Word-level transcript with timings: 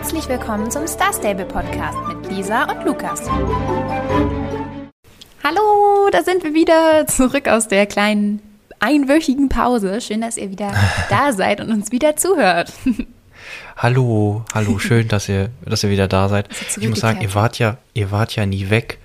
Herzlich 0.00 0.28
willkommen 0.28 0.70
zum 0.70 0.86
Star 0.86 1.12
Stable 1.12 1.44
Podcast 1.44 1.98
mit 2.06 2.30
Lisa 2.30 2.70
und 2.70 2.84
Lukas. 2.84 3.28
Hallo, 5.42 6.08
da 6.12 6.22
sind 6.22 6.44
wir 6.44 6.54
wieder 6.54 7.08
zurück 7.08 7.48
aus 7.48 7.66
der 7.66 7.84
kleinen 7.86 8.40
einwöchigen 8.78 9.48
Pause. 9.48 10.00
Schön, 10.00 10.20
dass 10.20 10.36
ihr 10.36 10.52
wieder 10.52 10.72
da 11.10 11.32
seid 11.32 11.60
und 11.60 11.72
uns 11.72 11.90
wieder 11.90 12.14
zuhört. 12.14 12.72
Hallo, 13.76 14.44
hallo, 14.54 14.78
schön, 14.78 15.08
dass 15.08 15.28
ihr, 15.28 15.50
dass 15.62 15.82
ihr 15.82 15.90
wieder 15.90 16.06
da 16.06 16.28
seid. 16.28 16.48
Ich 16.80 16.88
muss 16.88 17.00
sagen, 17.00 17.20
ihr 17.20 17.34
wart 17.34 17.58
ja, 17.58 17.76
ihr 17.92 18.12
wart 18.12 18.36
ja 18.36 18.46
nie 18.46 18.70
weg. 18.70 18.98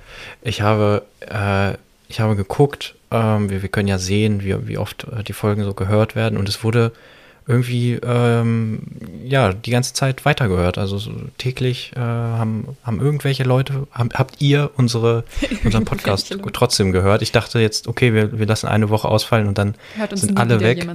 Ich 0.44 0.62
habe, 0.62 1.08
äh, 1.22 1.74
ich 2.08 2.20
habe 2.20 2.36
geguckt, 2.36 2.94
ähm, 3.10 3.50
wir, 3.50 3.64
wir 3.64 3.70
können 3.70 3.88
ja 3.88 3.98
sehen, 3.98 4.44
wie, 4.44 4.68
wie 4.68 4.78
oft 4.78 5.06
äh, 5.06 5.24
die 5.24 5.34
Folgen 5.34 5.64
so 5.64 5.74
gehört 5.74 6.16
werden 6.16 6.38
und 6.38 6.48
es 6.48 6.64
wurde 6.64 6.92
irgendwie 7.48 8.00
ähm, 8.04 8.80
ja 9.26 9.54
die 9.54 9.72
ganze 9.72 9.94
Zeit 9.94 10.26
weitergehört. 10.26 10.78
Also 10.78 10.98
so 10.98 11.12
täglich 11.38 11.92
äh, 11.96 12.00
haben, 12.00 12.78
haben 12.84 13.02
irgendwelche 13.02 13.44
Leute, 13.44 13.88
haben, 13.92 14.10
habt 14.14 14.42
ihr 14.42 14.72
unsere, 14.76 15.24
unseren 15.64 15.86
Podcast 15.86 16.36
trotzdem 16.54 16.92
gehört? 16.92 17.22
Ich 17.22 17.32
dachte 17.32 17.60
jetzt, 17.60 17.88
okay, 17.88 18.14
wir, 18.14 18.38
wir 18.40 18.46
lassen 18.46 18.68
eine 18.68 18.90
Woche 18.90 19.08
ausfallen 19.08 19.48
und 19.48 19.58
dann 19.58 19.76
sind 20.14 20.38
alle 20.38 20.60
weg. 20.62 20.88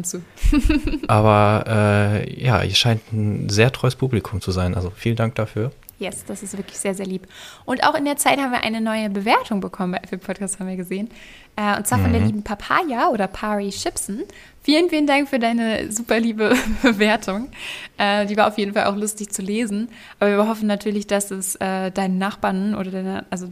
Aber 1.08 1.64
äh, 1.68 2.42
ja, 2.42 2.62
ihr 2.62 2.74
scheint 2.74 3.12
ein 3.12 3.48
sehr 3.48 3.72
treues 3.72 3.96
Publikum 3.96 4.40
zu 4.40 4.50
sein. 4.50 4.74
Also 4.74 4.90
vielen 4.94 5.16
Dank 5.16 5.34
dafür. 5.34 5.70
Yes, 5.98 6.24
das 6.24 6.44
ist 6.44 6.56
wirklich 6.56 6.78
sehr, 6.78 6.94
sehr 6.94 7.06
lieb. 7.06 7.26
Und 7.64 7.84
auch 7.84 7.94
in 7.96 8.04
der 8.04 8.16
Zeit 8.16 8.38
haben 8.38 8.52
wir 8.52 8.62
eine 8.62 8.80
neue 8.80 9.10
Bewertung 9.10 9.60
bekommen 9.60 9.92
bei 9.92 9.98
Apple 9.98 10.18
Podcast, 10.18 10.60
haben 10.60 10.68
wir 10.68 10.76
gesehen. 10.76 11.10
Äh, 11.56 11.76
und 11.76 11.88
zwar 11.88 11.98
von 11.98 12.12
der 12.12 12.20
mhm. 12.20 12.26
lieben 12.28 12.42
Papaya 12.44 13.08
oder 13.08 13.26
Pari 13.26 13.70
Chipson. 13.70 14.22
Vielen, 14.62 14.88
vielen 14.90 15.08
Dank 15.08 15.28
für 15.28 15.40
deine 15.40 15.90
super 15.90 16.20
liebe 16.20 16.54
Bewertung. 16.82 17.48
Äh, 17.96 18.26
die 18.26 18.36
war 18.36 18.46
auf 18.46 18.58
jeden 18.58 18.74
Fall 18.74 18.84
auch 18.84 18.94
lustig 18.94 19.32
zu 19.32 19.42
lesen. 19.42 19.88
Aber 20.20 20.30
wir 20.30 20.46
hoffen 20.46 20.68
natürlich, 20.68 21.08
dass 21.08 21.32
es 21.32 21.56
äh, 21.56 21.90
deinen 21.90 22.18
Nachbarn 22.18 22.76
oder 22.76 22.92
deine, 22.92 23.26
also 23.30 23.50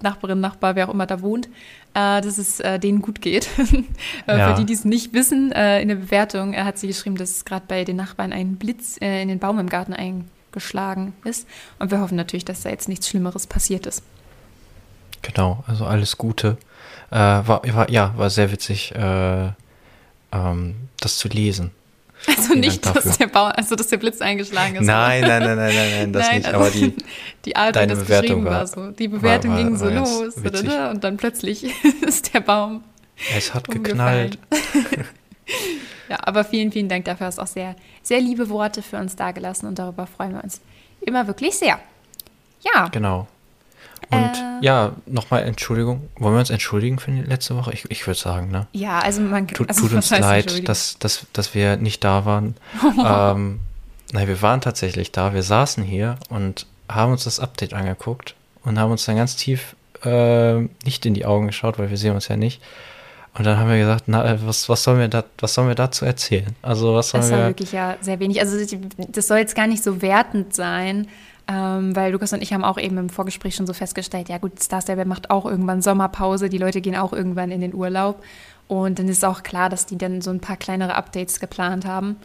Nachbarin, 0.00 0.38
Nachbar, 0.38 0.76
wer 0.76 0.88
auch 0.88 0.94
immer 0.94 1.06
da 1.06 1.22
wohnt, 1.22 1.48
dass 1.94 2.36
es 2.36 2.58
denen 2.82 3.00
gut 3.00 3.22
geht. 3.22 3.48
Ja. 4.26 4.48
Für 4.50 4.60
die, 4.60 4.66
die 4.66 4.74
es 4.74 4.84
nicht 4.84 5.14
wissen, 5.14 5.52
in 5.52 5.88
der 5.88 5.94
Bewertung 5.94 6.54
hat 6.56 6.76
sie 6.76 6.88
geschrieben, 6.88 7.16
dass 7.16 7.30
es 7.30 7.44
gerade 7.44 7.64
bei 7.66 7.84
den 7.84 7.96
Nachbarn 7.96 8.32
ein 8.32 8.56
Blitz 8.56 8.98
in 8.98 9.28
den 9.28 9.38
Baum 9.38 9.58
im 9.58 9.68
Garten 9.68 9.94
eingeschlagen 10.54 11.14
ist. 11.24 11.46
Und 11.78 11.90
wir 11.90 12.00
hoffen 12.00 12.16
natürlich, 12.16 12.44
dass 12.44 12.62
da 12.62 12.70
jetzt 12.70 12.88
nichts 12.88 13.08
Schlimmeres 13.08 13.46
passiert 13.46 13.86
ist. 13.86 14.02
Genau, 15.22 15.64
also 15.66 15.86
alles 15.86 16.18
Gute. 16.18 16.58
war, 17.10 17.46
war, 17.48 17.90
ja, 17.90 18.12
war 18.16 18.30
sehr 18.30 18.52
witzig, 18.52 18.92
ähm, 18.96 19.54
das 21.00 21.18
zu 21.18 21.28
lesen. 21.28 21.70
Also 22.26 22.54
nicht, 22.54 22.84
dass 22.86 23.18
der, 23.18 23.26
Bau, 23.26 23.46
also 23.46 23.76
dass 23.76 23.88
der 23.88 23.98
Blitz 23.98 24.20
eingeschlagen 24.20 24.76
ist. 24.76 24.86
Nein, 24.86 25.22
nein, 25.22 25.42
nein, 25.42 25.56
nein, 25.56 25.74
nein, 25.74 25.90
nein 25.90 26.12
das 26.12 26.26
nein, 26.26 26.36
nicht. 26.36 26.46
Also 26.46 26.58
aber 26.58 26.70
die, 26.70 26.94
die 27.44 27.56
Art, 27.56 27.76
deine 27.76 27.94
das 27.94 28.04
Bewertung 28.04 28.44
war, 28.44 28.52
war, 28.52 28.66
so. 28.66 28.90
Die 28.92 29.08
Bewertung 29.08 29.50
war, 29.50 29.58
war, 29.58 29.64
ging 29.64 29.76
so 29.76 29.88
los 29.90 30.36
oder, 30.38 30.90
und 30.90 31.04
dann 31.04 31.16
plötzlich 31.16 31.64
ist 32.06 32.32
der 32.32 32.40
Baum. 32.40 32.82
Es 33.36 33.52
hat 33.54 33.68
geknallt. 33.68 34.38
ja, 36.08 36.18
aber 36.20 36.44
vielen, 36.44 36.72
vielen 36.72 36.88
Dank 36.88 37.04
dafür. 37.04 37.26
Hast 37.26 37.38
auch 37.38 37.46
sehr, 37.46 37.76
sehr 38.02 38.20
liebe 38.20 38.48
Worte 38.48 38.82
für 38.82 38.98
uns 38.98 39.16
dagelassen 39.16 39.68
und 39.68 39.78
darüber 39.78 40.06
freuen 40.06 40.34
wir 40.34 40.44
uns 40.44 40.60
immer 41.00 41.26
wirklich 41.26 41.56
sehr. 41.56 41.78
Ja. 42.60 42.88
Genau. 42.88 43.26
Und 44.10 44.18
äh, 44.18 44.64
ja, 44.64 44.92
nochmal 45.06 45.44
Entschuldigung. 45.44 46.08
Wollen 46.16 46.34
wir 46.34 46.40
uns 46.40 46.50
entschuldigen 46.50 46.98
für 46.98 47.10
die 47.10 47.22
letzte 47.22 47.56
Woche? 47.56 47.72
Ich, 47.72 47.90
ich 47.90 48.06
würde 48.06 48.18
sagen, 48.18 48.50
ne? 48.50 48.66
Ja, 48.72 48.98
also 48.98 49.22
man 49.22 49.48
Tut, 49.48 49.68
also 49.68 49.82
tut 49.82 49.92
uns 49.92 50.10
leid, 50.10 50.68
dass, 50.68 50.98
dass, 50.98 51.26
dass 51.32 51.54
wir 51.54 51.76
nicht 51.76 52.04
da 52.04 52.24
waren. 52.24 52.56
ähm, 53.04 53.60
nein, 54.12 54.28
wir 54.28 54.42
waren 54.42 54.60
tatsächlich 54.60 55.12
da. 55.12 55.34
Wir 55.34 55.42
saßen 55.42 55.82
hier 55.82 56.16
und 56.28 56.66
haben 56.88 57.12
uns 57.12 57.24
das 57.24 57.40
Update 57.40 57.72
angeguckt 57.72 58.34
und 58.64 58.78
haben 58.78 58.90
uns 58.90 59.04
dann 59.04 59.16
ganz 59.16 59.36
tief 59.36 59.74
äh, 60.04 60.60
nicht 60.84 61.06
in 61.06 61.14
die 61.14 61.24
Augen 61.24 61.46
geschaut, 61.46 61.78
weil 61.78 61.90
wir 61.90 61.96
sehen 61.96 62.14
uns 62.14 62.28
ja 62.28 62.36
nicht. 62.36 62.60
Und 63.36 63.44
dann 63.44 63.58
haben 63.58 63.68
wir 63.68 63.78
gesagt, 63.78 64.04
na, 64.06 64.38
was, 64.46 64.68
was, 64.68 64.84
sollen 64.84 65.00
wir 65.00 65.08
da, 65.08 65.24
was 65.38 65.54
sollen 65.54 65.66
wir 65.68 65.74
dazu 65.74 66.04
erzählen? 66.04 66.54
Also 66.62 66.94
was 66.94 67.10
sollen 67.10 67.22
das 67.22 67.30
wir... 67.30 67.38
War 67.38 67.46
wirklich 67.48 67.72
ja 67.72 67.96
sehr 68.00 68.20
wenig. 68.20 68.40
Also 68.40 68.56
das 69.08 69.26
soll 69.26 69.38
jetzt 69.38 69.56
gar 69.56 69.66
nicht 69.66 69.82
so 69.82 70.00
wertend 70.02 70.54
sein, 70.54 71.08
ähm, 71.48 71.96
weil 71.96 72.12
Lukas 72.12 72.32
und 72.32 72.42
ich 72.42 72.52
haben 72.52 72.64
auch 72.64 72.78
eben 72.78 72.96
im 72.96 73.08
Vorgespräch 73.08 73.56
schon 73.56 73.66
so 73.66 73.72
festgestellt, 73.72 74.28
ja 74.28 74.38
gut, 74.38 74.62
Star 74.62 74.80
Stable 74.80 75.04
macht 75.04 75.30
auch 75.30 75.46
irgendwann 75.46 75.82
Sommerpause, 75.82 76.48
die 76.48 76.58
Leute 76.58 76.80
gehen 76.80 76.96
auch 76.96 77.12
irgendwann 77.12 77.50
in 77.50 77.60
den 77.60 77.74
Urlaub. 77.74 78.22
Und 78.68 78.98
dann 78.98 79.08
ist 79.08 79.24
auch 79.24 79.42
klar, 79.42 79.68
dass 79.68 79.84
die 79.84 79.98
dann 79.98 80.20
so 80.22 80.30
ein 80.30 80.40
paar 80.40 80.56
kleinere 80.56 80.94
Updates 80.94 81.40
geplant 81.40 81.84
haben. 81.84 82.16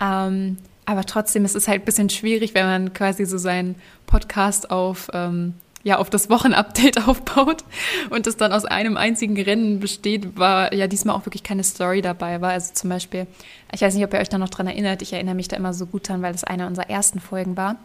Ähm, 0.00 0.56
aber 0.84 1.04
trotzdem 1.04 1.44
ist 1.44 1.54
es 1.54 1.68
halt 1.68 1.82
ein 1.82 1.84
bisschen 1.84 2.10
schwierig, 2.10 2.54
wenn 2.54 2.66
man 2.66 2.92
quasi 2.92 3.24
so 3.26 3.38
seinen 3.38 3.76
Podcast 4.06 4.70
auf, 4.70 5.10
ähm, 5.12 5.54
ja, 5.86 5.98
auf 5.98 6.10
das 6.10 6.28
Wochenupdate 6.28 7.06
aufbaut 7.08 7.64
und 8.10 8.26
es 8.26 8.36
dann 8.36 8.52
aus 8.52 8.64
einem 8.64 8.96
einzigen 8.96 9.40
Rennen 9.40 9.78
besteht, 9.78 10.36
war 10.36 10.74
ja 10.74 10.88
diesmal 10.88 11.14
auch 11.14 11.26
wirklich 11.26 11.44
keine 11.44 11.62
Story 11.62 12.02
dabei 12.02 12.40
war. 12.40 12.50
Also 12.50 12.74
zum 12.74 12.90
Beispiel, 12.90 13.26
ich 13.72 13.82
weiß 13.82 13.94
nicht, 13.94 14.04
ob 14.04 14.12
ihr 14.12 14.18
euch 14.18 14.28
da 14.28 14.38
noch 14.38 14.48
dran 14.48 14.66
erinnert, 14.66 15.00
ich 15.02 15.12
erinnere 15.12 15.36
mich 15.36 15.48
da 15.48 15.56
immer 15.56 15.72
so 15.72 15.86
gut 15.86 16.08
dran, 16.08 16.22
weil 16.22 16.32
das 16.32 16.44
eine 16.44 16.66
unserer 16.66 16.90
ersten 16.90 17.20
Folgen 17.20 17.56
war 17.56 17.76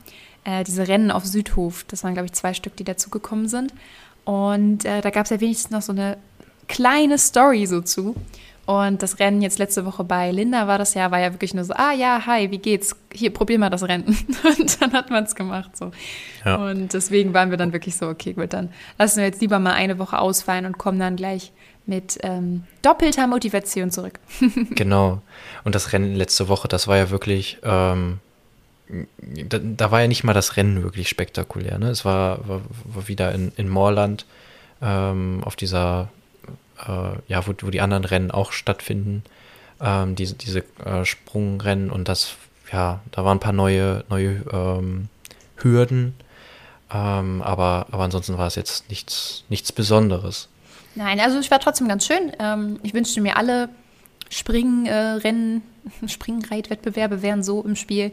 äh, 0.44 0.64
diese 0.64 0.88
Rennen 0.88 1.12
auf 1.12 1.26
Südhof. 1.26 1.86
Das 1.88 2.04
waren, 2.04 2.14
glaube 2.14 2.28
ich, 2.28 2.34
zwei 2.34 2.54
Stück, 2.54 2.76
die 2.76 2.84
dazugekommen 2.84 3.48
sind. 3.48 3.74
Und 4.26 4.86
äh, 4.86 5.02
da 5.02 5.10
gab 5.10 5.26
es 5.26 5.30
ja 5.30 5.40
wenigstens 5.40 5.72
noch 5.72 5.82
so 5.82 5.92
eine 5.92 6.18
kleine 6.68 7.18
Story 7.18 7.66
so 7.66 7.82
zu. 7.82 8.16
Und 8.72 9.04
das 9.04 9.20
Rennen 9.20 9.42
jetzt 9.42 9.60
letzte 9.60 9.86
Woche 9.86 10.06
bei 10.06 10.32
Linda 10.32 10.66
war 10.66 10.78
das 10.78 10.94
ja, 10.94 11.12
war 11.12 11.20
ja 11.20 11.34
wirklich 11.34 11.54
nur 11.54 11.66
so, 11.66 11.74
ah 11.74 11.92
ja, 11.92 12.26
hi, 12.26 12.52
wie 12.52 12.58
geht's? 12.58 12.96
Hier, 13.12 13.34
probier 13.34 13.60
mal 13.60 13.70
das 13.70 13.84
Rennen. 13.84 14.06
Und 14.44 14.82
dann 14.82 14.94
hat 14.94 15.10
man 15.10 15.26
es 15.26 15.36
gemacht 15.36 15.76
so. 15.76 15.92
Ja. 16.46 16.56
Und 16.56 16.94
deswegen 16.94 17.34
waren 17.34 17.50
wir 17.50 17.58
dann 17.58 17.74
wirklich 17.74 17.98
so, 17.98 18.08
okay, 18.08 18.32
gut, 18.32 18.54
dann 18.54 18.70
lassen 18.98 19.18
wir 19.18 19.26
jetzt 19.26 19.42
lieber 19.42 19.60
mal 19.60 19.74
eine 19.74 20.00
Woche 20.00 20.18
ausfallen 20.18 20.66
und 20.66 20.78
kommen 20.78 21.00
dann 21.00 21.18
gleich 21.18 21.52
mit 21.86 22.18
ähm, 22.24 22.64
doppelter 22.82 23.28
Motivation 23.28 23.92
zurück. 23.92 24.22
genau. 24.70 25.22
Und 25.66 25.76
das 25.76 25.92
Rennen 25.92 26.16
letzte 26.16 26.48
Woche, 26.48 26.70
das 26.70 26.88
war 26.88 26.96
ja 26.96 27.10
wirklich 27.10 27.58
ähm, 27.64 28.20
da, 29.18 29.60
da, 29.60 29.92
war 29.92 30.00
ja 30.00 30.08
nicht 30.08 30.24
mal 30.24 30.34
das 30.34 30.56
Rennen 30.56 30.82
wirklich 30.82 31.10
spektakulär. 31.10 31.78
Ne? 31.78 31.90
Es 31.90 32.06
war, 32.06 32.48
war, 32.48 32.62
war 32.86 33.08
wieder 33.10 33.34
in, 33.34 33.52
in 33.58 33.68
Moorland 33.68 34.26
ähm, 34.82 35.42
auf 35.44 35.58
dieser, 35.58 36.10
äh, 36.88 37.18
ja, 37.28 37.46
wo, 37.48 37.54
wo 37.62 37.70
die 37.70 37.82
anderen 37.82 38.06
Rennen 38.06 38.32
auch 38.32 38.52
stattfinden, 38.52 39.24
ähm, 39.82 40.16
diese, 40.16 40.36
diese 40.36 40.64
äh, 40.86 41.06
Sprungrennen 41.06 41.92
und 41.92 42.08
das, 42.08 42.36
ja, 42.72 43.02
da 43.12 43.26
waren 43.26 43.38
ein 43.38 43.42
paar 43.42 43.54
neue, 43.54 44.04
neue 44.10 44.44
ähm, 44.52 45.10
Hürden, 45.58 46.16
ähm, 46.94 47.42
aber, 47.42 47.88
aber 47.92 48.04
ansonsten 48.04 48.38
war 48.38 48.48
es 48.48 48.56
jetzt 48.56 48.90
nichts, 48.90 49.44
nichts 49.50 49.72
Besonderes. 49.72 50.50
Nein, 50.96 51.20
also 51.20 51.38
es 51.38 51.50
war 51.50 51.60
trotzdem 51.60 51.88
ganz 51.88 52.06
schön. 52.06 52.34
Ähm, 52.40 52.80
ich 52.84 52.94
wünschte 52.94 53.22
mir 53.22 53.38
alle 53.38 53.70
Springrennen, 54.30 55.64
äh, 56.04 56.08
Springreitwettbewerbe 56.08 57.22
wären 57.22 57.44
so 57.44 57.64
im 57.64 57.76
Spiel, 57.76 58.12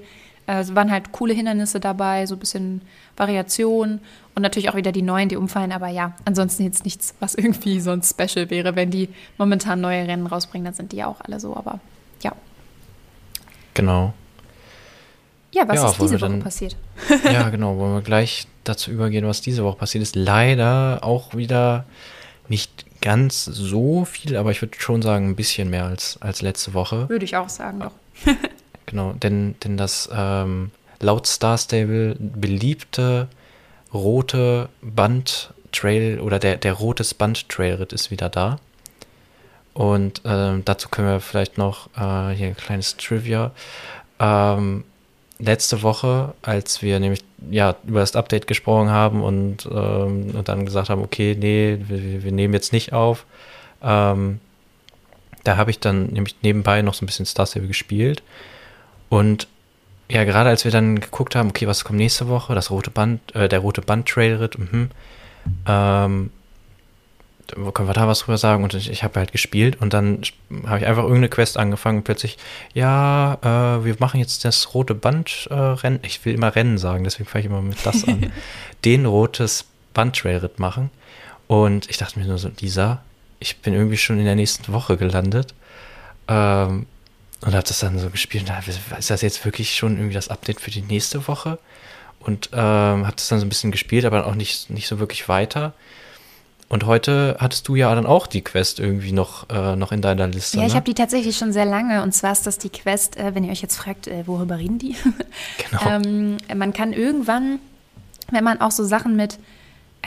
es 0.54 0.74
waren 0.74 0.90
halt 0.90 1.12
coole 1.12 1.34
Hindernisse 1.34 1.78
dabei, 1.78 2.26
so 2.26 2.34
ein 2.34 2.38
bisschen 2.38 2.80
Variation 3.16 4.00
und 4.34 4.42
natürlich 4.42 4.70
auch 4.70 4.74
wieder 4.74 4.92
die 4.92 5.02
neuen, 5.02 5.28
die 5.28 5.36
umfallen. 5.36 5.72
Aber 5.72 5.88
ja, 5.88 6.14
ansonsten 6.24 6.64
jetzt 6.64 6.84
nichts, 6.84 7.14
was 7.20 7.34
irgendwie 7.34 7.80
sonst 7.80 8.10
special 8.10 8.48
wäre. 8.50 8.74
Wenn 8.74 8.90
die 8.90 9.10
momentan 9.36 9.80
neue 9.80 10.08
Rennen 10.08 10.26
rausbringen, 10.26 10.64
dann 10.64 10.74
sind 10.74 10.92
die 10.92 10.96
ja 10.96 11.06
auch 11.06 11.20
alle 11.20 11.38
so. 11.38 11.54
Aber 11.54 11.80
ja. 12.22 12.32
Genau. 13.74 14.14
Ja, 15.52 15.68
was 15.68 15.76
ja, 15.76 15.88
ist 15.90 16.00
diese 16.00 16.20
Woche 16.20 16.30
dann, 16.30 16.40
passiert? 16.40 16.76
ja, 17.24 17.48
genau. 17.50 17.76
Wollen 17.76 17.94
wir 17.94 18.02
gleich 18.02 18.46
dazu 18.64 18.90
übergehen, 18.90 19.26
was 19.26 19.42
diese 19.42 19.64
Woche 19.64 19.76
passiert 19.76 20.02
ist. 20.02 20.16
Leider 20.16 21.00
auch 21.02 21.34
wieder 21.34 21.84
nicht 22.48 22.86
ganz 23.02 23.44
so 23.44 24.04
viel, 24.06 24.36
aber 24.36 24.50
ich 24.50 24.62
würde 24.62 24.78
schon 24.80 25.02
sagen, 25.02 25.28
ein 25.28 25.36
bisschen 25.36 25.68
mehr 25.68 25.84
als, 25.84 26.16
als 26.22 26.40
letzte 26.40 26.72
Woche. 26.74 27.08
Würde 27.10 27.24
ich 27.24 27.36
auch 27.36 27.50
sagen, 27.50 27.80
doch. 27.80 27.92
Genau, 28.88 29.12
denn, 29.12 29.54
denn 29.62 29.76
das 29.76 30.08
ähm, 30.10 30.70
laut 31.00 31.26
Star 31.26 31.58
Stable 31.58 32.16
beliebte 32.18 33.28
rote 33.92 34.70
Band-Trail 34.80 36.20
oder 36.20 36.38
der, 36.38 36.56
der 36.56 36.72
rotes 36.72 37.12
Band-Trailritt 37.12 37.92
ist 37.92 38.10
wieder 38.10 38.30
da. 38.30 38.58
Und 39.74 40.22
ähm, 40.24 40.62
dazu 40.64 40.88
können 40.88 41.08
wir 41.08 41.20
vielleicht 41.20 41.58
noch 41.58 41.88
äh, 41.96 42.34
hier 42.34 42.46
ein 42.46 42.56
kleines 42.56 42.96
Trivia. 42.96 43.50
Ähm, 44.20 44.84
letzte 45.38 45.82
Woche, 45.82 46.32
als 46.40 46.80
wir 46.80 46.98
nämlich 46.98 47.22
ja 47.50 47.76
über 47.86 48.00
das 48.00 48.16
Update 48.16 48.46
gesprochen 48.46 48.88
haben 48.88 49.22
und, 49.22 49.68
ähm, 49.70 50.30
und 50.34 50.48
dann 50.48 50.64
gesagt 50.64 50.88
haben, 50.88 51.02
okay, 51.02 51.36
nee, 51.38 51.78
wir, 51.86 52.24
wir 52.24 52.32
nehmen 52.32 52.54
jetzt 52.54 52.72
nicht 52.72 52.94
auf, 52.94 53.26
ähm, 53.82 54.40
da 55.44 55.58
habe 55.58 55.70
ich 55.70 55.78
dann 55.78 56.06
nämlich 56.06 56.36
nebenbei 56.40 56.80
noch 56.80 56.94
so 56.94 57.04
ein 57.04 57.06
bisschen 57.06 57.26
Star 57.26 57.44
Stable 57.44 57.68
gespielt 57.68 58.22
und 59.08 59.48
ja, 60.10 60.24
gerade 60.24 60.48
als 60.48 60.64
wir 60.64 60.72
dann 60.72 61.00
geguckt 61.00 61.36
haben, 61.36 61.50
okay, 61.50 61.66
was 61.66 61.84
kommt 61.84 61.98
nächste 61.98 62.28
Woche, 62.28 62.54
das 62.54 62.70
rote 62.70 62.90
Band, 62.90 63.34
äh, 63.34 63.48
der 63.48 63.58
rote 63.58 63.82
Band 63.82 64.08
Trailritt, 64.08 64.58
mhm, 64.58 64.90
ähm, 65.66 66.30
können 67.72 67.88
wir 67.88 67.94
da 67.94 68.06
was 68.06 68.20
drüber 68.20 68.38
sagen? 68.38 68.62
Und 68.62 68.74
ich, 68.74 68.90
ich 68.90 69.02
habe 69.02 69.18
halt 69.18 69.32
gespielt 69.32 69.80
und 69.80 69.94
dann 69.94 70.22
habe 70.66 70.80
ich 70.80 70.86
einfach 70.86 71.02
irgendeine 71.02 71.28
Quest 71.28 71.56
angefangen 71.56 71.98
und 71.98 72.04
plötzlich, 72.04 72.36
ja, 72.74 73.38
äh, 73.42 73.84
wir 73.84 73.96
machen 73.98 74.20
jetzt 74.20 74.44
das 74.44 74.74
rote 74.74 74.94
Band-Rennen. 74.94 76.02
Äh, 76.02 76.06
ich 76.06 76.24
will 76.24 76.34
immer 76.34 76.54
Rennen 76.54 76.78
sagen, 76.78 77.04
deswegen 77.04 77.28
fange 77.28 77.40
ich 77.40 77.50
immer 77.50 77.62
mit 77.62 77.78
das 77.84 78.06
an. 78.06 78.32
Den 78.84 79.06
rotes 79.06 79.64
Band-Trailritt 79.94 80.58
machen. 80.58 80.90
Und 81.46 81.88
ich 81.88 81.96
dachte 81.96 82.18
mir 82.18 82.26
nur 82.26 82.38
so, 82.38 82.50
Lisa, 82.60 83.02
ich 83.40 83.58
bin 83.58 83.72
irgendwie 83.72 83.96
schon 83.96 84.18
in 84.18 84.26
der 84.26 84.34
nächsten 84.34 84.70
Woche 84.72 84.96
gelandet. 84.96 85.54
Ähm, 86.28 86.86
und 87.40 87.54
habe 87.54 87.66
das 87.66 87.78
dann 87.80 87.98
so 87.98 88.10
gespielt. 88.10 88.50
ist 88.98 89.10
das 89.10 89.22
jetzt 89.22 89.44
wirklich 89.44 89.74
schon 89.74 89.96
irgendwie 89.96 90.14
das 90.14 90.28
Update 90.28 90.60
für 90.60 90.70
die 90.70 90.82
nächste 90.82 91.26
Woche? 91.28 91.58
Und 92.20 92.50
ähm, 92.52 93.06
habe 93.06 93.14
das 93.14 93.28
dann 93.28 93.38
so 93.38 93.46
ein 93.46 93.48
bisschen 93.48 93.70
gespielt, 93.70 94.04
aber 94.04 94.26
auch 94.26 94.34
nicht, 94.34 94.70
nicht 94.70 94.88
so 94.88 94.98
wirklich 94.98 95.28
weiter. 95.28 95.72
Und 96.68 96.84
heute 96.84 97.36
hattest 97.38 97.66
du 97.68 97.76
ja 97.76 97.94
dann 97.94 98.04
auch 98.04 98.26
die 98.26 98.42
Quest 98.42 98.78
irgendwie 98.78 99.12
noch, 99.12 99.48
äh, 99.48 99.74
noch 99.76 99.90
in 99.92 100.02
deiner 100.02 100.26
Liste. 100.26 100.58
Ja, 100.58 100.64
ich 100.64 100.70
ne? 100.70 100.76
habe 100.76 100.84
die 100.84 100.94
tatsächlich 100.94 101.36
schon 101.38 101.52
sehr 101.52 101.64
lange. 101.64 102.02
Und 102.02 102.12
zwar 102.12 102.32
ist 102.32 102.46
das 102.46 102.58
die 102.58 102.68
Quest, 102.68 103.16
äh, 103.16 103.34
wenn 103.34 103.44
ihr 103.44 103.52
euch 103.52 103.62
jetzt 103.62 103.76
fragt, 103.76 104.06
äh, 104.06 104.26
worüber 104.26 104.58
reden 104.58 104.78
die? 104.78 104.96
Genau. 105.70 105.90
ähm, 105.90 106.36
man 106.54 106.72
kann 106.72 106.92
irgendwann, 106.92 107.58
wenn 108.30 108.44
man 108.44 108.60
auch 108.60 108.70
so 108.70 108.84
Sachen 108.84 109.16
mit, 109.16 109.38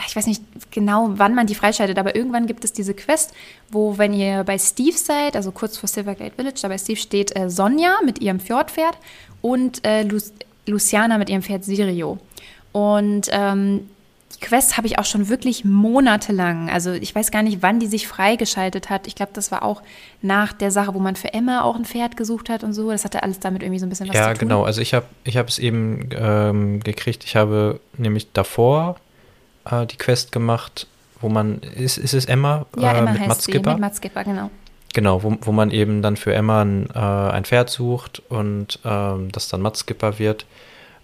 ich 0.06 0.16
weiß 0.16 0.26
nicht 0.26 0.42
genau, 0.70 1.10
wann 1.14 1.34
man 1.34 1.46
die 1.46 1.54
freischaltet, 1.54 1.98
aber 1.98 2.16
irgendwann 2.16 2.46
gibt 2.46 2.64
es 2.64 2.72
diese 2.72 2.94
Quest, 2.94 3.34
wo, 3.70 3.98
wenn 3.98 4.12
ihr 4.12 4.44
bei 4.44 4.58
Steve 4.58 4.96
seid, 4.96 5.36
also 5.36 5.52
kurz 5.52 5.76
vor 5.76 5.88
Silvergate 5.88 6.34
Village, 6.36 6.60
da 6.62 6.68
bei 6.68 6.78
Steve 6.78 6.98
steht 6.98 7.36
äh, 7.36 7.50
Sonja 7.50 7.98
mit 8.04 8.20
ihrem 8.20 8.40
Fjordpferd 8.40 8.96
und 9.40 9.86
äh, 9.86 10.02
Lu 10.02 10.18
Luciana 10.64 11.18
mit 11.18 11.28
ihrem 11.28 11.42
Pferd 11.42 11.64
Sirio. 11.64 12.18
Und 12.70 13.28
ähm, 13.32 13.88
Quest 14.40 14.76
habe 14.76 14.86
ich 14.86 14.98
auch 14.98 15.04
schon 15.04 15.28
wirklich 15.28 15.64
monatelang. 15.64 16.68
Also 16.68 16.92
ich 16.92 17.14
weiß 17.14 17.30
gar 17.30 17.42
nicht, 17.42 17.62
wann 17.62 17.80
die 17.80 17.86
sich 17.86 18.06
freigeschaltet 18.08 18.90
hat. 18.90 19.06
Ich 19.06 19.14
glaube, 19.14 19.32
das 19.34 19.50
war 19.50 19.62
auch 19.62 19.82
nach 20.20 20.52
der 20.52 20.70
Sache, 20.70 20.94
wo 20.94 20.98
man 20.98 21.16
für 21.16 21.32
Emma 21.32 21.62
auch 21.62 21.76
ein 21.76 21.84
Pferd 21.84 22.16
gesucht 22.16 22.50
hat 22.50 22.64
und 22.64 22.72
so. 22.72 22.90
Das 22.90 23.04
hatte 23.04 23.22
alles 23.22 23.40
damit 23.40 23.62
irgendwie 23.62 23.78
so 23.78 23.86
ein 23.86 23.88
bisschen 23.88 24.08
was 24.08 24.16
ja, 24.16 24.22
zu 24.22 24.28
tun. 24.28 24.34
Ja, 24.34 24.40
genau. 24.40 24.64
Also 24.64 24.80
ich 24.80 24.94
habe 24.94 25.06
ich 25.24 25.36
hab 25.36 25.48
es 25.48 25.58
eben 25.58 26.08
ähm, 26.12 26.80
gekriegt. 26.80 27.24
Ich 27.24 27.36
habe 27.36 27.80
nämlich 27.96 28.32
davor 28.32 28.96
äh, 29.70 29.86
die 29.86 29.96
Quest 29.96 30.32
gemacht, 30.32 30.86
wo 31.20 31.28
man, 31.28 31.58
ist, 31.58 31.98
ist 31.98 32.14
es 32.14 32.26
Emma? 32.26 32.66
Ja, 32.76 32.92
Emma 32.92 33.10
äh, 33.10 33.12
mit 33.14 33.28
heißt 33.28 33.48
mit 33.48 33.78
Mats 33.78 33.96
Skipper, 33.98 34.24
genau. 34.24 34.50
Genau, 34.94 35.22
wo, 35.22 35.36
wo 35.40 35.52
man 35.52 35.70
eben 35.70 36.02
dann 36.02 36.16
für 36.16 36.34
Emma 36.34 36.62
ein, 36.62 36.88
äh, 36.94 36.98
ein 36.98 37.44
Pferd 37.44 37.70
sucht 37.70 38.22
und 38.28 38.78
ähm, 38.84 39.30
das 39.32 39.48
dann 39.48 39.62
Mats 39.62 39.80
Skipper 39.80 40.18
wird. 40.18 40.44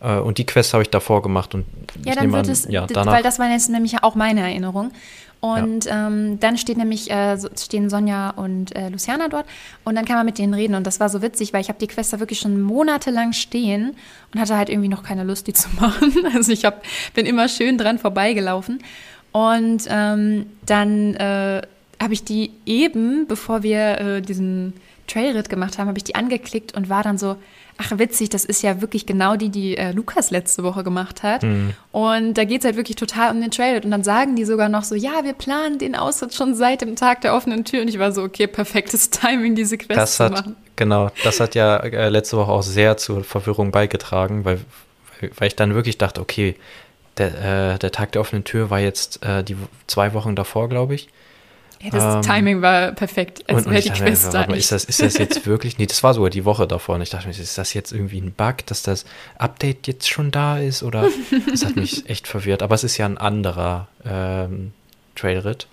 Äh, 0.01 0.19
und 0.19 0.39
die 0.39 0.45
Quest 0.45 0.75
habe 0.75 0.83
ich 0.83 0.91
davor 0.91 1.23
gemacht 1.23 1.55
und 1.55 1.65
ja, 2.05 2.15
dann 2.15 2.33
wird 2.33 2.47
an, 2.47 2.53
es, 2.53 2.67
ja, 2.69 2.87
danach, 2.87 3.15
weil 3.15 3.23
das 3.23 3.39
war 3.39 3.49
jetzt 3.51 3.71
nämlich 3.71 4.03
auch 4.03 4.15
meine 4.15 4.41
Erinnerung. 4.41 4.93
Und 5.41 5.85
ja. 5.85 6.09
ähm, 6.09 6.41
dann 6.41 6.59
steht 6.59 6.79
nämlich, 6.79 7.11
äh, 7.11 7.39
stehen 7.57 7.91
Sonja 7.91 8.31
und 8.31 8.75
äh, 8.75 8.89
Luciana 8.89 9.29
dort 9.29 9.47
und 9.85 9.95
dann 9.95 10.05
kann 10.05 10.17
man 10.17 10.27
mit 10.27 10.39
denen 10.39 10.53
reden. 10.53 10.75
Und 10.75 10.87
das 10.87 10.99
war 10.99 11.09
so 11.09 11.23
witzig, 11.23 11.53
weil 11.53 11.61
ich 11.61 11.69
habe 11.69 11.79
die 11.79 11.87
Quest 11.87 12.13
da 12.13 12.19
wirklich 12.19 12.41
schon 12.41 12.61
monatelang 12.61 13.33
stehen 13.33 13.95
und 14.35 14.41
hatte 14.41 14.57
halt 14.57 14.69
irgendwie 14.69 14.89
noch 14.89 15.05
keine 15.05 15.23
Lust, 15.23 15.47
die 15.47 15.53
zu 15.55 15.69
machen. 15.79 16.13
Also 16.35 16.51
ich 16.51 16.65
hab, 16.65 16.83
bin 17.15 17.25
immer 17.27 17.49
schön 17.49 17.79
dran 17.79 17.99
vorbeigelaufen. 17.99 18.81
Und 19.31 19.85
ähm, 19.89 20.47
dann 20.67 21.15
äh, 21.15 21.63
habe 22.03 22.13
ich 22.13 22.25
die 22.25 22.53
eben, 22.67 23.27
bevor 23.29 23.63
wir 23.63 24.01
äh, 24.01 24.23
diesen 24.23 24.73
Trailritt 25.07 25.49
gemacht 25.49 25.79
haben, 25.79 25.89
habe 25.89 25.99
ich 25.99 26.05
die 26.05 26.15
angeklickt 26.15 26.77
und 26.77 26.89
war 26.89 27.03
dann 27.03 27.19
so, 27.19 27.37
ach 27.79 27.99
witzig, 27.99 28.29
das 28.29 28.45
ist 28.45 28.63
ja 28.63 28.81
wirklich 28.81 29.07
genau 29.07 29.37
die, 29.37 29.49
die 29.49 29.77
äh, 29.77 29.93
Lukas 29.93 30.31
letzte 30.31 30.65
Woche 30.65 30.83
gemacht 30.83 31.23
hat. 31.23 31.45
Mhm. 31.45 31.75
Und 31.93 32.35
da 32.35 32.45
geht 32.45 32.61
es 32.61 32.65
halt 32.65 32.77
wirklich 32.77 32.97
total 32.97 33.31
um 33.31 33.41
den 33.41 33.51
Trailer. 33.51 33.85
Und 33.85 33.91
dann 33.91 34.03
sagen 34.03 34.37
die 34.37 34.45
sogar 34.45 34.69
noch 34.69 34.83
so, 34.83 34.95
ja, 34.95 35.25
wir 35.25 35.33
planen 35.33 35.79
den 35.79 35.95
Austritt 35.95 36.35
schon 36.35 36.55
seit 36.55 36.81
dem 36.81 36.97
Tag 36.97 37.21
der 37.21 37.35
offenen 37.35 37.65
Tür. 37.65 37.83
Und 37.83 37.89
ich 37.89 37.99
war 37.99 38.13
so, 38.13 38.23
okay, 38.23 38.47
perfektes 38.49 39.11
Timing, 39.11 39.55
diese 39.55 39.79
Quest 39.79 39.99
das 39.99 40.17
zu 40.17 40.25
hat, 40.25 40.33
machen. 40.33 40.57
Genau, 40.77 41.11
das 41.23 41.41
hat 41.41 41.55
ja 41.55 41.77
äh, 41.77 42.09
letzte 42.09 42.37
Woche 42.37 42.51
auch 42.51 42.63
sehr 42.63 42.97
zur 42.97 43.25
Verwirrung 43.25 43.71
beigetragen, 43.71 44.45
weil, 44.45 44.61
weil 45.37 45.49
ich 45.49 45.57
dann 45.57 45.75
wirklich 45.75 45.99
dachte, 45.99 46.21
okay, 46.21 46.57
der, 47.17 47.75
äh, 47.75 47.79
der 47.79 47.93
Tag 47.93 48.13
der 48.13 48.21
offenen 48.21 48.45
Tür 48.45 48.71
war 48.71 48.81
jetzt 48.81 49.25
äh, 49.25 49.43
die 49.43 49.57
zwei 49.87 50.15
Wochen 50.15 50.37
davor, 50.37 50.69
glaube 50.69 50.95
ich. 50.95 51.09
Ja, 51.81 51.91
das 51.91 52.15
ähm, 52.17 52.23
Timing 52.23 52.63
war 52.63 52.93
perfekt. 52.93 53.45
Es 53.47 53.65
wäre 53.65 53.81
die 53.81 53.91
Quest 53.91 54.33
mir, 54.33 54.57
ist, 54.57 54.73
das, 54.73 54.85
ist 54.85 55.01
das 55.01 55.17
jetzt 55.17 55.47
wirklich? 55.47 55.79
Nee, 55.79 55.87
das 55.87 56.03
war 56.03 56.13
sogar 56.15 56.31
die 56.31 56.45
Woche 56.45 56.67
davor. 56.67 56.97
Und 56.97 57.03
ich 57.03 57.11
dachte 57.11 57.29
mir, 57.29 57.39
ist 57.39 57.59
das 57.59 57.75
jetzt 57.75 57.93
irgendwie 57.93 58.21
ein 58.21 58.33
Bug, 58.33 58.67
dass 58.67 58.83
das 58.83 59.05
Update 59.39 59.87
jetzt 59.87 60.09
schon 60.09 60.31
da 60.31 60.59
ist? 60.59 60.83
Oder 60.83 61.09
das 61.51 61.65
hat 61.65 61.77
mich 61.77 62.09
echt 62.09 62.27
verwirrt. 62.27 62.63
Aber 62.63 62.75
es 62.75 62.83
ist 62.83 62.97
ja 62.99 63.07
ein 63.07 63.19
anderer 63.19 63.87
ähm, 64.05 64.73
Trailritt. 65.15 65.69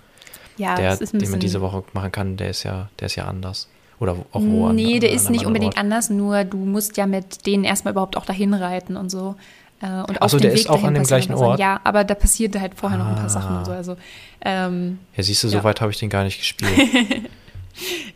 Ja, 0.58 0.76
der, 0.76 0.96
den 0.96 1.32
man 1.32 1.40
diese 1.40 1.60
Woche 1.60 1.84
machen 1.94 2.12
kann, 2.12 2.38
der 2.38 2.50
ist 2.50 2.64
ja, 2.64 2.90
der 3.00 3.08
ist 3.08 3.16
ja 3.16 3.26
anders. 3.26 3.68
Oder 4.00 4.14
auch 4.32 4.42
wo 4.42 4.70
Nee, 4.70 4.96
an, 4.96 5.00
der 5.02 5.12
ist 5.12 5.30
nicht 5.30 5.46
unbedingt 5.46 5.76
Ort. 5.76 5.84
anders, 5.84 6.10
nur 6.10 6.44
du 6.44 6.58
musst 6.58 6.98
ja 6.98 7.08
mit 7.08 7.46
denen 7.46 7.64
erstmal 7.64 7.94
überhaupt 7.94 8.18
auch 8.18 8.26
dahin 8.26 8.54
reiten 8.54 8.98
und 8.98 9.10
so. 9.10 9.36
Äh, 9.82 9.88
und 10.08 10.22
Achso, 10.22 10.38
der 10.38 10.52
Weg 10.52 10.60
ist 10.60 10.70
auch 10.70 10.84
an 10.84 10.94
dem 10.94 11.04
gleichen 11.04 11.34
Ort. 11.34 11.60
Ja, 11.60 11.82
aber 11.84 12.04
da 12.04 12.16
passierte 12.16 12.62
halt 12.62 12.76
vorher 12.76 13.00
ah. 13.00 13.04
noch 13.04 13.10
ein 13.10 13.16
paar 13.16 13.30
Sachen 13.30 13.58
und 13.58 13.66
so. 13.66 13.72
Also, 13.72 13.98
ähm, 14.42 15.00
ja, 15.16 15.24
siehst 15.24 15.44
du, 15.44 15.48
ja. 15.48 15.60
so 15.60 15.64
weit 15.64 15.82
habe 15.82 15.92
ich 15.92 16.00
den 16.00 16.10
gar 16.10 16.24
nicht 16.24 16.38
gespielt. 16.38 16.72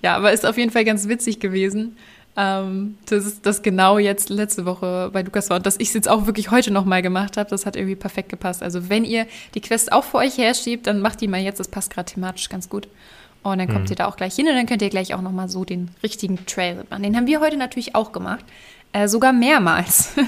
ja, 0.02 0.16
aber 0.16 0.32
ist 0.32 0.46
auf 0.46 0.58
jeden 0.58 0.72
Fall 0.72 0.86
ganz 0.86 1.08
witzig 1.08 1.40
gewesen. 1.40 1.98
Ähm, 2.38 2.98
das 3.08 3.26
ist 3.26 3.46
das 3.46 3.62
genau 3.64 3.98
jetzt 3.98 4.30
letzte 4.30 4.66
Woche 4.66 5.10
bei 5.12 5.24
Lukas 5.24 5.50
war 5.50 5.58
und 5.58 5.66
dass 5.66 5.76
ich 5.78 5.90
es 5.90 5.94
jetzt 5.94 6.08
auch 6.08 6.26
wirklich 6.26 6.52
heute 6.52 6.72
nochmal 6.72 7.02
gemacht 7.02 7.38
habe, 7.38 7.50
das 7.50 7.66
hat 7.66 7.76
irgendwie 7.76 7.96
perfekt 7.96 8.30
gepasst. 8.30 8.64
Also 8.64 8.88
wenn 8.88 9.04
ihr 9.04 9.26
die 9.56 9.62
Quest 9.62 9.92
auch 9.92 10.04
vor 10.04 10.22
euch 10.22 10.38
herschiebt, 10.38 10.88
dann 10.88 11.02
macht 11.02 11.20
die 11.22 11.28
mal 11.28 11.42
jetzt, 11.42 11.60
das 11.60 11.68
passt 11.68 11.92
gerade 11.92 12.10
thematisch 12.10 12.48
ganz 12.48 12.70
gut. 12.70 12.88
Und 13.42 13.58
dann 13.58 13.68
kommt 13.68 13.86
mhm. 13.86 13.92
ihr 13.92 13.96
da 13.96 14.08
auch 14.08 14.16
gleich 14.16 14.36
hin 14.36 14.48
und 14.48 14.56
dann 14.56 14.68
könnt 14.68 14.82
ihr 14.82 14.90
gleich 14.90 15.14
auch 15.14 15.22
nochmal 15.22 15.50
so 15.50 15.66
den 15.66 15.92
richtigen 16.04 16.46
Trail 16.46 16.86
machen. 16.90 17.04
Den 17.04 17.16
haben 17.18 17.28
wir 17.28 17.40
heute 17.40 17.58
natürlich 17.58 17.96
auch 17.96 18.12
gemacht, 18.12 18.46
äh, 18.94 19.08
sogar 19.08 19.34
mehrmals. 19.34 20.14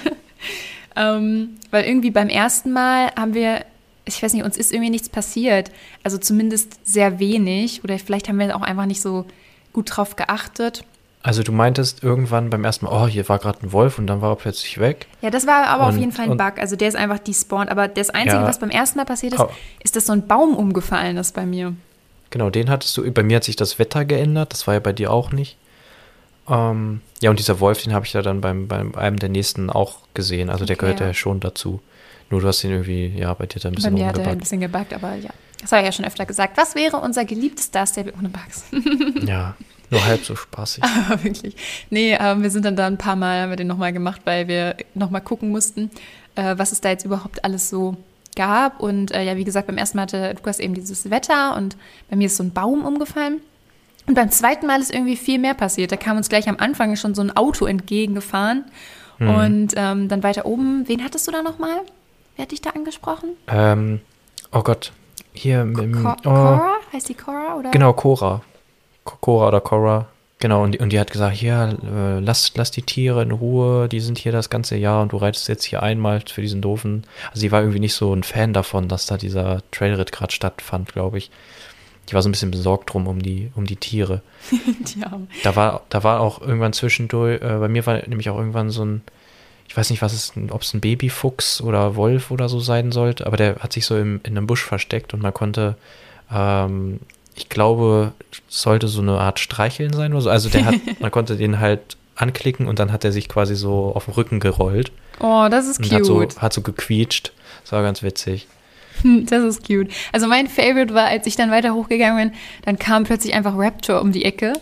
Ähm, 0.96 1.58
weil 1.70 1.86
irgendwie 1.86 2.12
beim 2.12 2.30
ersten 2.30 2.72
Mal 2.72 3.12
haben 3.18 3.34
wir, 3.34 3.66
ich 4.06 4.22
weiß 4.22 4.34
nicht, 4.34 4.44
uns 4.44 4.58
ist 4.58 4.72
irgendwie 4.72 4.90
nichts 4.90 5.10
passiert. 5.10 5.72
Also 6.04 6.18
zumindest 6.18 6.80
sehr 6.84 7.20
wenig. 7.20 7.84
Oder 7.84 7.98
vielleicht 8.00 8.30
haben 8.30 8.40
wir 8.40 8.56
auch 8.56 8.62
einfach 8.62 8.86
nicht 8.86 9.02
so 9.02 9.26
gut 9.74 9.96
drauf 9.96 10.16
geachtet. 10.16 10.84
Also 11.24 11.44
du 11.44 11.52
meintest 11.52 12.04
irgendwann 12.04 12.50
beim 12.50 12.64
ersten 12.64 12.86
Mal, 12.86 13.04
oh, 13.04 13.08
hier 13.08 13.30
war 13.30 13.38
gerade 13.38 13.60
ein 13.62 13.72
Wolf 13.72 14.00
und 14.00 14.08
dann 14.08 14.22
war 14.22 14.32
er 14.32 14.36
plötzlich 14.36 14.80
weg. 14.80 15.06
Ja, 15.22 15.30
das 15.30 15.46
war 15.46 15.68
aber 15.68 15.84
und, 15.84 15.94
auf 15.94 15.98
jeden 15.98 16.12
Fall 16.12 16.30
ein 16.30 16.38
Bug. 16.38 16.54
Also 16.58 16.76
der 16.76 16.88
ist 16.88 16.96
einfach 16.96 17.20
despawned. 17.20 17.70
Aber 17.70 17.88
das 17.88 18.10
Einzige, 18.10 18.42
ja, 18.42 18.48
was 18.48 18.60
beim 18.60 18.72
ersten 18.72 18.98
Mal 18.98 19.06
passiert 19.06 19.34
ist, 19.34 19.40
oh. 19.40 19.50
ist, 19.84 19.96
dass 19.96 20.08
so 20.08 20.14
ein 20.14 20.26
Baum 20.26 20.56
umgefallen 20.56 21.18
ist 21.18 21.36
bei 21.36 21.46
mir. 21.46 21.76
Genau, 22.32 22.50
den 22.50 22.70
hattest 22.70 22.98
du. 22.98 23.12
Bei 23.12 23.24
mir 23.24 23.38
hat 23.38 23.44
sich 23.44 23.56
das 23.56 23.78
Wetter 23.78 24.04
geändert. 24.04 24.54
Das 24.54 24.66
war 24.66 24.74
ja 24.74 24.80
bei 24.80 24.94
dir 24.94 25.12
auch 25.12 25.32
nicht. 25.32 25.58
Ähm, 26.50 27.02
ja, 27.22 27.30
und 27.30 27.40
dieser 27.40 27.60
Wolf, 27.60 27.84
den 27.84 27.94
habe 27.94 28.06
ich 28.06 28.14
ja 28.14 28.22
dann 28.22 28.42
beim, 28.42 28.68
beim 28.68 28.96
einem 28.96 29.18
der 29.18 29.30
nächsten 29.30 29.70
auch 29.70 30.00
gesehen. 30.14 30.50
Also 30.50 30.66
der 30.66 30.76
gehört 30.76 31.00
ja 31.00 31.14
schon 31.14 31.40
dazu. 31.40 31.82
Nur 32.30 32.42
du 32.42 32.48
hast 32.48 32.64
ihn 32.64 32.72
irgendwie, 32.72 33.08
ja, 33.08 33.34
bei 33.34 33.46
dir 33.46 33.60
da 33.60 33.70
ein 33.70 33.76
bisschen 33.76 33.94
Bei 33.94 34.00
mir 34.00 34.08
hat 34.08 34.18
er 34.18 34.28
ein 34.28 34.38
bisschen 34.38 34.62
gebackt, 34.62 34.94
aber 34.94 35.16
ja. 35.16 35.32
Das 35.62 35.72
habe 35.72 35.82
ich 35.82 35.86
ja 35.86 35.92
schon 35.92 36.06
öfter 36.06 36.26
gesagt. 36.26 36.58
Was 36.58 36.76
wäre 36.76 36.98
unser 36.98 37.26
geliebtes 37.26 37.66
Star 37.66 37.86
Stable 37.86 38.14
ohne 38.18 38.30
Bugs? 38.30 38.64
ja, 39.26 39.56
nur 39.90 40.04
halb 40.04 40.24
so 40.24 40.36
spaßig. 40.36 40.84
aber 41.10 41.24
wirklich. 41.24 41.56
Nee, 41.90 42.18
ähm, 42.20 42.42
wir 42.42 42.50
sind 42.50 42.66
dann 42.66 42.76
da 42.76 42.88
ein 42.88 42.98
paar 42.98 43.16
Mal, 43.16 43.42
haben 43.42 43.50
wir 43.50 43.58
den 43.58 43.68
nochmal 43.68 43.94
gemacht, 43.94 44.22
weil 44.24 44.48
wir 44.48 44.78
nochmal 44.96 45.22
gucken 45.22 45.52
mussten, 45.52 45.92
äh, 46.36 46.58
was 46.58 46.72
es 46.72 46.82
da 46.82 46.90
jetzt 46.90 47.06
überhaupt 47.06 47.44
alles 47.44 47.70
so 47.70 47.98
gab. 48.36 48.80
Und 48.80 49.12
äh, 49.12 49.24
ja, 49.24 49.36
wie 49.36 49.44
gesagt, 49.44 49.68
beim 49.68 49.78
ersten 49.78 49.98
Mal 49.98 50.04
hatte 50.04 50.34
Lukas 50.34 50.60
eben 50.60 50.74
dieses 50.74 51.10
Wetter 51.10 51.56
und 51.58 51.76
bei 52.10 52.16
mir 52.16 52.28
ist 52.28 52.38
so 52.38 52.44
ein 52.44 52.54
Baum 52.54 52.86
umgefallen. 52.86 53.42
Und 54.08 54.16
beim 54.16 54.32
zweiten 54.32 54.66
Mal 54.66 54.82
ist 54.82 54.94
irgendwie 54.94 55.16
viel 55.16 55.40
mehr 55.40 55.54
passiert. 55.54 55.92
Da 55.92 55.98
kam 55.98 56.18
uns 56.18 56.30
gleich 56.30 56.50
am 56.50 56.58
Anfang 56.58 56.96
schon 56.96 57.16
so 57.16 57.22
ein 57.22 57.36
Auto 57.36 57.66
entgegengefahren. 57.66 58.66
Mhm. 59.20 59.30
Und 59.30 59.74
ähm, 59.76 60.08
dann 60.08 60.24
weiter 60.24 60.46
oben, 60.46 60.88
wen 60.88 61.04
hattest 61.04 61.28
du 61.28 61.32
da 61.32 61.42
nochmal? 61.44 61.82
Wer 62.36 62.44
hat 62.44 62.52
dich 62.52 62.62
da 62.62 62.72
angesprochen? 62.72 63.30
Ähm, 63.48 64.02
oh 64.52 64.62
Gott, 64.62 64.92
hier. 65.34 65.66
Ko 65.74 65.82
oh. 65.82 66.24
Cora? 66.24 66.74
Heißt 66.92 67.10
die 67.10 67.14
Cora? 67.14 67.56
Oder? 67.56 67.72
Genau, 67.72 67.94
Cora. 67.94 68.42
Cora 69.04 69.48
oder 69.48 69.62
Cora. 69.62 70.08
Genau, 70.40 70.64
und 70.64 70.72
die, 70.72 70.80
und 70.80 70.92
die 70.92 71.00
hat 71.00 71.12
gesagt, 71.12 71.36
hier, 71.36 71.78
äh, 71.84 72.20
lass, 72.20 72.54
lass 72.56 72.72
die 72.72 72.82
Tiere 72.82 73.22
in 73.22 73.32
Ruhe, 73.32 73.88
die 73.88 74.00
sind 74.00 74.18
hier 74.18 74.32
das 74.32 74.50
ganze 74.50 74.76
Jahr 74.76 75.04
und 75.04 75.12
du 75.12 75.18
reitest 75.18 75.48
jetzt 75.48 75.66
hier 75.66 75.84
einmal 75.84 76.24
für 76.28 76.42
diesen 76.42 76.62
doofen. 76.62 77.04
Also 77.30 77.42
sie 77.42 77.52
war 77.52 77.62
irgendwie 77.62 77.80
nicht 77.80 77.94
so 77.94 78.12
ein 78.12 78.24
Fan 78.24 78.52
davon, 78.52 78.88
dass 78.88 79.06
da 79.06 79.18
dieser 79.18 79.62
Trailritt 79.70 80.12
gerade 80.12 80.34
stattfand, 80.34 80.94
glaube 80.94 81.20
ich. 81.20 81.30
Ich 82.08 82.14
war 82.14 82.22
so 82.22 82.30
ein 82.30 82.32
bisschen 82.32 82.52
besorgt 82.52 82.92
drum 82.94 83.08
um 83.08 83.22
die, 83.22 83.52
um 83.56 83.66
die 83.66 83.76
Tiere. 83.76 84.22
die 84.52 85.02
Da 85.44 85.56
war, 85.56 85.84
da 85.90 86.04
war 86.04 86.20
auch 86.20 86.42
irgendwann 86.42 86.74
zwischendurch, 86.74 87.42
äh, 87.42 87.58
bei 87.60 87.68
mir 87.68 87.86
war 87.86 88.06
nämlich 88.08 88.30
auch 88.30 88.38
irgendwann 88.38 88.70
so 88.70 88.84
ein, 88.84 89.02
ich 89.68 89.78
weiß 89.78 89.90
nicht, 89.90 90.02
was 90.02 90.14
es, 90.14 90.34
ob 90.50 90.62
es 90.62 90.74
ein 90.74 90.82
Babyfuchs 90.82 91.62
oder 91.62 91.96
Wolf 91.96 92.32
oder 92.32 92.50
so 92.50 92.60
sein 92.60 92.92
sollte, 92.92 93.26
aber 93.26 93.38
der 93.38 93.58
hat 93.58 93.72
sich 93.72 93.86
so 93.86 93.98
im, 93.98 94.20
in 94.24 94.38
einem 94.38 94.48
Busch 94.48 94.64
versteckt 94.66 95.14
und 95.14 95.22
man 95.22 95.34
konnte, 95.34 95.78
ähm, 96.32 97.00
ich 97.36 97.48
glaube, 97.48 98.12
sollte 98.50 98.88
so 98.88 99.02
eine 99.02 99.18
Art 99.18 99.40
Streicheln 99.40 99.94
sein 99.94 100.12
oder 100.12 100.22
so. 100.22 100.30
Also 100.30 100.50
der 100.50 100.66
hat, 100.66 100.76
man 101.00 101.12
konnte 101.12 101.38
den 101.38 101.60
halt 101.60 101.98
anklicken 102.16 102.68
und 102.68 102.80
dann 102.80 102.92
hat 102.92 103.06
er 103.06 103.12
sich 103.12 103.30
quasi 103.30 103.56
so 103.56 103.94
auf 103.96 104.06
den 104.06 104.14
Rücken 104.14 104.40
gerollt. 104.40 104.92
Oh, 105.20 105.48
das 105.50 105.68
ist 105.68 105.82
cute. 105.82 105.94
Hat 105.94 106.06
so, 106.06 106.22
hat 106.22 106.54
so 106.54 106.62
gequietscht. 106.62 107.32
Das 107.64 107.72
war 107.72 107.84
ganz 107.84 108.04
witzig. 108.04 108.48
Das 109.30 109.44
ist 109.44 109.66
cute. 109.68 109.90
Also 110.12 110.28
mein 110.28 110.48
Favorite 110.48 110.94
war, 110.94 111.06
als 111.06 111.28
ich 111.28 111.36
dann 111.36 111.52
weiter 111.52 111.74
hochgegangen 111.74 112.30
bin, 112.30 112.40
dann 112.66 112.78
kam 112.80 113.04
plötzlich 113.04 113.34
einfach 113.34 113.54
Raptor 113.58 114.02
um 114.02 114.12
die 114.12 114.26
Ecke 114.26 114.54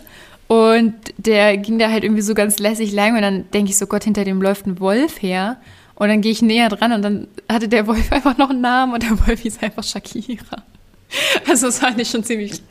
und 0.48 0.94
der 1.16 1.56
ging 1.58 1.78
da 1.78 1.90
halt 1.90 2.02
irgendwie 2.04 2.22
so 2.22 2.34
ganz 2.34 2.58
lässig 2.58 2.92
lang 2.92 3.14
und 3.16 3.22
dann 3.22 3.50
denke 3.52 3.70
ich 3.70 3.78
so, 3.78 3.86
Gott, 3.86 4.04
hinter 4.04 4.24
dem 4.24 4.42
läuft 4.42 4.66
ein 4.66 4.80
Wolf 4.80 5.22
her. 5.22 5.58
Und 5.94 6.08
dann 6.08 6.22
gehe 6.22 6.32
ich 6.32 6.40
näher 6.40 6.70
dran 6.70 6.92
und 6.92 7.02
dann 7.02 7.28
hatte 7.50 7.68
der 7.68 7.86
Wolf 7.86 8.10
einfach 8.12 8.38
noch 8.38 8.48
einen 8.50 8.62
Namen 8.62 8.94
und 8.94 9.02
der 9.02 9.26
Wolf 9.26 9.40
hieß 9.40 9.62
einfach 9.62 9.84
Shakira. 9.84 10.62
Also 11.48 11.66
das 11.66 11.80
fand 11.80 12.00
ich 12.00 12.08
schon 12.08 12.22
ziemlich, 12.22 12.62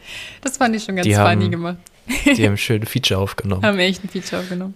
das 0.42 0.56
fand 0.58 0.74
ich 0.74 0.84
schon 0.86 0.96
ganz 0.96 1.06
Die 1.06 1.14
funny 1.14 1.26
haben- 1.44 1.52
gemacht. 1.52 1.78
Die 2.26 2.48
haben 2.48 2.56
schön 2.58 2.86
Feature 2.86 3.20
aufgenommen. 3.20 3.64
Haben 3.66 3.78
echt 3.80 4.02
ein 4.04 4.08
Feature 4.10 4.42
aufgenommen. 4.42 4.74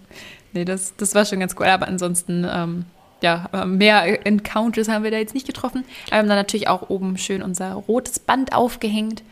Nee, 0.51 0.65
das, 0.65 0.93
das 0.97 1.15
war 1.15 1.25
schon 1.25 1.39
ganz 1.39 1.55
cool. 1.57 1.65
Aber 1.67 1.87
ansonsten, 1.87 2.45
ähm, 2.47 2.85
ja, 3.23 3.49
mehr 3.65 4.25
Encounters 4.27 4.89
haben 4.89 5.03
wir 5.03 5.09
da 5.11 5.17
jetzt 5.17 5.33
nicht 5.33 5.47
getroffen. 5.47 5.83
Wir 6.09 6.17
haben 6.19 6.27
dann 6.27 6.37
natürlich 6.37 6.67
auch 6.67 6.89
oben 6.89 7.17
schön 7.17 7.41
unser 7.41 7.73
rotes 7.73 8.19
Band 8.19 8.53
aufgehängt 8.53 9.23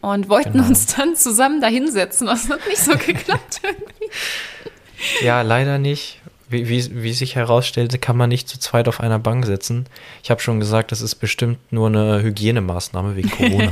und 0.00 0.28
wollten 0.28 0.52
Genau. 0.52 0.66
uns 0.68 0.86
dann 0.94 1.16
zusammen 1.16 1.60
da 1.60 1.66
hinsetzen. 1.66 2.26
Das 2.28 2.48
hat 2.48 2.60
nicht 2.68 2.78
so 2.78 2.92
geklappt 3.06 3.60
irgendwie. 3.64 5.24
Ja, 5.24 5.42
leider 5.42 5.78
nicht. 5.78 6.20
Wie, 6.50 6.68
wie, 6.68 7.02
wie 7.02 7.12
sich 7.12 7.34
herausstellte, 7.36 7.98
kann 7.98 8.16
man 8.16 8.28
nicht 8.30 8.48
zu 8.48 8.58
zweit 8.58 8.88
auf 8.88 9.00
einer 9.00 9.18
Bank 9.18 9.44
sitzen. 9.44 9.84
Ich 10.22 10.30
habe 10.30 10.40
schon 10.40 10.60
gesagt, 10.60 10.92
das 10.92 11.00
ist 11.02 11.16
bestimmt 11.16 11.58
nur 11.70 11.88
eine 11.88 12.22
Hygienemaßnahme 12.22 13.16
wegen 13.16 13.30
Corona. 13.30 13.70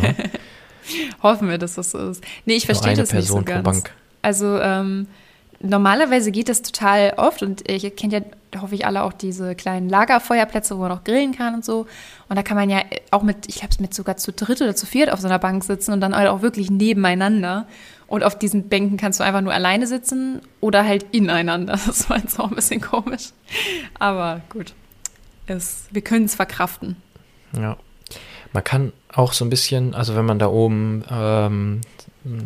Hoffen 1.22 1.48
wir, 1.48 1.58
dass 1.58 1.74
das 1.74 1.92
so 1.92 2.10
ist. 2.10 2.22
Nee, 2.44 2.54
ich 2.54 2.66
verstehe 2.66 2.94
das 2.94 3.12
nicht 3.12 3.28
so 3.28 3.40
ganz. 3.42 3.64
Bank. 3.64 3.92
Also 4.22 4.58
ähm, 4.60 5.06
normalerweise 5.68 6.30
geht 6.30 6.48
das 6.48 6.62
total 6.62 7.14
oft 7.16 7.42
und 7.42 7.68
ihr 7.70 7.90
kennt 7.90 8.12
ja, 8.12 8.20
hoffe 8.60 8.74
ich, 8.74 8.86
alle 8.86 9.02
auch 9.02 9.12
diese 9.12 9.54
kleinen 9.54 9.88
Lagerfeuerplätze, 9.88 10.76
wo 10.76 10.82
man 10.82 10.92
auch 10.92 11.04
grillen 11.04 11.32
kann 11.36 11.54
und 11.54 11.64
so. 11.64 11.86
Und 12.28 12.36
da 12.36 12.42
kann 12.42 12.56
man 12.56 12.70
ja 12.70 12.82
auch 13.10 13.22
mit, 13.22 13.48
ich 13.48 13.56
glaube, 13.56 13.74
mit 13.80 13.94
sogar 13.94 14.16
zu 14.16 14.32
dritt 14.32 14.60
oder 14.60 14.74
zu 14.74 14.86
viert 14.86 15.10
auf 15.10 15.20
so 15.20 15.26
einer 15.26 15.38
Bank 15.38 15.64
sitzen 15.64 15.92
und 15.92 16.00
dann 16.00 16.14
halt 16.16 16.28
auch 16.28 16.42
wirklich 16.42 16.70
nebeneinander. 16.70 17.66
Und 18.06 18.22
auf 18.22 18.38
diesen 18.38 18.68
Bänken 18.68 18.96
kannst 18.96 19.18
du 19.18 19.24
einfach 19.24 19.40
nur 19.40 19.52
alleine 19.52 19.86
sitzen 19.86 20.40
oder 20.60 20.84
halt 20.84 21.06
ineinander. 21.12 21.78
Das 21.86 22.08
war 22.08 22.18
jetzt 22.18 22.38
auch 22.38 22.50
ein 22.50 22.56
bisschen 22.56 22.80
komisch. 22.80 23.30
Aber 23.98 24.40
gut, 24.48 24.74
es, 25.46 25.86
wir 25.90 26.02
können 26.02 26.26
es 26.26 26.34
verkraften. 26.34 26.96
Ja. 27.56 27.76
Man 28.52 28.64
kann 28.64 28.92
auch 29.12 29.32
so 29.32 29.44
ein 29.44 29.50
bisschen, 29.50 29.94
also 29.94 30.16
wenn 30.16 30.24
man 30.24 30.38
da 30.38 30.46
oben 30.46 31.04
ähm, 31.10 31.80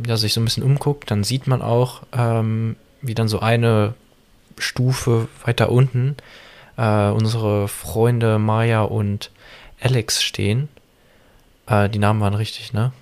ja, 0.07 0.17
sich 0.17 0.33
so 0.33 0.41
ein 0.41 0.45
bisschen 0.45 0.63
umguckt, 0.63 1.11
dann 1.11 1.25
sieht 1.25 1.47
man 1.47 1.63
auch, 1.63 2.03
ähm, 2.13 2.77
wie 3.03 3.15
dann 3.15 3.29
so 3.29 3.41
eine 3.41 3.95
Stufe 4.59 5.29
weiter 5.45 5.71
unten 5.71 6.17
äh, 6.81 7.11
unsere 7.11 7.69
Freunde 7.69 8.39
Maya 8.39 8.83
und 8.83 9.31
Alex 9.81 10.23
stehen. 10.23 10.69
Äh, 11.67 11.89
die 11.91 11.99
Namen 11.99 12.21
waren 12.21 12.35
richtig, 12.35 12.73
ne? 12.73 12.93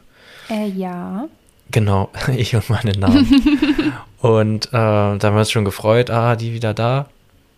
Äh, 0.51 0.67
ja. 0.69 1.29
Genau, 1.71 2.11
ich 2.37 2.57
und 2.57 2.69
meine 2.71 2.93
Namen. 2.93 3.93
und 4.21 4.67
äh, 4.67 4.71
da 4.73 5.19
haben 5.23 5.35
wir 5.35 5.41
uns 5.41 5.51
schon 5.51 5.65
gefreut, 5.65 6.11
ah, 6.11 6.35
die 6.35 6.53
wieder 6.53 6.75
da. 6.75 7.09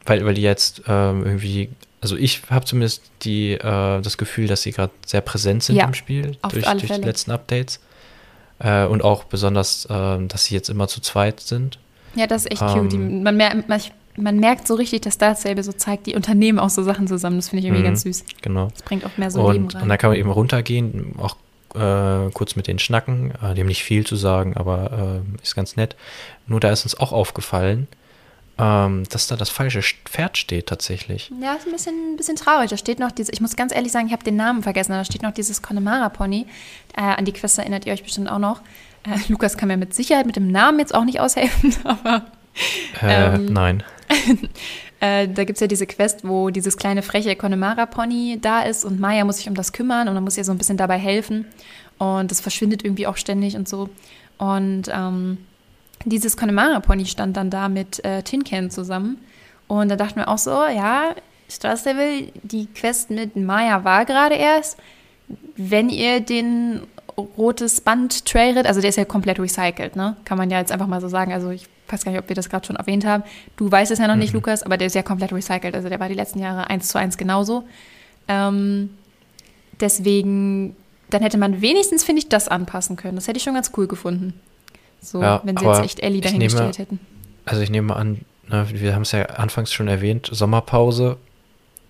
Weil, 0.04 0.24
weil 0.24 0.34
die 0.34 0.42
jetzt 0.42 0.82
ähm, 0.88 1.24
irgendwie, 1.24 1.70
also 2.00 2.16
ich 2.16 2.42
habe 2.50 2.64
zumindest 2.64 3.10
die, 3.22 3.52
äh, 3.52 4.00
das 4.00 4.18
Gefühl, 4.18 4.46
dass 4.46 4.62
sie 4.62 4.72
gerade 4.72 4.92
sehr 5.06 5.20
präsent 5.20 5.62
sind 5.62 5.76
Ja, 5.76 5.84
im 5.84 5.94
Spiel 5.94 6.36
durch, 6.50 6.64
durch 6.64 6.92
die 6.92 7.02
letzten 7.02 7.30
Updates. 7.30 7.80
Äh, 8.58 8.84
und 8.84 9.02
auch 9.02 9.24
besonders, 9.24 9.86
äh, 9.86 10.26
dass 10.26 10.46
sie 10.46 10.54
jetzt 10.54 10.68
immer 10.68 10.88
zu 10.88 11.00
zweit 11.00 11.40
sind. 11.40 11.78
Ja, 12.14 12.26
das 12.26 12.44
ist 12.46 12.52
echt 12.52 12.62
Ähm. 12.62 12.88
cute. 12.88 12.98
Man, 12.98 13.36
mer 13.36 13.54
man, 13.66 13.80
man 14.16 14.36
merkt 14.38 14.66
so 14.66 14.74
richtig, 14.74 15.02
dass 15.02 15.14
Star 15.14 15.34
Stable 15.36 15.62
so 15.62 15.72
zeigt, 15.72 16.06
die 16.06 16.14
Unternehmen 16.14 16.58
auch 16.58 16.70
so 16.70 16.82
Sachen 16.82 17.06
zusammen. 17.06 17.36
Das 17.36 17.48
finde 17.50 17.60
ich 17.60 17.66
irgendwie 17.66 17.82
Mhm. 17.82 17.86
ganz 17.86 18.02
süß. 18.02 18.24
Genau. 18.42 18.68
Das 18.72 18.82
bringt 18.82 19.04
auch 19.06 19.16
mehr 19.16 19.30
so 19.30 19.50
Leben 19.50 19.64
und, 19.64 19.74
rein. 19.76 19.82
und 19.82 19.88
da 19.88 19.96
kann 19.96 20.10
man 20.10 20.18
eben 20.18 20.30
runtergehen, 20.30 21.14
auch 21.18 21.36
äh, 21.74 22.30
kurz 22.32 22.56
mit 22.56 22.66
denen 22.66 22.80
schnacken. 22.80 23.30
Äh, 23.42 23.54
die 23.54 23.60
haben 23.60 23.68
nicht 23.68 23.84
viel 23.84 24.04
zu 24.04 24.16
sagen, 24.16 24.56
aber 24.56 25.22
äh, 25.38 25.42
ist 25.42 25.54
ganz 25.54 25.76
nett. 25.76 25.94
Nur 26.48 26.58
da 26.58 26.70
ist 26.70 26.82
uns 26.84 26.98
auch 26.98 27.12
aufgefallen, 27.12 27.86
ähm, 28.58 29.04
dass 29.08 29.28
da 29.28 29.36
das 29.36 29.48
falsche 29.50 29.80
Pferd 30.04 30.36
steht 30.36 30.66
tatsächlich. 30.66 31.30
ja, 31.40 31.54
ist 31.54 31.66
ein 31.66 31.72
bisschen, 31.72 31.94
ein 32.12 32.16
bisschen 32.16 32.34
traurig. 32.36 32.70
Da 32.70 32.76
steht 32.76 32.98
noch 32.98 33.12
dieses, 33.12 33.32
ich 33.32 33.40
muss 33.40 33.54
ganz 33.56 33.72
ehrlich 33.74 33.92
sagen, 33.92 34.06
ich 34.08 34.12
habe 34.12 34.24
den 34.24 34.34
Namen 34.36 34.62
vergessen, 34.64 34.92
aber 34.92 35.00
da 35.02 35.04
steht 35.04 35.22
noch 35.22 35.32
dieses 35.32 35.62
Connemara-Pony. 35.62 36.46
Äh, 36.96 37.00
an 37.00 37.24
die 37.24 37.32
Quest 37.32 37.56
erinnert 37.58 37.86
ihr 37.86 37.92
euch 37.92 38.02
bestimmt 38.02 38.28
auch 38.28 38.38
noch. 38.40 38.60
Äh, 39.04 39.18
Lukas 39.28 39.56
kann 39.56 39.68
mir 39.68 39.76
mit 39.76 39.94
Sicherheit 39.94 40.26
mit 40.26 40.36
dem 40.36 40.50
Namen 40.50 40.78
jetzt 40.78 40.94
auch 40.94 41.04
nicht 41.04 41.20
aushelfen, 41.20 41.74
aber 41.84 42.26
Äh, 43.02 43.36
Ähm, 43.36 43.46
nein. 43.46 43.82
Äh, 45.02 45.28
da 45.28 45.44
gibt 45.44 45.56
es 45.56 45.60
ja 45.60 45.66
diese 45.66 45.86
Quest, 45.86 46.28
wo 46.28 46.50
dieses 46.50 46.76
kleine 46.76 47.00
freche 47.00 47.34
Connemara-Pony 47.34 48.38
da 48.42 48.60
ist 48.60 48.84
und 48.84 49.00
Maya 49.00 49.24
muss 49.24 49.38
sich 49.38 49.48
um 49.48 49.54
das 49.54 49.72
kümmern 49.72 50.08
und 50.08 50.14
dann 50.14 50.22
muss 50.22 50.36
ihr 50.36 50.44
so 50.44 50.52
ein 50.52 50.58
bisschen 50.58 50.76
dabei 50.76 50.98
helfen. 50.98 51.46
Und 51.96 52.30
das 52.30 52.42
verschwindet 52.42 52.84
irgendwie 52.84 53.06
auch 53.06 53.16
ständig 53.16 53.56
und 53.56 53.66
so. 53.66 53.88
Und 54.36 54.90
ähm, 54.92 55.38
dieses 56.04 56.36
Connemara-Pony 56.36 57.06
stand 57.06 57.38
dann 57.38 57.48
da 57.48 57.70
mit 57.70 58.04
äh, 58.04 58.22
Tin 58.22 58.44
Can 58.44 58.70
zusammen. 58.70 59.16
Und 59.68 59.88
da 59.88 59.96
dachten 59.96 60.16
wir 60.16 60.28
auch 60.28 60.36
so, 60.36 60.50
ja, 60.50 61.14
Stable, 61.48 62.30
die 62.42 62.66
Quest 62.66 63.10
mit 63.10 63.36
Maya 63.36 63.84
war 63.84 64.04
gerade 64.04 64.34
erst. 64.34 64.76
Wenn 65.56 65.88
ihr 65.88 66.20
den 66.20 66.82
rotes 67.16 67.80
Band 67.80 68.24
Trailrit, 68.26 68.66
also 68.66 68.80
der 68.80 68.90
ist 68.90 68.96
ja 68.96 69.04
komplett 69.04 69.38
recycelt, 69.38 69.96
ne? 69.96 70.16
Kann 70.24 70.38
man 70.38 70.50
ja 70.50 70.58
jetzt 70.58 70.72
einfach 70.72 70.86
mal 70.86 71.00
so 71.00 71.08
sagen. 71.08 71.32
Also 71.32 71.50
ich 71.50 71.66
weiß 71.88 72.04
gar 72.04 72.12
nicht, 72.12 72.20
ob 72.20 72.28
wir 72.28 72.36
das 72.36 72.48
gerade 72.48 72.66
schon 72.66 72.76
erwähnt 72.76 73.04
haben. 73.04 73.24
Du 73.56 73.70
weißt 73.70 73.90
es 73.90 73.98
ja 73.98 74.06
noch 74.06 74.16
nicht, 74.16 74.32
Lukas, 74.32 74.62
aber 74.62 74.76
der 74.76 74.86
ist 74.86 74.94
ja 74.94 75.02
komplett 75.02 75.32
recycelt. 75.32 75.74
Also 75.74 75.88
der 75.88 75.98
war 76.00 76.08
die 76.08 76.14
letzten 76.14 76.38
Jahre 76.38 76.70
eins 76.70 76.88
zu 76.88 76.98
eins 76.98 77.16
genauso. 77.16 77.64
Ähm, 78.28 78.90
deswegen, 79.80 80.76
dann 81.10 81.22
hätte 81.22 81.38
man 81.38 81.60
wenigstens, 81.60 82.04
finde 82.04 82.20
ich, 82.20 82.28
das 82.28 82.48
anpassen 82.48 82.96
können. 82.96 83.16
Das 83.16 83.26
hätte 83.28 83.38
ich 83.38 83.42
schon 83.42 83.54
ganz 83.54 83.72
cool 83.76 83.86
gefunden. 83.86 84.34
So, 85.00 85.22
Ja, 85.22 85.40
wenn 85.44 85.56
sie 85.56 85.64
jetzt 85.64 85.82
echt 85.82 86.00
Ellie 86.00 86.20
dahingestellt 86.20 86.78
nehme- 86.78 86.78
hätten. 86.78 87.00
Also 87.46 87.62
ich 87.62 87.70
nehme 87.70 87.96
an, 87.96 88.20
ne, 88.48 88.66
wir 88.70 88.94
haben 88.94 89.02
es 89.02 89.12
ja 89.12 89.22
anfangs 89.24 89.72
schon 89.72 89.88
erwähnt, 89.88 90.28
Sommerpause, 90.30 91.16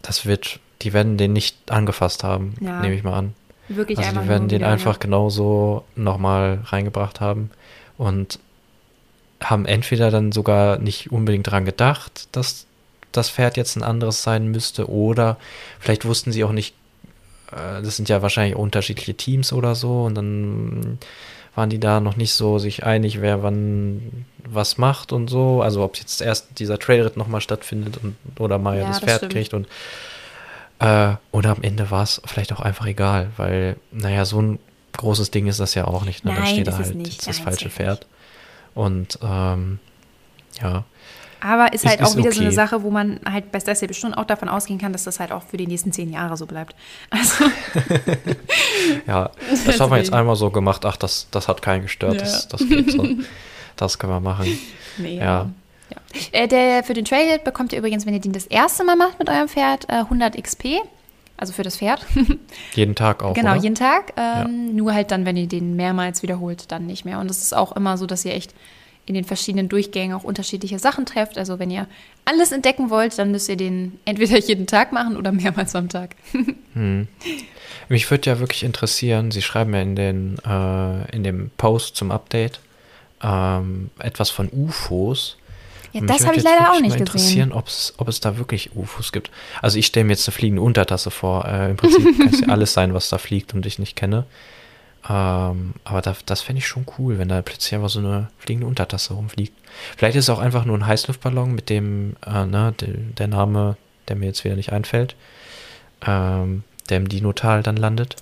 das 0.02 0.24
wird, 0.26 0.60
die 0.82 0.92
werden 0.92 1.16
den 1.18 1.32
nicht 1.32 1.70
angefasst 1.70 2.22
haben, 2.24 2.54
Ja. 2.60 2.80
nehme 2.80 2.94
ich 2.94 3.02
mal 3.02 3.14
an. 3.14 3.34
Wirklich 3.76 3.98
Also 3.98 4.10
einfach 4.10 4.22
die 4.22 4.28
werden 4.28 4.48
den 4.48 4.60
wieder, 4.60 4.68
einfach 4.68 4.94
ja. 4.94 4.98
genauso 5.00 5.84
nochmal 5.96 6.60
reingebracht 6.66 7.20
haben 7.20 7.50
und 7.98 8.38
haben 9.40 9.64
entweder 9.64 10.10
dann 10.10 10.32
sogar 10.32 10.78
nicht 10.78 11.12
unbedingt 11.12 11.50
dran 11.50 11.64
gedacht, 11.64 12.28
dass 12.32 12.66
das 13.12 13.30
Pferd 13.30 13.56
jetzt 13.56 13.76
ein 13.76 13.82
anderes 13.82 14.22
sein 14.22 14.48
müsste 14.48 14.90
oder 14.90 15.36
vielleicht 15.78 16.04
wussten 16.04 16.32
sie 16.32 16.44
auch 16.44 16.52
nicht, 16.52 16.74
äh, 17.52 17.82
das 17.82 17.96
sind 17.96 18.08
ja 18.08 18.22
wahrscheinlich 18.22 18.56
unterschiedliche 18.56 19.14
Teams 19.14 19.52
oder 19.52 19.74
so 19.74 20.02
und 20.04 20.14
dann 20.16 20.98
waren 21.54 21.70
die 21.70 21.80
da 21.80 22.00
noch 22.00 22.16
nicht 22.16 22.32
so 22.34 22.58
sich 22.58 22.84
einig, 22.84 23.20
wer 23.20 23.42
wann 23.42 24.26
was 24.44 24.78
macht 24.78 25.12
und 25.12 25.28
so. 25.28 25.62
Also 25.62 25.82
ob 25.82 25.96
jetzt 25.96 26.22
erst 26.22 26.58
dieser 26.58 26.78
Trailritt 26.78 27.16
nochmal 27.16 27.40
stattfindet 27.40 27.98
und, 28.02 28.16
oder 28.38 28.58
Maya 28.58 28.82
Ja, 28.82 28.88
das 28.88 29.00
das 29.00 29.04
Pferd 29.04 29.16
stimmt. 29.18 29.32
kriegt 29.32 29.54
und 29.54 29.66
äh, 30.80 31.14
oder 31.30 31.50
am 31.50 31.62
Ende 31.62 31.90
war 31.90 32.02
es 32.02 32.20
vielleicht 32.24 32.52
auch 32.52 32.60
einfach 32.60 32.86
egal, 32.86 33.30
weil, 33.36 33.76
naja, 33.92 34.24
so 34.24 34.40
ein 34.42 34.58
großes 34.96 35.30
Ding 35.30 35.46
ist 35.46 35.60
das 35.60 35.74
ja 35.74 35.86
auch 35.86 36.04
nicht. 36.04 36.24
Ne? 36.24 36.32
dann 36.32 36.42
Nein, 36.42 36.52
steht 36.54 36.66
da 36.66 36.72
ist 36.72 36.80
es 36.80 36.86
halt 36.86 36.96
nicht. 36.96 37.26
das 37.26 37.38
falsche 37.38 37.70
Pferd. 37.70 38.06
Und 38.74 39.18
ähm, 39.22 39.78
ja, 40.60 40.84
Aber 41.40 41.72
ist 41.72 41.84
Ist- 41.84 41.90
halt 41.90 42.02
auch 42.02 42.08
ist 42.08 42.16
wieder 42.16 42.32
so 42.32 42.40
eine 42.40 42.48
okay. 42.48 42.54
Sache, 42.56 42.82
wo 42.82 42.90
man 42.90 43.20
halt 43.30 43.50
bei 43.52 43.60
Stable 43.60 43.94
schon 43.94 44.14
auch 44.14 44.24
davon 44.26 44.48
ausgehen 44.48 44.78
kann, 44.80 44.92
dass 44.92 45.04
das 45.04 45.20
halt 45.20 45.32
auch 45.32 45.42
für 45.42 45.56
die 45.56 45.66
nächsten 45.66 45.92
zehn 45.92 46.12
Jahre 46.12 46.36
so 46.36 46.46
bleibt. 46.46 46.74
Also, 47.10 47.44
ja, 49.06 49.30
das 49.66 49.80
haben 49.80 49.90
wir 49.90 49.98
jetzt 49.98 50.12
einmal 50.12 50.36
so 50.36 50.50
gemacht, 50.50 50.84
ach, 50.84 50.96
das, 50.96 51.26
das 51.30 51.48
hat 51.48 51.62
keinen 51.62 51.82
gestört, 51.82 52.14
Ja. 52.14 52.20
das, 52.20 52.48
das 52.48 52.60
geht 52.66 52.90
so. 52.92 53.06
Das 53.76 53.98
können 53.98 54.12
wir 54.12 54.20
machen. 54.20 54.58
nee, 54.98 55.16
Ja. 55.18 55.48
Ja. 55.90 55.96
Äh, 56.32 56.48
der, 56.48 56.84
für 56.84 56.94
den 56.94 57.04
Trail 57.04 57.38
bekommt 57.38 57.72
ihr 57.72 57.78
übrigens, 57.78 58.06
wenn 58.06 58.14
ihr 58.14 58.20
den 58.20 58.32
das 58.32 58.46
erste 58.46 58.84
Mal 58.84 58.96
macht 58.96 59.18
mit 59.18 59.28
eurem 59.28 59.48
Pferd, 59.48 59.88
äh, 59.88 59.94
100 59.94 60.42
XP. 60.42 60.80
Also 61.36 61.54
für 61.54 61.62
das 61.62 61.78
Pferd. 61.78 62.04
Jeden 62.74 62.94
Tag 62.94 63.22
auch. 63.22 63.32
genau, 63.32 63.52
oder? 63.52 63.62
jeden 63.62 63.74
Tag. 63.74 64.12
Ähm, 64.18 64.76
Nur 64.76 64.92
halt 64.92 65.10
dann, 65.10 65.24
wenn 65.24 65.38
ihr 65.38 65.46
den 65.46 65.74
mehrmals 65.74 66.22
wiederholt, 66.22 66.70
dann 66.70 66.86
nicht 66.86 67.06
mehr. 67.06 67.18
Und 67.18 67.30
es 67.30 67.40
ist 67.40 67.54
auch 67.54 67.74
immer 67.74 67.96
so, 67.96 68.04
dass 68.04 68.26
ihr 68.26 68.34
echt 68.34 68.52
in 69.06 69.14
den 69.14 69.24
verschiedenen 69.24 69.68
Durchgängen 69.68 70.14
auch 70.14 70.22
unterschiedliche 70.22 70.78
Sachen 70.78 71.06
trefft. 71.06 71.38
Also 71.38 71.58
wenn 71.58 71.70
ihr 71.70 71.86
alles 72.26 72.52
entdecken 72.52 72.90
wollt, 72.90 73.18
dann 73.18 73.30
müsst 73.30 73.48
ihr 73.48 73.56
den 73.56 73.98
entweder 74.04 74.38
jeden 74.38 74.66
Tag 74.66 74.92
machen 74.92 75.16
oder 75.16 75.32
mehrmals 75.32 75.74
am 75.74 75.88
Tag. 75.88 76.16
Hm. 76.72 77.08
Mich 77.88 78.08
würde 78.12 78.30
ja 78.30 78.38
wirklich 78.38 78.62
interessieren, 78.62 79.32
Sie 79.32 79.42
schreiben 79.42 79.74
ja 79.74 79.80
in, 79.80 79.96
den, 79.96 80.38
äh, 80.46 81.16
in 81.16 81.24
dem 81.24 81.50
Post 81.56 81.96
zum 81.96 82.12
Update 82.12 82.60
ähm, 83.20 83.90
etwas 83.98 84.30
von 84.30 84.48
UFOs. 84.52 85.36
Ja, 85.92 86.02
das 86.02 86.26
habe 86.26 86.36
ich 86.36 86.42
leider 86.42 86.70
auch 86.70 86.80
nicht 86.80 86.90
mal 86.90 86.98
gesehen. 86.98 87.00
interessieren, 87.00 87.52
ob's, 87.52 87.94
ob 87.96 88.08
es 88.08 88.20
da 88.20 88.38
wirklich 88.38 88.76
UFOs 88.76 89.12
gibt. 89.12 89.30
Also 89.60 89.78
ich 89.78 89.86
stelle 89.86 90.04
mir 90.04 90.12
jetzt 90.12 90.28
eine 90.28 90.34
fliegende 90.34 90.62
Untertasse 90.62 91.10
vor. 91.10 91.46
Äh, 91.46 91.70
Im 91.70 91.76
Prinzip 91.76 92.04
kann 92.18 92.28
es 92.28 92.40
ja 92.40 92.48
alles 92.48 92.72
sein, 92.72 92.94
was 92.94 93.08
da 93.08 93.18
fliegt 93.18 93.54
und 93.54 93.66
ich 93.66 93.78
nicht 93.78 93.96
kenne. 93.96 94.24
Ähm, 95.08 95.74
aber 95.84 96.02
da, 96.02 96.14
das 96.26 96.42
fände 96.42 96.58
ich 96.58 96.68
schon 96.68 96.86
cool, 96.98 97.18
wenn 97.18 97.28
da 97.28 97.40
plötzlich 97.42 97.74
einfach 97.74 97.88
so 97.88 98.00
eine 98.00 98.28
fliegende 98.38 98.66
Untertasse 98.66 99.14
rumfliegt. 99.14 99.56
Vielleicht 99.96 100.16
ist 100.16 100.24
es 100.24 100.30
auch 100.30 100.38
einfach 100.38 100.64
nur 100.64 100.76
ein 100.76 100.86
Heißluftballon 100.86 101.54
mit 101.54 101.70
dem, 101.70 102.16
äh, 102.26 102.44
ne, 102.44 102.74
der, 102.80 102.88
der 102.88 103.28
Name, 103.28 103.76
der 104.08 104.16
mir 104.16 104.26
jetzt 104.26 104.44
wieder 104.44 104.56
nicht 104.56 104.72
einfällt, 104.72 105.16
ähm, 106.06 106.64
der 106.88 106.98
im 106.98 107.08
Dinotal 107.08 107.62
dann 107.62 107.76
landet. 107.76 108.16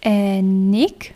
Äh, 0.00 0.42
Nick? 0.42 1.12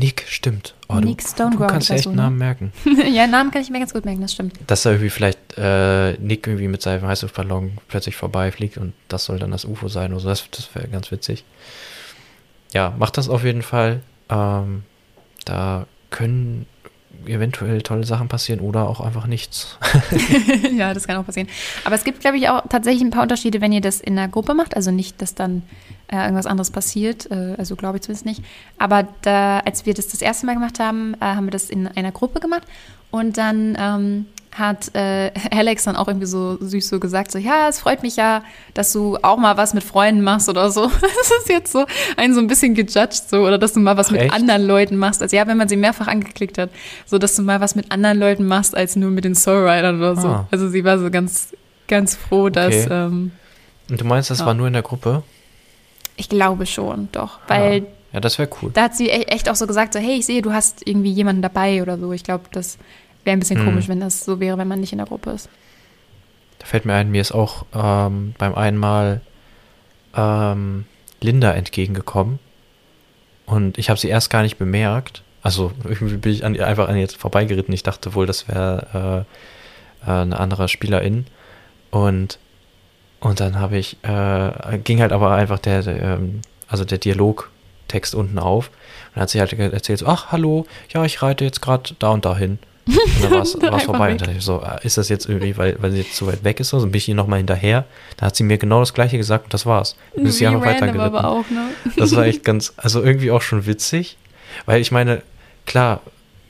Nick, 0.00 0.24
stimmt. 0.26 0.74
Oh, 0.88 0.94
Nick 0.94 1.18
du, 1.18 1.28
Stoneground. 1.28 1.70
Du 1.70 1.74
kannst 1.74 1.90
echt 1.90 2.04
so, 2.04 2.10
ne? 2.10 2.16
Namen 2.16 2.38
merken. 2.38 2.72
ja, 3.12 3.26
Namen 3.26 3.50
kann 3.50 3.60
ich 3.60 3.68
mir 3.68 3.80
ganz 3.80 3.92
gut 3.92 4.06
merken, 4.06 4.22
das 4.22 4.32
stimmt. 4.32 4.54
Dass 4.66 4.82
da 4.82 4.92
irgendwie 4.92 5.10
vielleicht 5.10 5.38
äh, 5.58 6.14
Nick 6.14 6.46
irgendwie 6.46 6.68
mit 6.68 6.80
seinem 6.80 7.06
Heißluftballon 7.06 7.76
plötzlich 7.86 8.16
vorbeifliegt 8.16 8.78
und 8.78 8.94
das 9.08 9.26
soll 9.26 9.38
dann 9.38 9.50
das 9.50 9.66
UFO 9.66 9.88
sein 9.88 10.12
oder 10.12 10.20
so. 10.22 10.28
Das, 10.30 10.50
das 10.50 10.74
wäre 10.74 10.88
ganz 10.88 11.10
witzig. 11.10 11.44
Ja, 12.72 12.94
macht 12.98 13.18
das 13.18 13.28
auf 13.28 13.44
jeden 13.44 13.60
Fall. 13.60 14.00
Ähm, 14.30 14.84
da 15.44 15.86
können 16.08 16.64
eventuell 17.26 17.82
tolle 17.82 18.04
Sachen 18.04 18.28
passieren 18.28 18.60
oder 18.60 18.88
auch 18.88 19.00
einfach 19.00 19.26
nichts. 19.26 19.78
ja, 20.76 20.94
das 20.94 21.06
kann 21.06 21.16
auch 21.16 21.26
passieren. 21.26 21.48
Aber 21.84 21.94
es 21.94 22.04
gibt, 22.04 22.20
glaube 22.20 22.38
ich, 22.38 22.48
auch 22.48 22.62
tatsächlich 22.68 23.02
ein 23.02 23.10
paar 23.10 23.22
Unterschiede, 23.22 23.60
wenn 23.60 23.72
ihr 23.72 23.80
das 23.80 24.00
in 24.00 24.18
einer 24.18 24.28
Gruppe 24.28 24.54
macht. 24.54 24.76
Also 24.76 24.90
nicht, 24.90 25.20
dass 25.22 25.34
dann 25.34 25.62
äh, 26.08 26.16
irgendwas 26.16 26.46
anderes 26.46 26.70
passiert. 26.70 27.30
Äh, 27.30 27.54
also 27.58 27.76
glaube 27.76 27.98
ich 27.98 28.02
zumindest 28.02 28.26
nicht. 28.26 28.42
Aber 28.78 29.06
da, 29.22 29.60
als 29.60 29.86
wir 29.86 29.94
das 29.94 30.08
das 30.08 30.22
erste 30.22 30.46
Mal 30.46 30.54
gemacht 30.54 30.80
haben, 30.80 31.14
äh, 31.14 31.24
haben 31.24 31.46
wir 31.46 31.52
das 31.52 31.70
in 31.70 31.86
einer 31.86 32.12
Gruppe 32.12 32.40
gemacht. 32.40 32.62
Und 33.10 33.38
dann 33.38 33.76
ähm, 33.78 34.26
hat 34.52 34.94
äh, 34.94 35.30
Alex 35.50 35.84
dann 35.84 35.96
auch 35.96 36.08
irgendwie 36.08 36.26
so 36.26 36.56
süß 36.60 36.88
so 36.88 37.00
gesagt, 37.00 37.30
so, 37.30 37.38
ja, 37.38 37.68
es 37.68 37.80
freut 37.80 38.02
mich 38.02 38.16
ja, 38.16 38.42
dass 38.74 38.92
du 38.92 39.18
auch 39.22 39.36
mal 39.36 39.56
was 39.56 39.74
mit 39.74 39.84
Freunden 39.84 40.22
machst 40.22 40.48
oder 40.48 40.70
so. 40.70 40.90
Das 41.00 41.30
ist 41.38 41.48
jetzt 41.48 41.72
so 41.72 41.84
ein 42.16 42.34
so 42.34 42.40
ein 42.40 42.46
bisschen 42.46 42.74
gejudged 42.74 43.28
so, 43.28 43.40
oder 43.40 43.58
dass 43.58 43.72
du 43.72 43.80
mal 43.80 43.96
was 43.96 44.08
Ach, 44.08 44.12
mit 44.12 44.22
echt? 44.22 44.32
anderen 44.32 44.66
Leuten 44.66 44.96
machst. 44.96 45.22
Also 45.22 45.36
ja, 45.36 45.46
wenn 45.46 45.56
man 45.56 45.68
sie 45.68 45.76
mehrfach 45.76 46.06
angeklickt 46.06 46.58
hat, 46.58 46.70
so, 47.06 47.18
dass 47.18 47.36
du 47.36 47.42
mal 47.42 47.60
was 47.60 47.74
mit 47.74 47.92
anderen 47.92 48.18
Leuten 48.18 48.46
machst, 48.46 48.76
als 48.76 48.96
nur 48.96 49.10
mit 49.10 49.24
den 49.24 49.34
Soulriders 49.34 49.96
oder 49.96 50.16
so. 50.16 50.28
Ah. 50.28 50.48
Also 50.50 50.68
sie 50.68 50.84
war 50.84 50.98
so 50.98 51.10
ganz, 51.10 51.54
ganz 51.88 52.16
froh, 52.16 52.46
okay. 52.46 52.52
dass... 52.52 52.86
Ähm, 52.90 53.32
Und 53.88 54.00
du 54.00 54.04
meinst, 54.04 54.30
das 54.30 54.40
ja. 54.40 54.46
war 54.46 54.54
nur 54.54 54.66
in 54.66 54.72
der 54.72 54.82
Gruppe? 54.82 55.22
Ich 56.16 56.28
glaube 56.28 56.66
schon, 56.66 57.08
doch, 57.12 57.38
weil... 57.48 57.82
Ah. 57.82 57.94
Ja, 58.12 58.20
das 58.20 58.38
wäre 58.38 58.48
cool. 58.60 58.70
Da 58.74 58.82
hat 58.82 58.96
sie 58.96 59.06
e-, 59.06 59.22
echt 59.22 59.48
auch 59.48 59.54
so 59.54 59.66
gesagt, 59.66 59.92
so, 59.92 60.00
hey, 60.00 60.18
ich 60.18 60.26
sehe, 60.26 60.42
du 60.42 60.52
hast 60.52 60.86
irgendwie 60.86 61.12
jemanden 61.12 61.42
dabei 61.42 61.80
oder 61.80 61.96
so. 61.96 62.12
Ich 62.12 62.24
glaube, 62.24 62.44
das 62.50 62.76
Wäre 63.24 63.36
ein 63.36 63.40
bisschen 63.40 63.58
hm. 63.58 63.66
komisch, 63.66 63.88
wenn 63.88 64.00
das 64.00 64.24
so 64.24 64.40
wäre, 64.40 64.58
wenn 64.58 64.68
man 64.68 64.80
nicht 64.80 64.92
in 64.92 64.98
der 64.98 65.06
Gruppe 65.06 65.30
ist. 65.30 65.48
Da 66.58 66.66
fällt 66.66 66.84
mir 66.84 66.94
ein, 66.94 67.10
mir 67.10 67.20
ist 67.20 67.32
auch 67.32 67.64
ähm, 67.74 68.34
beim 68.38 68.54
einmal 68.54 69.20
ähm, 70.14 70.84
Linda 71.20 71.52
entgegengekommen. 71.52 72.38
Und 73.46 73.78
ich 73.78 73.90
habe 73.90 73.98
sie 73.98 74.08
erst 74.08 74.30
gar 74.30 74.42
nicht 74.42 74.58
bemerkt. 74.58 75.22
Also 75.42 75.72
irgendwie 75.84 76.16
bin 76.16 76.32
ich 76.32 76.44
an, 76.44 76.58
einfach 76.60 76.88
an 76.88 76.96
ihr 76.96 77.08
vorbeigeritten. 77.08 77.72
Ich 77.74 77.82
dachte 77.82 78.14
wohl, 78.14 78.26
das 78.26 78.46
wäre 78.46 79.26
äh, 80.04 80.10
äh, 80.10 80.22
eine 80.22 80.38
andere 80.38 80.68
Spielerin. 80.68 81.26
Und, 81.90 82.38
und 83.20 83.40
dann 83.40 83.58
habe 83.58 83.78
ich, 83.78 83.96
äh, 84.02 84.78
ging 84.84 85.00
halt 85.00 85.12
aber 85.12 85.32
einfach 85.32 85.58
der, 85.58 85.82
der 85.82 86.00
ähm, 86.00 86.42
also 86.68 86.84
der 86.84 86.98
Dialogtext 86.98 88.14
unten 88.14 88.38
auf. 88.38 88.68
Und 88.68 89.16
dann 89.16 89.22
hat 89.22 89.30
sie 89.30 89.40
halt 89.40 89.52
erzählt, 89.52 89.98
so, 89.98 90.06
ach, 90.06 90.30
hallo, 90.30 90.66
ja, 90.90 91.04
ich 91.04 91.22
reite 91.22 91.44
jetzt 91.44 91.60
gerade 91.60 91.94
da 91.98 92.10
und 92.10 92.24
dahin. 92.24 92.58
Und 92.90 93.24
dann 93.24 93.30
war 93.32 93.42
es 93.42 93.84
vorbei. 93.84 94.12
Und 94.12 94.20
dann 94.20 94.36
ich 94.36 94.44
so, 94.44 94.60
ah, 94.60 94.78
ist 94.82 94.98
das 94.98 95.08
jetzt 95.08 95.28
irgendwie, 95.28 95.56
weil, 95.56 95.76
weil 95.80 95.92
sie 95.92 95.98
jetzt 95.98 96.16
zu 96.16 96.26
weit 96.26 96.44
weg 96.44 96.60
ist? 96.60 96.70
So, 96.70 96.80
bin 96.80 96.94
ich 96.94 97.08
ihr 97.08 97.14
nochmal 97.14 97.38
hinterher. 97.38 97.84
Da 98.16 98.26
hat 98.26 98.36
sie 98.36 98.44
mir 98.44 98.58
genau 98.58 98.80
das 98.80 98.94
Gleiche 98.94 99.16
gesagt 99.16 99.44
und 99.44 99.54
das 99.54 99.66
war's. 99.66 99.96
Und 100.12 100.26
ist 100.26 100.38
sie 100.38 100.46
einfach 100.46 100.64
weitergeritten. 100.64 101.00
Aber 101.00 101.28
auch, 101.28 101.48
ne? 101.50 101.70
Das 101.96 102.14
war 102.14 102.24
echt 102.24 102.44
ganz, 102.44 102.72
also 102.76 103.02
irgendwie 103.02 103.30
auch 103.30 103.42
schon 103.42 103.66
witzig. 103.66 104.16
Weil 104.66 104.80
ich 104.80 104.90
meine, 104.90 105.22
klar, 105.66 106.00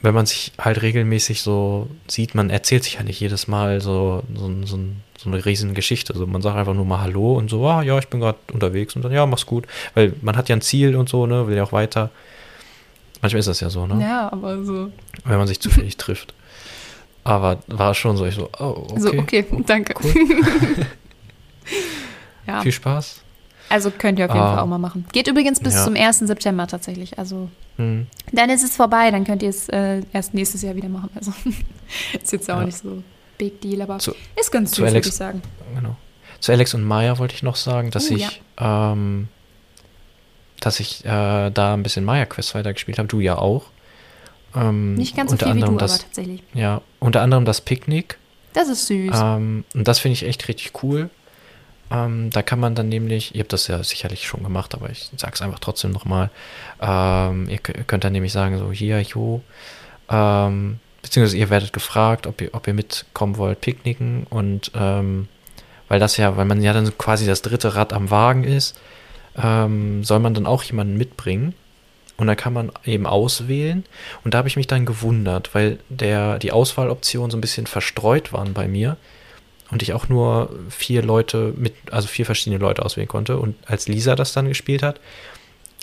wenn 0.02 0.14
man 0.14 0.26
sich 0.26 0.52
halt 0.58 0.80
regelmäßig 0.82 1.42
so 1.42 1.88
sieht, 2.06 2.34
man 2.34 2.50
erzählt 2.50 2.84
sich 2.84 2.94
ja 2.94 3.02
nicht 3.02 3.20
jedes 3.20 3.48
Mal 3.48 3.80
so, 3.80 4.22
so, 4.34 4.50
so, 4.64 4.78
so 5.18 5.30
eine 5.30 5.44
riesen 5.44 5.74
Geschichte. 5.74 6.14
Also 6.14 6.26
man 6.26 6.40
sagt 6.40 6.56
einfach 6.56 6.74
nur 6.74 6.86
mal 6.86 7.00
Hallo 7.00 7.34
und 7.34 7.50
so, 7.50 7.66
ah 7.66 7.82
ja, 7.82 7.98
ich 7.98 8.08
bin 8.08 8.20
gerade 8.20 8.38
unterwegs 8.52 8.96
und 8.96 9.02
dann, 9.04 9.12
ja, 9.12 9.26
mach's 9.26 9.44
gut. 9.44 9.66
Weil 9.94 10.14
man 10.22 10.36
hat 10.36 10.48
ja 10.48 10.56
ein 10.56 10.62
Ziel 10.62 10.96
und 10.96 11.08
so, 11.08 11.26
ne, 11.26 11.46
will 11.46 11.56
ja 11.56 11.64
auch 11.64 11.72
weiter. 11.72 12.10
Manchmal 13.22 13.40
ist 13.40 13.48
das 13.48 13.60
ja 13.60 13.70
so, 13.70 13.86
ne? 13.86 14.02
Ja, 14.02 14.32
aber 14.32 14.64
so. 14.64 14.90
Wenn 15.24 15.38
man 15.38 15.46
sich 15.46 15.60
zufällig 15.60 15.96
trifft. 15.96 16.34
Aber 17.22 17.58
war 17.66 17.94
schon 17.94 18.16
so, 18.16 18.24
ich 18.24 18.34
so, 18.34 18.48
oh, 18.58 18.86
okay. 18.90 19.00
So, 19.00 19.12
okay, 19.12 19.46
danke. 19.66 19.94
Cool. 20.02 20.14
ja. 22.46 22.62
Viel 22.62 22.72
Spaß. 22.72 23.20
Also 23.68 23.92
könnt 23.92 24.18
ihr 24.18 24.24
auf 24.24 24.32
jeden 24.32 24.44
ah, 24.44 24.54
Fall 24.54 24.64
auch 24.64 24.66
mal 24.66 24.78
machen. 24.78 25.06
Geht 25.12 25.28
übrigens 25.28 25.60
bis 25.60 25.74
ja. 25.74 25.84
zum 25.84 25.94
1. 25.94 26.18
September 26.20 26.66
tatsächlich. 26.66 27.18
Also 27.18 27.48
hm. 27.76 28.06
dann 28.32 28.50
ist 28.50 28.64
es 28.64 28.74
vorbei, 28.74 29.10
dann 29.12 29.24
könnt 29.24 29.42
ihr 29.42 29.50
es 29.50 29.68
äh, 29.68 30.02
erst 30.12 30.34
nächstes 30.34 30.62
Jahr 30.62 30.74
wieder 30.74 30.88
machen. 30.88 31.10
Also 31.14 31.32
ist 32.20 32.32
jetzt 32.32 32.50
auch 32.50 32.58
ja. 32.58 32.64
nicht 32.64 32.78
so 32.78 33.02
Big 33.38 33.60
Deal, 33.60 33.80
aber 33.82 33.98
zu, 33.98 34.12
ist 34.38 34.50
ganz 34.50 34.72
süß, 34.72 34.92
würde 34.92 34.98
ich 34.98 35.12
sagen. 35.12 35.40
Genau. 35.74 35.96
Zu 36.40 36.52
Alex 36.52 36.74
und 36.74 36.82
Maya 36.82 37.18
wollte 37.18 37.34
ich 37.34 37.42
noch 37.42 37.56
sagen, 37.56 37.90
dass 37.90 38.10
uh, 38.10 38.14
ich 38.14 38.42
ja. 38.58 38.92
ähm, 38.92 39.28
dass 40.60 40.80
ich 40.80 41.04
äh, 41.04 41.50
da 41.50 41.74
ein 41.74 41.82
bisschen 41.82 42.04
Maya 42.04 42.26
Quest 42.26 42.54
weitergespielt 42.54 42.98
habe, 42.98 43.08
du 43.08 43.20
ja 43.20 43.36
auch. 43.36 43.64
Ähm, 44.54 44.94
Nicht 44.94 45.16
ganz 45.16 45.30
so 45.30 45.36
viel 45.36 45.54
wie 45.54 45.60
du, 45.60 45.76
das, 45.76 45.94
aber 45.94 46.02
tatsächlich. 46.02 46.42
Ja, 46.54 46.82
unter 46.98 47.22
anderem 47.22 47.44
das 47.44 47.60
Picknick. 47.60 48.18
Das 48.52 48.68
ist 48.68 48.86
süß. 48.86 49.14
Ähm, 49.14 49.64
und 49.74 49.86
das 49.86 49.98
finde 50.00 50.14
ich 50.14 50.26
echt 50.26 50.48
richtig 50.48 50.82
cool. 50.82 51.10
Ähm, 51.90 52.30
da 52.30 52.42
kann 52.42 52.60
man 52.60 52.74
dann 52.74 52.88
nämlich, 52.88 53.34
ihr 53.34 53.40
habt 53.40 53.52
das 53.52 53.66
ja 53.66 53.82
sicherlich 53.82 54.26
schon 54.26 54.42
gemacht, 54.44 54.74
aber 54.74 54.90
ich 54.90 55.10
sage 55.16 55.34
es 55.34 55.42
einfach 55.42 55.58
trotzdem 55.58 55.90
nochmal. 55.90 56.30
Ähm, 56.80 57.48
ihr 57.48 57.58
könnt 57.58 58.04
dann 58.04 58.12
nämlich 58.12 58.32
sagen, 58.32 58.58
so 58.58 58.70
hier, 58.70 59.00
jo, 59.00 59.42
ähm, 60.08 60.78
beziehungsweise 61.02 61.36
ihr 61.36 61.50
werdet 61.50 61.72
gefragt, 61.72 62.26
ob 62.26 62.40
ihr, 62.40 62.50
ob 62.52 62.66
ihr 62.66 62.74
mitkommen 62.74 63.36
wollt, 63.38 63.60
picknicken 63.60 64.26
und 64.30 64.70
ähm, 64.74 65.28
weil 65.88 65.98
das 65.98 66.16
ja, 66.16 66.36
weil 66.36 66.44
man 66.44 66.62
ja 66.62 66.72
dann 66.72 66.96
quasi 66.98 67.26
das 67.26 67.42
dritte 67.42 67.74
Rad 67.74 67.92
am 67.92 68.10
Wagen 68.10 68.44
ist, 68.44 68.78
ähm, 69.36 70.04
soll 70.04 70.20
man 70.20 70.34
dann 70.34 70.46
auch 70.46 70.62
jemanden 70.62 70.96
mitbringen. 70.96 71.54
Und 72.16 72.26
da 72.26 72.34
kann 72.34 72.52
man 72.52 72.70
eben 72.84 73.06
auswählen. 73.06 73.84
Und 74.24 74.34
da 74.34 74.38
habe 74.38 74.48
ich 74.48 74.56
mich 74.56 74.66
dann 74.66 74.84
gewundert, 74.84 75.54
weil 75.54 75.78
der, 75.88 76.38
die 76.38 76.52
Auswahloptionen 76.52 77.30
so 77.30 77.38
ein 77.38 77.40
bisschen 77.40 77.66
verstreut 77.66 78.32
waren 78.32 78.52
bei 78.52 78.68
mir. 78.68 78.98
Und 79.70 79.82
ich 79.82 79.94
auch 79.94 80.08
nur 80.08 80.50
vier 80.68 81.02
Leute 81.02 81.54
mit, 81.56 81.74
also 81.90 82.08
vier 82.08 82.26
verschiedene 82.26 82.58
Leute 82.58 82.84
auswählen 82.84 83.08
konnte. 83.08 83.38
Und 83.38 83.56
als 83.66 83.88
Lisa 83.88 84.16
das 84.16 84.34
dann 84.34 84.48
gespielt 84.48 84.82
hat, 84.82 85.00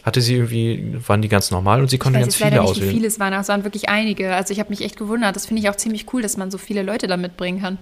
hatte 0.03 0.21
sie 0.21 0.35
irgendwie, 0.35 0.95
waren 1.07 1.21
die 1.21 1.27
ganz 1.27 1.49
normal 1.49 1.81
und 1.81 1.89
sie 1.89 1.97
konnte 1.97 2.19
ganz 2.19 2.35
viele 2.35 2.51
nicht, 2.51 2.59
auswählen. 2.59 2.89
Wie 2.89 2.93
viele 2.93 3.07
es 3.07 3.19
waren, 3.19 3.33
aber 3.33 3.41
es 3.41 3.47
waren 3.47 3.63
wirklich 3.63 3.89
einige. 3.89 4.35
Also 4.35 4.53
ich 4.53 4.59
habe 4.59 4.69
mich 4.69 4.81
echt 4.81 4.97
gewundert. 4.97 5.35
Das 5.35 5.47
finde 5.47 5.63
ich 5.63 5.69
auch 5.69 5.75
ziemlich 5.75 6.13
cool, 6.13 6.21
dass 6.21 6.37
man 6.37 6.51
so 6.51 6.57
viele 6.57 6.83
Leute 6.83 7.07
da 7.07 7.17
mitbringen 7.17 7.61
kann. 7.61 7.77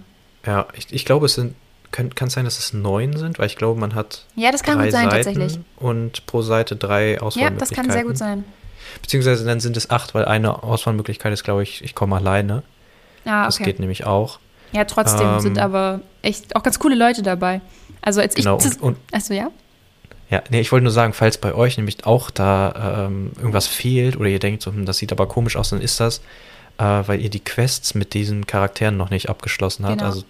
Ja, 0.45 0.67
ich, 0.77 0.87
ich 0.91 1.05
glaube, 1.05 1.25
es 1.25 1.35
sind 1.35 1.55
kann, 1.91 2.13
kann 2.13 2.27
es 2.27 2.33
sein, 2.33 2.45
dass 2.45 2.59
es 2.59 2.73
neun 2.73 3.15
sind, 3.17 3.39
weil 3.39 3.47
ich 3.47 3.55
glaube, 3.55 3.79
man 3.79 3.95
hat 3.95 4.25
ja, 4.35 4.51
das 4.51 4.63
kann 4.63 4.77
drei 4.77 4.85
gut 4.85 4.91
sein, 4.91 5.09
Seiten 5.09 5.23
tatsächlich. 5.23 5.59
und 5.77 6.25
pro 6.25 6.41
Seite 6.41 6.75
drei 6.75 7.19
Auswahlmöglichkeiten. 7.21 7.53
Ja, 7.55 7.59
das 7.59 7.69
kann 7.71 7.91
sehr 7.91 8.03
gut 8.03 8.17
sein. 8.17 8.43
Beziehungsweise 9.01 9.45
dann 9.45 9.59
sind 9.59 9.77
es 9.77 9.89
acht, 9.89 10.13
weil 10.13 10.25
eine 10.25 10.63
Auswahlmöglichkeit 10.63 11.33
ist, 11.33 11.43
glaube 11.43 11.63
ich, 11.63 11.83
ich 11.83 11.95
komme 11.95 12.15
alleine. 12.15 12.63
Ah, 13.25 13.41
okay. 13.41 13.45
Das 13.45 13.57
geht 13.59 13.79
nämlich 13.79 14.05
auch. 14.05 14.39
Ja, 14.71 14.85
trotzdem 14.85 15.27
ähm, 15.27 15.39
sind 15.39 15.59
aber 15.59 16.01
echt 16.21 16.55
auch 16.55 16.63
ganz 16.63 16.79
coole 16.79 16.95
Leute 16.95 17.23
dabei. 17.23 17.61
Also 18.01 18.21
als 18.21 18.35
genau, 18.35 18.57
ich. 18.59 18.65
Und, 18.65 18.81
und, 18.81 18.97
achso, 19.11 19.33
ja? 19.33 19.49
Ja, 20.29 20.43
nee, 20.49 20.59
ich 20.59 20.71
wollte 20.71 20.83
nur 20.83 20.91
sagen, 20.91 21.13
falls 21.13 21.37
bei 21.37 21.53
euch 21.53 21.77
nämlich 21.77 22.05
auch 22.05 22.31
da 22.31 23.05
ähm, 23.05 23.31
irgendwas 23.37 23.67
fehlt 23.67 24.17
oder 24.17 24.27
ihr 24.27 24.39
denkt, 24.39 24.63
so, 24.63 24.71
hm, 24.71 24.85
das 24.85 24.97
sieht 24.97 25.11
aber 25.11 25.27
komisch 25.27 25.55
aus, 25.55 25.69
dann 25.69 25.81
ist 25.81 25.99
das, 25.99 26.19
äh, 26.77 26.83
weil 26.83 27.21
ihr 27.21 27.29
die 27.29 27.39
Quests 27.39 27.93
mit 27.93 28.13
diesen 28.13 28.47
Charakteren 28.47 28.97
noch 28.97 29.11
nicht 29.11 29.29
abgeschlossen 29.29 29.85
habt. 29.85 29.99
Genau. 29.99 30.09
Also 30.09 30.23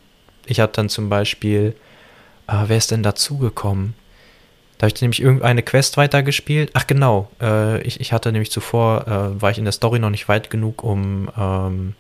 ich 0.48 0.60
hatte 0.60 0.74
dann 0.74 0.90
zum 0.90 1.10
Beispiel, 1.10 1.76
äh, 2.48 2.64
wer 2.68 2.78
ist 2.78 2.92
denn 2.92 3.04
dazugekommen? 3.04 3.94
Da 4.78 4.86
habe 4.86 4.94
ich 4.94 5.02
nämlich 5.02 5.22
irgendeine 5.22 5.64
Quest 5.64 5.96
weitergespielt. 5.96 6.72
Ach 6.74 6.86
genau, 6.86 7.30
äh, 7.42 7.82
ich, 7.82 8.02
ich 8.02 8.12
hatte 8.12 8.32
nämlich 8.32 8.52
zuvor, 8.52 9.08
äh, 9.08 9.42
war 9.42 9.52
ich 9.52 9.58
in 9.58 9.64
der 9.64 9.72
Story 9.72 10.00
noch 10.00 10.10
nicht 10.10 10.28
weit 10.28 10.50
genug, 10.50 10.84
um, 10.84 11.30
ähm, 11.38 11.96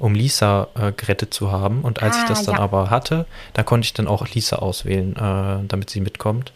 um 0.00 0.14
Lisa 0.14 0.68
äh, 0.74 0.92
gerettet 0.92 1.32
zu 1.32 1.52
haben. 1.52 1.82
Und 1.82 2.02
als 2.02 2.16
ah, 2.16 2.20
ich 2.22 2.28
das 2.28 2.44
dann 2.44 2.56
ja. 2.56 2.60
aber 2.60 2.90
hatte, 2.90 3.26
da 3.52 3.62
konnte 3.62 3.84
ich 3.84 3.94
dann 3.94 4.08
auch 4.08 4.26
Lisa 4.28 4.56
auswählen, 4.56 5.14
äh, 5.14 5.66
damit 5.68 5.90
sie 5.90 6.00
mitkommt. 6.00 6.52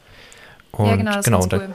Und 0.72 0.86
ja, 0.86 0.96
genau, 0.96 1.12
das 1.12 1.24
genau, 1.24 1.38
ist 1.40 1.52
cool. 1.52 1.74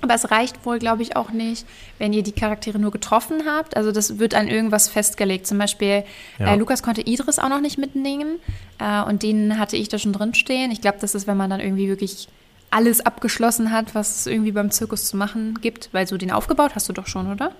Aber 0.00 0.14
es 0.14 0.30
reicht 0.30 0.64
wohl, 0.64 0.78
glaube 0.78 1.02
ich, 1.02 1.16
auch 1.16 1.30
nicht, 1.30 1.66
wenn 1.98 2.12
ihr 2.12 2.22
die 2.22 2.32
Charaktere 2.32 2.78
nur 2.78 2.90
getroffen 2.90 3.42
habt. 3.46 3.76
Also 3.76 3.92
das 3.92 4.18
wird 4.18 4.34
an 4.34 4.48
irgendwas 4.48 4.88
festgelegt. 4.88 5.46
Zum 5.46 5.58
Beispiel, 5.58 6.04
ja. 6.38 6.54
äh, 6.54 6.56
Lukas 6.56 6.82
konnte 6.82 7.02
Idris 7.02 7.38
auch 7.38 7.48
noch 7.48 7.60
nicht 7.60 7.78
mitnehmen. 7.78 8.38
Äh, 8.78 9.02
und 9.02 9.22
den 9.22 9.58
hatte 9.58 9.76
ich 9.76 9.88
da 9.88 9.98
schon 9.98 10.12
drin 10.12 10.34
stehen. 10.34 10.70
Ich 10.70 10.80
glaube, 10.80 10.98
das 11.00 11.14
ist, 11.14 11.26
wenn 11.26 11.36
man 11.36 11.50
dann 11.50 11.60
irgendwie 11.60 11.88
wirklich 11.88 12.28
alles 12.70 13.00
abgeschlossen 13.04 13.72
hat, 13.72 13.94
was 13.94 14.20
es 14.20 14.26
irgendwie 14.26 14.52
beim 14.52 14.70
Zirkus 14.70 15.06
zu 15.06 15.16
machen 15.16 15.58
gibt. 15.60 15.88
Weil 15.92 16.06
so 16.06 16.16
den 16.16 16.30
aufgebaut 16.30 16.72
hast 16.74 16.88
du 16.88 16.92
doch 16.92 17.06
schon, 17.06 17.30
oder? 17.30 17.52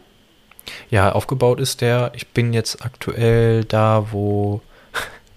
Ja, 0.90 1.12
aufgebaut 1.12 1.60
ist 1.60 1.80
der. 1.80 2.12
Ich 2.14 2.28
bin 2.28 2.52
jetzt 2.52 2.84
aktuell 2.84 3.64
da, 3.64 4.08
wo 4.10 4.60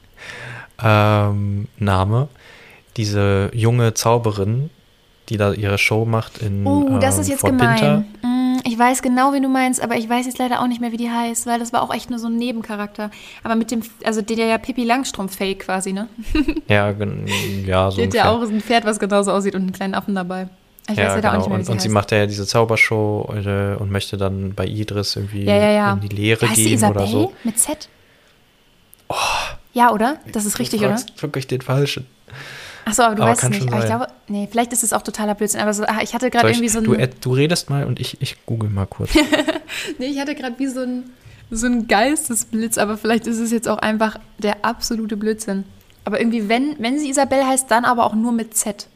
ähm, 0.84 1.68
Name 1.78 2.28
diese 2.98 3.50
junge 3.54 3.94
Zauberin 3.94 4.70
die 5.32 5.38
da 5.38 5.54
ihre 5.54 5.78
Show 5.78 6.04
macht 6.04 6.40
in 6.40 6.68
Oh, 6.68 7.00
das 7.00 7.18
ist 7.18 7.28
ähm, 7.28 7.32
jetzt 7.32 7.46
gemein. 7.46 8.06
Mm, 8.22 8.60
ich 8.66 8.78
weiß 8.78 9.02
genau, 9.02 9.34
wie 9.34 9.40
du 9.40 9.48
meinst, 9.48 9.82
aber 9.82 9.96
ich 9.96 10.08
weiß 10.10 10.26
jetzt 10.26 10.38
leider 10.40 10.62
auch 10.62 10.68
nicht 10.68 10.82
mehr, 10.82 10.92
wie 10.92 10.98
die 10.98 11.10
heißt, 11.10 11.48
weil 11.48 11.58
das 11.58 11.72
war 11.72 11.82
auch 11.82 11.94
echt 11.94 12.10
nur 12.10 12.20
so 12.20 12.28
ein 12.28 12.36
Nebencharakter. 12.36 13.10
Aber 13.42 13.56
mit 13.56 13.72
dem, 13.72 13.82
also 14.04 14.22
der 14.22 14.46
ja 14.46 14.58
Pippi 14.58 14.84
Langstrumpf-Fake 14.84 15.60
quasi, 15.60 15.94
ne? 15.94 16.10
ja, 16.68 16.94
ja, 17.66 17.92
so. 17.92 17.98
Die 17.98 18.04
hat 18.04 18.14
ja 18.14 18.30
auch 18.30 18.42
ein 18.42 18.60
Pferd, 18.60 18.84
was 18.84 19.00
genauso 19.00 19.32
aussieht 19.32 19.56
und 19.56 19.62
einen 19.62 19.72
kleinen 19.72 19.96
Affen 19.96 20.16
dabei. 20.16 20.50
Ich 20.90 20.98
ja, 20.98 21.08
weiß 21.08 21.16
genau. 21.16 21.30
auch 21.30 21.38
nicht 21.38 21.48
mehr, 21.48 21.58
und, 21.60 21.66
sie 21.66 21.72
und 21.72 21.82
sie 21.82 21.90
macht 21.90 22.12
ja 22.12 22.26
diese 22.26 22.46
Zaubershow 22.46 23.34
äh, 23.34 23.76
und 23.82 23.90
möchte 23.90 24.18
dann 24.18 24.54
bei 24.54 24.66
Idris 24.66 25.16
irgendwie 25.16 25.46
Ja, 25.46 25.56
ja, 25.56 25.72
ja. 25.72 25.94
in 25.94 26.02
die 26.02 26.10
Lehre 26.10 26.50
heißt 26.50 26.58
gehen 26.58 26.84
oder 26.84 27.08
so. 27.08 27.32
mit 27.46 27.58
Z? 27.58 27.88
ja, 29.74 29.92
oder? 29.94 30.18
Das 30.34 30.46
ist 30.46 30.60
richtig, 30.60 30.82
du 30.82 30.88
oder? 30.88 30.98
fragst 30.98 31.22
wirklich 31.22 31.48
den 31.48 31.62
Falschen. 31.62 32.06
Achso, 32.86 33.04
aber 33.04 33.16
du 33.16 33.22
Aber 33.24 33.32
weißt 33.32 33.44
es 33.44 33.50
nicht. 33.50 33.68
Aber 33.68 33.76
ich 33.78 33.88
sein. 33.88 33.98
glaube, 33.98 34.08
nee, 34.28 34.48
vielleicht 34.50 34.74
ist 34.74 34.84
es 34.84 34.94
auch 34.94 35.02
totaler 35.02 35.36
Blödsinn. 35.36 35.62
Aber 35.62 35.74
so, 35.74 35.84
ah, 35.84 36.00
ich 36.02 36.14
hatte 36.14 36.30
gerade 36.30 36.50
ich, 36.50 36.58
irgendwie 36.58 36.70
so 36.70 36.80
ein. 36.80 36.84
du, 36.86 37.08
du 37.22 37.34
redest 37.34 37.70
mal 37.70 37.86
und 37.86 38.00
ich, 38.00 38.22
ich 38.22 38.46
google 38.46 38.70
mal 38.70 38.86
kurz. 38.88 39.12
Nee, 39.98 40.08
ich 40.08 40.20
hatte 40.20 40.36
gerade 40.36 40.60
wie 40.60 40.68
so 40.68 40.82
ein, 40.82 41.12
so 41.50 41.66
ein 41.66 41.88
Geistesblitz, 41.88 42.78
aber 42.78 42.98
vielleicht 42.98 43.26
ist 43.26 43.40
es 43.40 43.52
jetzt 43.52 43.68
auch 43.70 43.78
einfach 43.78 44.20
der 44.38 44.66
absolute 44.66 45.16
Blödsinn. 45.18 45.64
Aber 46.04 46.20
irgendwie, 46.20 46.50
wenn, 46.50 46.76
wenn 46.80 47.00
sie 47.00 47.10
Isabel 47.10 47.46
heißt, 47.46 47.70
dann 47.72 47.86
aber 47.86 48.06
auch 48.06 48.14
nur 48.16 48.32
mit 48.32 48.56
Z. 48.56 48.88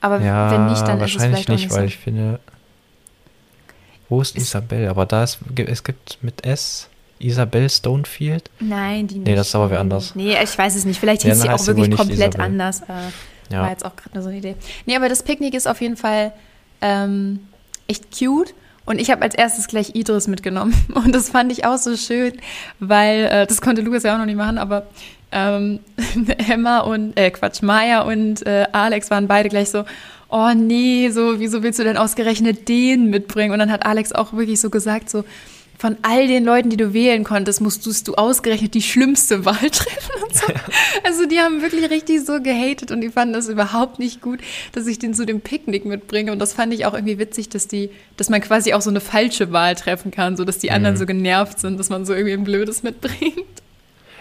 Aber 0.00 0.20
ja, 0.20 0.50
wenn 0.52 0.66
nicht, 0.66 0.86
dann 0.86 1.00
ist 1.00 1.10
es 1.10 1.14
wahrscheinlich 1.16 1.44
vielleicht 1.46 1.48
nicht, 1.48 1.62
nicht 1.64 1.72
weil 1.72 1.80
so. 1.80 1.86
ich 1.86 1.96
finde. 1.98 2.38
Wo 4.08 4.20
ist, 4.22 4.36
Ist- 4.36 4.44
Isabel? 4.44 4.88
Aber 4.88 5.04
da 5.06 5.24
ist, 5.24 5.38
es 5.66 5.84
gibt 5.84 6.18
mit 6.22 6.44
S 6.46 6.88
Isabel 7.18 7.68
Stonefield. 7.70 8.50
Nein, 8.60 9.06
die 9.06 9.16
nicht. 9.18 9.26
Nee, 9.26 9.34
das 9.36 9.48
ist 9.48 9.54
aber 9.54 9.70
wer 9.70 9.80
anders. 9.80 10.14
Nee, 10.14 10.36
ich 10.42 10.56
weiß 10.56 10.74
es 10.76 10.84
nicht. 10.84 10.98
Vielleicht 11.00 11.22
hieß 11.22 11.42
sie 11.42 11.48
auch 11.50 11.66
wirklich 11.66 11.90
komplett 11.96 12.34
Isabel. 12.34 12.40
anders. 12.40 12.80
Äh, 12.82 13.52
Ja. 13.52 13.62
War 13.62 13.70
jetzt 13.70 13.84
auch 13.84 13.96
gerade 13.96 14.10
nur 14.14 14.22
so 14.22 14.28
eine 14.28 14.38
Idee. 14.38 14.56
Nee, 14.86 14.94
aber 14.96 15.08
das 15.08 15.22
Picknick 15.22 15.54
ist 15.54 15.66
auf 15.66 15.80
jeden 15.80 15.96
Fall 15.96 16.32
ähm, 16.80 17.40
echt 17.86 18.04
cute. 18.16 18.54
Und 18.84 18.98
ich 19.00 19.10
habe 19.10 19.22
als 19.22 19.34
erstes 19.34 19.66
gleich 19.68 19.94
Idris 19.94 20.28
mitgenommen. 20.28 20.74
Und 20.94 21.14
das 21.14 21.30
fand 21.30 21.50
ich 21.52 21.64
auch 21.66 21.76
so 21.78 21.96
schön, 21.96 22.32
weil 22.80 23.24
äh, 23.26 23.46
das 23.46 23.60
konnte 23.60 23.82
Lukas 23.82 24.02
ja 24.02 24.14
auch 24.14 24.18
noch 24.18 24.26
nicht 24.26 24.36
machen, 24.36 24.58
aber 24.58 24.86
ähm, 25.30 25.80
Emma 26.48 26.80
und, 26.80 27.18
äh, 27.18 27.30
Quatsch, 27.30 27.60
Maya 27.60 28.00
und 28.00 28.46
äh, 28.46 28.66
Alex 28.72 29.10
waren 29.10 29.28
beide 29.28 29.50
gleich 29.50 29.68
so, 29.68 29.84
oh 30.30 30.52
nee, 30.56 31.10
so, 31.10 31.38
wieso 31.38 31.62
willst 31.62 31.78
du 31.78 31.84
denn 31.84 31.98
ausgerechnet 31.98 32.66
den 32.66 33.10
mitbringen? 33.10 33.52
Und 33.52 33.58
dann 33.58 33.70
hat 33.70 33.84
Alex 33.84 34.12
auch 34.12 34.32
wirklich 34.32 34.58
so 34.58 34.70
gesagt, 34.70 35.10
so, 35.10 35.24
von 35.78 35.96
all 36.02 36.26
den 36.26 36.44
Leuten, 36.44 36.70
die 36.70 36.76
du 36.76 36.92
wählen 36.92 37.22
konntest, 37.22 37.60
musstest 37.60 38.08
du 38.08 38.16
ausgerechnet 38.16 38.74
die 38.74 38.82
schlimmste 38.82 39.44
Wahl 39.44 39.54
treffen 39.70 40.22
und 40.24 40.34
so. 40.34 40.46
Also 41.04 41.26
die 41.26 41.38
haben 41.38 41.62
wirklich 41.62 41.88
richtig 41.88 42.26
so 42.26 42.42
gehatet 42.42 42.90
und 42.90 43.00
die 43.00 43.10
fanden 43.10 43.32
das 43.34 43.48
überhaupt 43.48 44.00
nicht 44.00 44.20
gut, 44.20 44.40
dass 44.72 44.88
ich 44.88 44.98
den 44.98 45.14
zu 45.14 45.24
dem 45.24 45.40
Picknick 45.40 45.84
mitbringe. 45.84 46.32
Und 46.32 46.40
das 46.40 46.52
fand 46.52 46.74
ich 46.74 46.84
auch 46.84 46.94
irgendwie 46.94 47.18
witzig, 47.20 47.48
dass 47.48 47.68
die, 47.68 47.90
dass 48.16 48.28
man 48.28 48.40
quasi 48.40 48.72
auch 48.72 48.80
so 48.80 48.90
eine 48.90 49.00
falsche 49.00 49.52
Wahl 49.52 49.76
treffen 49.76 50.10
kann, 50.10 50.36
so 50.36 50.44
dass 50.44 50.58
die 50.58 50.72
anderen 50.72 50.96
Mhm. 50.96 50.98
so 50.98 51.06
genervt 51.06 51.60
sind, 51.60 51.78
dass 51.78 51.90
man 51.90 52.04
so 52.04 52.12
irgendwie 52.12 52.34
ein 52.34 52.44
Blödes 52.44 52.82
mitbringt. 52.82 53.44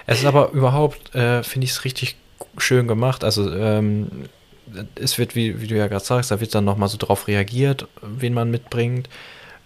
Es 0.06 0.20
ist 0.20 0.26
aber 0.26 0.52
überhaupt, 0.52 1.13
äh, 1.15 1.41
finde 1.43 1.65
ich 1.65 1.72
es 1.72 1.84
richtig 1.86 2.15
schön 2.60 2.88
gemacht. 2.88 3.24
Also 3.24 3.52
ähm, 3.52 4.08
es 4.96 5.17
wird, 5.17 5.36
wie, 5.36 5.60
wie 5.62 5.67
du 5.67 5.76
ja 5.76 5.88
gerade 5.88 6.06
sagst, 6.06 6.30
da 6.30 6.39
wird 6.39 6.54
dann 6.54 6.65
nochmal 6.65 6.88
so 6.89 6.98
drauf 6.98 7.28
reagiert, 7.28 7.88
wen 8.02 8.34
man 8.34 8.52
mitbringt. 8.52 9.10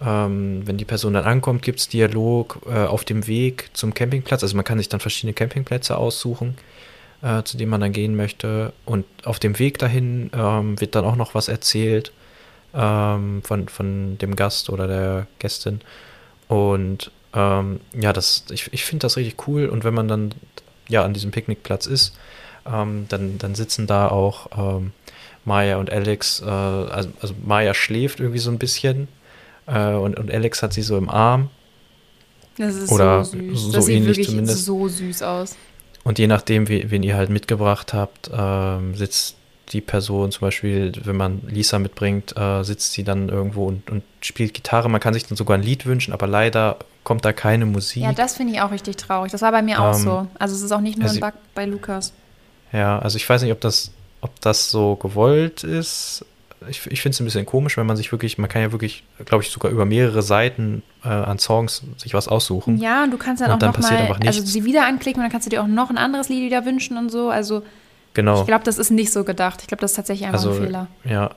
Ähm, 0.04 0.66
wenn 0.66 0.78
die 0.78 0.84
Person 0.84 1.14
dann 1.14 1.24
ankommt, 1.24 1.62
gibt 1.62 1.78
es 1.78 1.88
Dialog 1.88 2.60
äh, 2.66 2.84
auf 2.84 3.04
dem 3.04 3.26
Weg 3.26 3.70
zum 3.72 3.94
Campingplatz. 3.94 4.42
Also 4.42 4.56
man 4.56 4.64
kann 4.64 4.78
sich 4.78 4.88
dann 4.88 5.00
verschiedene 5.00 5.32
Campingplätze 5.32 5.96
aussuchen, 5.96 6.56
äh, 7.22 7.42
zu 7.44 7.56
denen 7.56 7.70
man 7.70 7.80
dann 7.80 7.92
gehen 7.92 8.16
möchte. 8.16 8.72
Und 8.84 9.04
auf 9.24 9.38
dem 9.38 9.58
Weg 9.58 9.78
dahin 9.78 10.30
ähm, 10.34 10.80
wird 10.80 10.94
dann 10.94 11.04
auch 11.04 11.16
noch 11.16 11.34
was 11.34 11.48
erzählt 11.48 12.12
ähm, 12.74 13.42
von, 13.44 13.68
von 13.68 14.18
dem 14.18 14.34
Gast 14.34 14.70
oder 14.70 14.88
der 14.88 15.26
Gästin. 15.38 15.80
Und 16.48 17.12
ähm, 17.34 17.80
ja, 17.94 18.12
das, 18.12 18.44
ich, 18.50 18.72
ich 18.72 18.84
finde 18.84 19.02
das 19.02 19.16
richtig 19.16 19.46
cool. 19.46 19.66
Und 19.66 19.84
wenn 19.84 19.94
man 19.94 20.08
dann 20.08 20.34
ja 20.88 21.04
an 21.04 21.14
diesem 21.14 21.30
Picknickplatz 21.30 21.86
ist, 21.86 22.16
ähm, 22.66 23.06
dann, 23.08 23.38
dann 23.38 23.54
sitzen 23.54 23.86
da 23.86 24.08
auch 24.08 24.48
ähm, 24.56 24.92
Maya 25.44 25.76
und 25.76 25.90
Alex. 25.90 26.40
Äh, 26.40 26.46
also, 26.46 27.10
also 27.20 27.34
Maya 27.44 27.72
schläft 27.72 28.18
irgendwie 28.18 28.40
so 28.40 28.50
ein 28.50 28.58
bisschen 28.58 29.06
äh, 29.66 29.92
und, 29.94 30.18
und 30.18 30.30
Alex 30.30 30.62
hat 30.62 30.72
sie 30.72 30.82
so 30.82 30.96
im 30.96 31.08
Arm. 31.08 31.50
Das 32.58 32.74
ist 32.74 32.92
Oder 32.92 33.24
so 33.24 33.36
süß. 33.38 33.60
so 33.60 33.72
das 33.72 33.86
sieht 33.86 33.96
ähnlich 33.96 34.08
wirklich 34.08 34.28
zumindest. 34.28 34.64
so 34.64 34.88
süß 34.88 35.22
aus. 35.22 35.56
Und 36.04 36.18
je 36.18 36.26
nachdem, 36.26 36.68
wen 36.68 37.02
ihr 37.02 37.16
halt 37.16 37.30
mitgebracht 37.30 37.94
habt, 37.94 38.30
ähm, 38.32 38.94
sitzt 38.94 39.36
die 39.70 39.80
Person 39.80 40.32
zum 40.32 40.40
Beispiel, 40.42 40.92
wenn 41.04 41.16
man 41.16 41.42
Lisa 41.48 41.78
mitbringt, 41.78 42.36
äh, 42.36 42.62
sitzt 42.62 42.92
sie 42.92 43.04
dann 43.04 43.28
irgendwo 43.28 43.66
und, 43.66 43.88
und 43.90 44.02
spielt 44.20 44.52
Gitarre. 44.52 44.90
Man 44.90 45.00
kann 45.00 45.14
sich 45.14 45.24
dann 45.26 45.36
sogar 45.36 45.56
ein 45.56 45.62
Lied 45.62 45.86
wünschen, 45.86 46.12
aber 46.12 46.26
leider 46.26 46.76
kommt 47.04 47.24
da 47.24 47.32
keine 47.32 47.64
Musik. 47.66 48.02
Ja, 48.02 48.12
das 48.12 48.36
finde 48.36 48.52
ich 48.54 48.60
auch 48.60 48.70
richtig 48.70 48.96
traurig. 48.96 49.32
Das 49.32 49.40
war 49.42 49.52
bei 49.52 49.62
mir 49.62 49.80
auch 49.80 49.94
Ähm, 49.94 50.02
so. 50.02 50.26
Also 50.38 50.54
es 50.56 50.62
ist 50.62 50.72
auch 50.72 50.80
nicht 50.80 50.98
nur 50.98 51.08
also 51.08 51.20
ein 51.24 51.32
Bug 51.32 51.40
bei 51.54 51.64
Lukas. 51.64 52.12
Ja, 52.72 52.98
also 52.98 53.16
ich 53.16 53.28
weiß 53.28 53.42
nicht, 53.42 53.52
ob 53.52 53.60
das, 53.60 53.92
ob 54.20 54.38
das 54.40 54.70
so 54.70 54.96
gewollt 54.96 55.64
ist. 55.64 56.24
Ich, 56.68 56.86
ich 56.90 57.00
finde 57.02 57.14
es 57.14 57.20
ein 57.20 57.24
bisschen 57.24 57.46
komisch, 57.46 57.76
wenn 57.76 57.86
man 57.86 57.96
sich 57.96 58.12
wirklich, 58.12 58.38
man 58.38 58.48
kann 58.48 58.62
ja 58.62 58.72
wirklich, 58.72 59.04
glaube 59.24 59.42
ich, 59.44 59.50
sogar 59.50 59.70
über 59.70 59.84
mehrere 59.84 60.22
Seiten 60.22 60.82
äh, 61.04 61.08
an 61.08 61.38
Songs 61.38 61.82
sich 61.96 62.14
was 62.14 62.28
aussuchen. 62.28 62.78
Ja, 62.78 63.04
und 63.04 63.10
du 63.10 63.18
kannst 63.18 63.40
dann 63.42 63.50
Und 63.50 63.56
auch 63.56 63.58
dann 63.60 63.68
noch 63.70 63.76
passiert 63.76 64.08
mal, 64.08 64.18
also 64.26 64.42
sie 64.44 64.64
wieder 64.64 64.86
anklicken 64.86 65.20
und 65.20 65.24
dann 65.24 65.32
kannst 65.32 65.46
du 65.46 65.50
dir 65.50 65.62
auch 65.62 65.66
noch 65.66 65.90
ein 65.90 65.98
anderes 65.98 66.28
Lied 66.28 66.42
wieder 66.44 66.64
wünschen 66.64 66.96
und 66.96 67.10
so. 67.10 67.28
Also 67.30 67.62
Genau. 68.14 68.40
ich 68.40 68.46
glaube, 68.46 68.64
das 68.64 68.78
ist 68.78 68.90
nicht 68.90 69.10
so 69.12 69.24
gedacht. 69.24 69.60
Ich 69.62 69.68
glaube, 69.68 69.80
das 69.80 69.92
ist 69.92 69.96
tatsächlich 69.96 70.26
einfach 70.26 70.38
Also, 70.40 70.52
ein 70.52 70.64
Fehler. 70.66 70.86
Ja. 71.04 71.30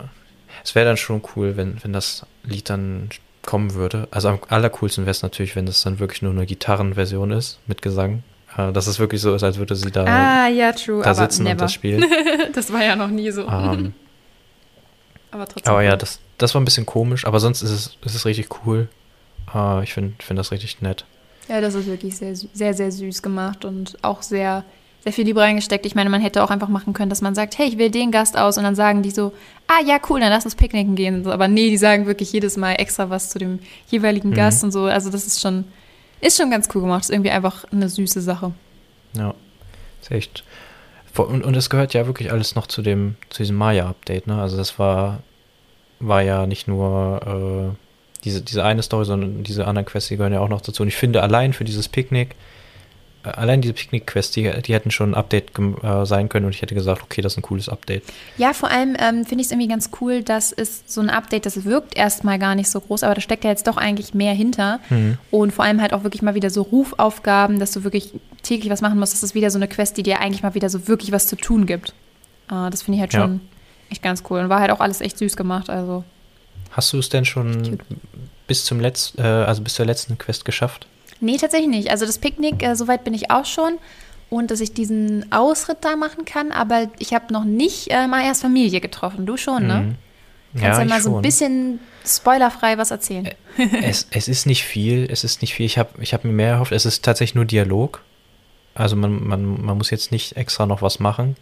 Es 0.63 0.75
wäre 0.75 0.85
dann 0.85 0.97
schon 0.97 1.21
cool, 1.35 1.55
wenn, 1.57 1.81
wenn 1.83 1.93
das 1.93 2.25
Lied 2.43 2.69
dann 2.69 3.09
kommen 3.43 3.75
würde. 3.75 4.07
Also 4.11 4.29
am 4.29 4.39
allercoolsten 4.49 5.05
wäre 5.05 5.11
es 5.11 5.21
natürlich, 5.21 5.55
wenn 5.55 5.65
das 5.67 5.81
dann 5.83 5.99
wirklich 5.99 6.21
nur 6.21 6.31
eine 6.31 6.45
Gitarrenversion 6.45 7.31
ist 7.31 7.59
mit 7.67 7.81
Gesang. 7.81 8.23
Äh, 8.57 8.71
dass 8.73 8.88
es 8.88 8.99
wirklich 8.99 9.21
so 9.21 9.35
ist, 9.35 9.43
als 9.43 9.57
würde 9.57 9.75
sie 9.75 9.91
da, 9.91 10.03
Ah, 10.05 10.47
ja, 10.47 10.71
true. 10.71 11.01
da 11.03 11.13
sitzen 11.13 11.41
und 11.41 11.47
never. 11.49 11.59
das 11.65 11.73
spielen. 11.73 12.03
das 12.53 12.73
war 12.73 12.83
ja 12.83 12.95
noch 12.95 13.09
nie 13.09 13.29
so. 13.31 13.47
ähm, 13.47 13.93
aber 15.36 15.48
trotzdem. 15.48 15.71
aber 15.71 15.84
ja, 15.84 15.95
das, 15.95 16.19
das 16.38 16.54
war 16.54 16.62
ein 16.62 16.65
bisschen 16.65 16.86
komisch, 16.86 17.26
aber 17.26 17.39
sonst 17.39 17.62
ist 17.62 17.69
es, 17.71 17.98
ist 18.04 18.15
es 18.15 18.26
richtig 18.26 18.48
cool. 18.65 18.88
Äh, 19.54 19.84
ich 19.84 19.93
finde 19.93 20.13
find 20.24 20.39
das 20.39 20.52
richtig 20.52 20.82
nett. 20.82 21.06
Ja, 21.48 21.62
das 21.62 21.76
ist 21.76 21.86
wirklich 21.86 22.17
sehr, 22.17 22.36
sehr, 22.36 22.74
sehr 22.74 22.91
süß 22.91 23.21
gemacht 23.21 23.65
und 23.65 23.98
auch 24.04 24.24
sehr, 24.24 24.63
sehr 25.04 25.13
viel 25.13 25.26
Liebe 25.26 25.39
reingesteckt. 25.41 25.86
Ich 25.86 25.93
meine, 25.93 26.10
man 26.10 26.21
hätte 26.21 26.43
auch 26.43 26.50
einfach 26.50 26.69
machen 26.69 26.93
können, 26.93 27.12
dass 27.12 27.21
man 27.21 27.36
sagt, 27.36 27.58
hey, 27.60 27.67
ich 27.67 27.78
will 27.78 27.91
den 27.91 28.12
Gast 28.12 28.36
aus 28.36 28.58
und 28.58 28.63
dann 28.63 28.74
sagen 28.76 29.04
die 29.04 29.12
so, 29.12 29.32
ah 29.67 29.84
ja, 29.86 30.00
cool, 30.10 30.19
dann 30.19 30.32
lass 30.32 30.45
uns 30.45 30.56
picknicken 30.56 30.95
gehen. 30.95 31.28
Aber 31.28 31.48
nee, 31.48 31.69
die 31.69 31.78
sagen 31.78 32.08
wirklich 32.08 32.34
jedes 32.34 32.58
Mal 32.58 32.74
extra 32.74 33.12
was 33.12 33.30
zu 33.30 33.38
dem 33.38 33.60
jeweiligen 33.91 34.32
Mhm. 34.32 34.34
Gast 34.36 34.63
und 34.63 34.71
so. 34.71 34.86
Also 34.86 35.12
das 35.12 35.28
ist 35.28 35.39
schon, 35.39 35.65
ist 36.21 36.38
schon 36.38 36.50
ganz 36.50 36.67
cool 36.74 36.82
gemacht. 36.82 37.04
Ist 37.04 37.12
irgendwie 37.12 37.30
einfach 37.30 37.65
eine 37.71 37.88
süße 37.89 38.21
Sache. 38.21 38.52
Ja, 39.13 39.36
ist 40.02 40.10
echt. 40.12 40.43
Und, 41.17 41.43
und 41.43 41.56
es 41.56 41.69
gehört 41.69 41.93
ja 41.93 42.08
wirklich 42.08 42.32
alles 42.32 42.56
noch 42.56 42.67
zu 42.67 42.82
dem, 42.82 43.15
zu 43.30 43.43
diesem 43.43 43.56
Maya-Update, 43.56 44.28
ne? 44.28 44.41
Also 44.41 44.58
das 44.58 44.78
war, 44.80 45.19
war 45.99 46.21
ja 46.21 46.45
nicht 46.45 46.67
nur 46.67 47.73
äh, 47.75 47.86
diese, 48.25 48.41
diese 48.41 48.63
eine 48.63 48.82
Story, 48.82 49.06
sondern 49.06 49.43
diese 49.43 49.67
anderen 49.67 49.86
Quests, 49.86 50.10
die 50.10 50.17
gehören 50.17 50.34
ja 50.34 50.39
auch 50.39 50.49
noch 50.49 50.62
dazu. 50.62 50.84
Und 50.84 50.89
ich 50.89 50.95
finde, 50.95 51.21
allein 51.23 51.54
für 51.54 51.63
dieses 51.63 51.88
Picknick, 51.88 52.36
äh, 53.23 53.30
allein 53.30 53.62
diese 53.62 53.73
Picknick-Quests, 53.73 54.34
die, 54.34 54.51
die 54.62 54.73
hätten 54.73 54.91
schon 54.91 55.12
ein 55.12 55.13
Update 55.15 55.51
äh, 55.58 56.06
sein 56.06 56.28
können 56.28 56.47
und 56.47 56.56
ich 56.56 56.62
hätte 56.62 56.75
gesagt, 56.75 57.04
okay, 57.04 57.21
das 57.21 57.34
ist 57.34 57.38
ein 57.38 57.43
cooles 57.43 57.69
Update. 57.69 58.04
Ja, 58.38 58.54
vor 58.54 58.69
allem 58.69 58.97
ähm, 58.99 59.25
finde 59.25 59.41
ich 59.41 59.47
es 59.47 59.51
irgendwie 59.51 59.67
ganz 59.67 59.91
cool, 60.01 60.23
dass 60.23 60.51
es 60.51 60.84
so 60.88 61.01
ein 61.01 61.10
Update, 61.10 61.45
das 61.45 61.65
wirkt 61.65 61.95
erstmal 61.95 62.39
gar 62.39 62.56
nicht 62.56 62.69
so 62.69 62.82
groß, 62.82 63.04
aber 63.04 63.15
da 63.15 63.21
steckt 63.21 63.43
ja 63.43 63.51
jetzt 63.51 63.67
doch 63.67 63.78
eigentlich 63.78 64.13
mehr 64.13 64.34
hinter. 64.34 64.80
Mhm. 64.89 65.17
Und 65.32 65.54
vor 65.54 65.63
allem 65.63 65.82
halt 65.82 65.93
auch 65.93 66.04
wirklich 66.04 66.23
mal 66.23 66.36
wieder 66.36 66.49
so 66.49 66.63
Rufaufgaben, 66.63 67.60
dass 67.60 67.71
du 67.71 67.84
wirklich 67.84 68.12
täglich 68.45 68.71
was 68.71 68.81
machen 68.81 68.99
musst. 68.99 69.13
Das 69.13 69.23
ist 69.23 69.36
wieder 69.36 69.49
so 69.51 69.58
eine 69.58 69.67
Quest, 69.67 69.97
die 69.97 70.03
dir 70.03 70.19
eigentlich 70.19 70.43
mal 70.43 70.53
wieder 70.55 70.69
so 70.69 70.88
wirklich 70.88 71.12
was 71.12 71.27
zu 71.27 71.36
tun 71.36 71.65
gibt. 71.65 71.89
Äh, 72.51 72.69
das 72.69 72.84
finde 72.84 72.95
ich 72.97 73.01
halt 73.01 73.13
Ja. 73.13 73.21
schon 73.21 73.41
echt 73.89 74.01
ganz 74.01 74.23
cool. 74.29 74.39
Und 74.39 74.49
war 74.49 74.60
halt 74.60 74.71
auch 74.71 74.79
alles 74.79 75.01
echt 75.01 75.17
süß 75.17 75.36
gemacht. 75.36 75.69
Also 75.69 76.03
Hast 76.71 76.91
du 76.93 76.99
es 76.99 77.10
denn 77.10 77.25
schon 77.25 77.79
bis 78.47 78.65
zum 78.65 78.79
letzten, 78.79 79.21
äh, 79.21 79.23
also 79.23 79.62
bis 79.62 79.75
zur 79.75 79.86
letzten 79.86 80.17
Quest 80.17 80.45
geschafft? 80.45 80.88
Nee, 81.21 81.38
tatsächlich 81.38 81.69
nicht. 81.69 81.89
Also 81.91 82.05
das 82.05 82.17
Picknick, 82.17 82.62
äh, 82.63 82.75
soweit 82.75 83.03
bin 83.03 83.13
ich 83.13 83.31
auch 83.31 83.45
schon. 83.45 83.77
Und 84.29 84.49
dass 84.51 84.60
ich 84.60 84.73
diesen 84.73 85.31
Ausritt 85.31 85.77
da 85.81 85.95
machen 85.95 86.25
kann, 86.25 86.51
aber 86.51 86.88
ich 86.99 87.13
habe 87.13 87.31
noch 87.31 87.45
nicht 87.45 87.91
äh, 87.91 88.08
Mayas 88.08 88.41
Familie 88.41 88.81
getroffen. 88.81 89.25
Du 89.25 89.38
schon, 89.38 89.67
ne? 89.67 89.95
Mhm. 90.53 90.60
Kannst 90.60 90.79
ja, 90.79 90.84
ich 90.84 90.89
mal 90.89 91.01
so 91.01 91.15
ein 91.17 91.21
bisschen 91.21 91.79
spoilerfrei 92.05 92.77
was 92.77 92.89
erzählen. 92.91 93.29
es, 93.84 94.08
es 94.12 94.27
ist 94.27 94.45
nicht 94.45 94.63
viel, 94.63 95.08
es 95.12 95.23
ist 95.23 95.41
nicht 95.41 95.53
viel. 95.53 95.65
Ich 95.65 95.77
habe 95.77 95.89
ich 96.01 96.13
hab 96.13 96.23
mir 96.23 96.31
mehr 96.31 96.51
erhofft, 96.53 96.71
es 96.71 96.86
ist 96.86 97.03
tatsächlich 97.03 97.36
nur 97.36 97.45
Dialog. 97.45 98.01
Also 98.75 98.95
man, 98.95 99.25
man, 99.25 99.65
man 99.65 99.77
muss 99.77 99.89
jetzt 99.89 100.11
nicht 100.11 100.38
extra 100.38 100.65
noch 100.65 100.81
was 100.81 100.99
machen. 100.99 101.35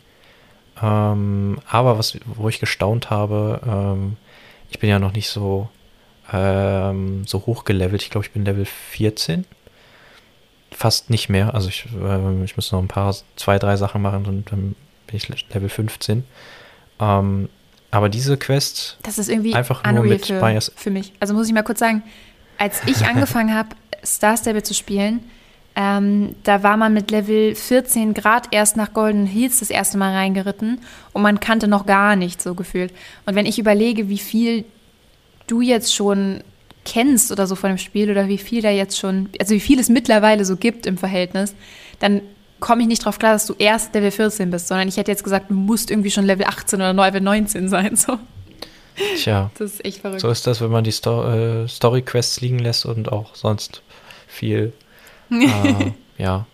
Ähm, 0.81 1.59
aber 1.69 1.97
was, 1.97 2.17
wo 2.25 2.47
ich 2.49 2.59
gestaunt 2.59 3.09
habe, 3.09 3.59
ähm, 3.65 4.17
ich 4.69 4.79
bin 4.79 4.89
ja 4.89 4.99
noch 4.99 5.13
nicht 5.13 5.29
so, 5.29 5.69
ähm, 6.31 7.25
so 7.25 7.45
hoch 7.45 7.65
gelevelt. 7.65 8.01
Ich 8.01 8.09
glaube, 8.09 8.25
ich 8.25 8.31
bin 8.31 8.45
Level 8.45 8.65
14. 8.65 9.45
Fast 10.71 11.09
nicht 11.09 11.29
mehr. 11.29 11.53
Also 11.53 11.69
ich, 11.69 11.85
ähm, 11.93 12.43
ich 12.43 12.55
muss 12.55 12.71
noch 12.71 12.79
ein 12.79 12.87
paar, 12.87 13.15
zwei, 13.35 13.59
drei 13.59 13.77
Sachen 13.77 14.01
machen 14.01 14.25
und 14.25 14.51
dann 14.51 14.75
bin 15.07 15.17
ich 15.17 15.27
Level 15.53 15.69
15. 15.69 16.23
Ähm, 16.99 17.49
aber 17.91 18.09
diese 18.09 18.37
Quest, 18.37 18.97
Das 19.03 19.19
ist 19.19 19.29
irgendwie 19.29 19.53
Einfach 19.53 19.83
nur 19.91 20.03
mit 20.03 20.25
für, 20.25 20.39
Bias. 20.39 20.71
für 20.75 20.89
mich. 20.89 21.13
Also 21.19 21.35
muss 21.35 21.47
ich 21.47 21.53
mal 21.53 21.63
kurz 21.63 21.79
sagen, 21.79 22.01
als 22.57 22.81
ich 22.87 23.05
angefangen 23.05 23.53
habe, 23.53 23.69
Star 24.03 24.35
Stable 24.35 24.63
zu 24.63 24.73
spielen, 24.73 25.19
Ähm, 25.75 26.36
da 26.43 26.62
war 26.62 26.77
man 26.77 26.93
mit 26.93 27.09
Level 27.09 27.55
14 27.55 28.13
Grad 28.13 28.49
erst 28.51 28.77
nach 28.77 28.93
Golden 28.93 29.25
Hills 29.25 29.59
das 29.59 29.71
erste 29.71 29.97
Mal 29.97 30.13
reingeritten 30.13 30.79
und 31.13 31.21
man 31.23 31.39
kannte 31.39 31.67
noch 31.67 31.86
gar 31.86 32.15
nichts 32.15 32.43
so 32.43 32.53
gefühlt. 32.53 32.93
Und 33.25 33.36
wenn 33.36 33.47
ich 33.47 33.57
überlege, 33.57 34.07
wie 34.07 34.19
viel 34.19 34.65
du 35.47 35.62
jetzt 35.62 35.93
schon 35.93 36.41
kennst 36.86 37.31
oder 37.31 37.47
so 37.47 37.55
von 37.55 37.69
dem 37.69 37.77
Spiel 37.77 38.12
oder 38.12 38.27
wie 38.27 38.38
viel 38.38 38.62
da 38.62 38.69
jetzt 38.69 38.99
schon, 38.99 39.29
also 39.39 39.55
wie 39.55 39.59
viel 39.59 39.79
es 39.79 39.89
mittlerweile 39.89 40.45
so 40.45 40.57
gibt 40.57 40.86
im 40.86 40.97
Verhältnis, 40.97 41.55
dann 41.99 42.21
komme 42.59 42.81
ich 42.83 42.88
nicht 42.88 43.03
drauf 43.03 43.19
klar, 43.19 43.33
dass 43.33 43.45
du 43.45 43.55
erst 43.57 43.93
Level 43.93 44.12
14 44.12 44.51
bist, 44.51 44.67
sondern 44.67 44.88
ich 44.88 44.97
hätte 44.97 45.12
jetzt 45.12 45.23
gesagt, 45.23 45.49
du 45.49 45.55
musst 45.55 45.91
irgendwie 45.91 46.12
schon 46.12 46.25
Level 46.25 46.45
18 46.45 46.79
oder 46.79 46.93
Level 46.93 47.21
19 47.21 47.67
sein. 47.67 47.95
So. 47.95 48.19
Tja, 49.17 49.49
Das 49.57 49.73
ist 49.73 49.86
echt 49.86 49.99
verrückt. 49.99 50.21
so 50.21 50.29
ist 50.29 50.45
das, 50.45 50.62
wenn 50.62 50.71
man 50.71 50.83
die 50.83 50.91
Sto 50.91 51.23
äh, 51.25 51.67
Story-Quests 51.67 52.41
liegen 52.41 52.59
lässt 52.59 52.86
und 52.86 53.12
auch 53.12 53.36
sonst 53.36 53.81
viel. 54.27 54.71
Äh, 55.41 55.91
ja. 56.17 56.45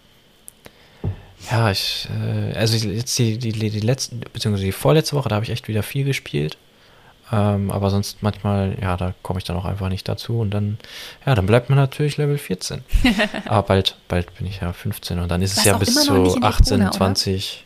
Ja, 1.50 1.72
ich, 1.72 2.08
äh, 2.12 2.58
also 2.58 2.76
jetzt 2.88 3.18
die, 3.18 3.38
die, 3.38 3.52
die 3.52 3.80
letzte, 3.80 4.16
beziehungsweise 4.16 4.66
die 4.66 4.72
vorletzte 4.72 5.16
Woche, 5.16 5.30
da 5.30 5.36
habe 5.36 5.46
ich 5.46 5.52
echt 5.52 5.68
wieder 5.68 5.84
viel 5.84 6.06
gespielt. 6.06 6.58
Ähm, 7.32 7.70
aber 7.70 7.92
sonst 7.92 8.24
manchmal, 8.24 8.76
ja, 8.82 8.98
da 8.98 9.14
komme 9.22 9.38
ich 9.38 9.46
dann 9.46 9.56
auch 9.56 9.66
einfach 9.66 9.90
nicht 9.90 10.08
dazu 10.08 10.40
und 10.40 10.50
dann, 10.50 10.80
ja, 11.26 11.36
dann 11.36 11.46
bleibt 11.46 11.70
man 11.70 11.78
natürlich 11.78 12.18
Level 12.18 12.38
14. 12.40 12.84
aber 13.46 13.62
bald, 13.68 13.98
bald 14.08 14.36
bin 14.38 14.48
ich 14.48 14.62
ja 14.62 14.74
15 14.74 15.20
und 15.20 15.30
dann 15.30 15.42
ist 15.44 15.58
es 15.58 15.64
ja 15.64 15.78
bis 15.78 15.94
zu 15.94 16.16
in 16.16 16.44
18, 16.44 16.74
Epona, 16.76 16.90
oder? 16.90 16.98
20. 16.98 17.66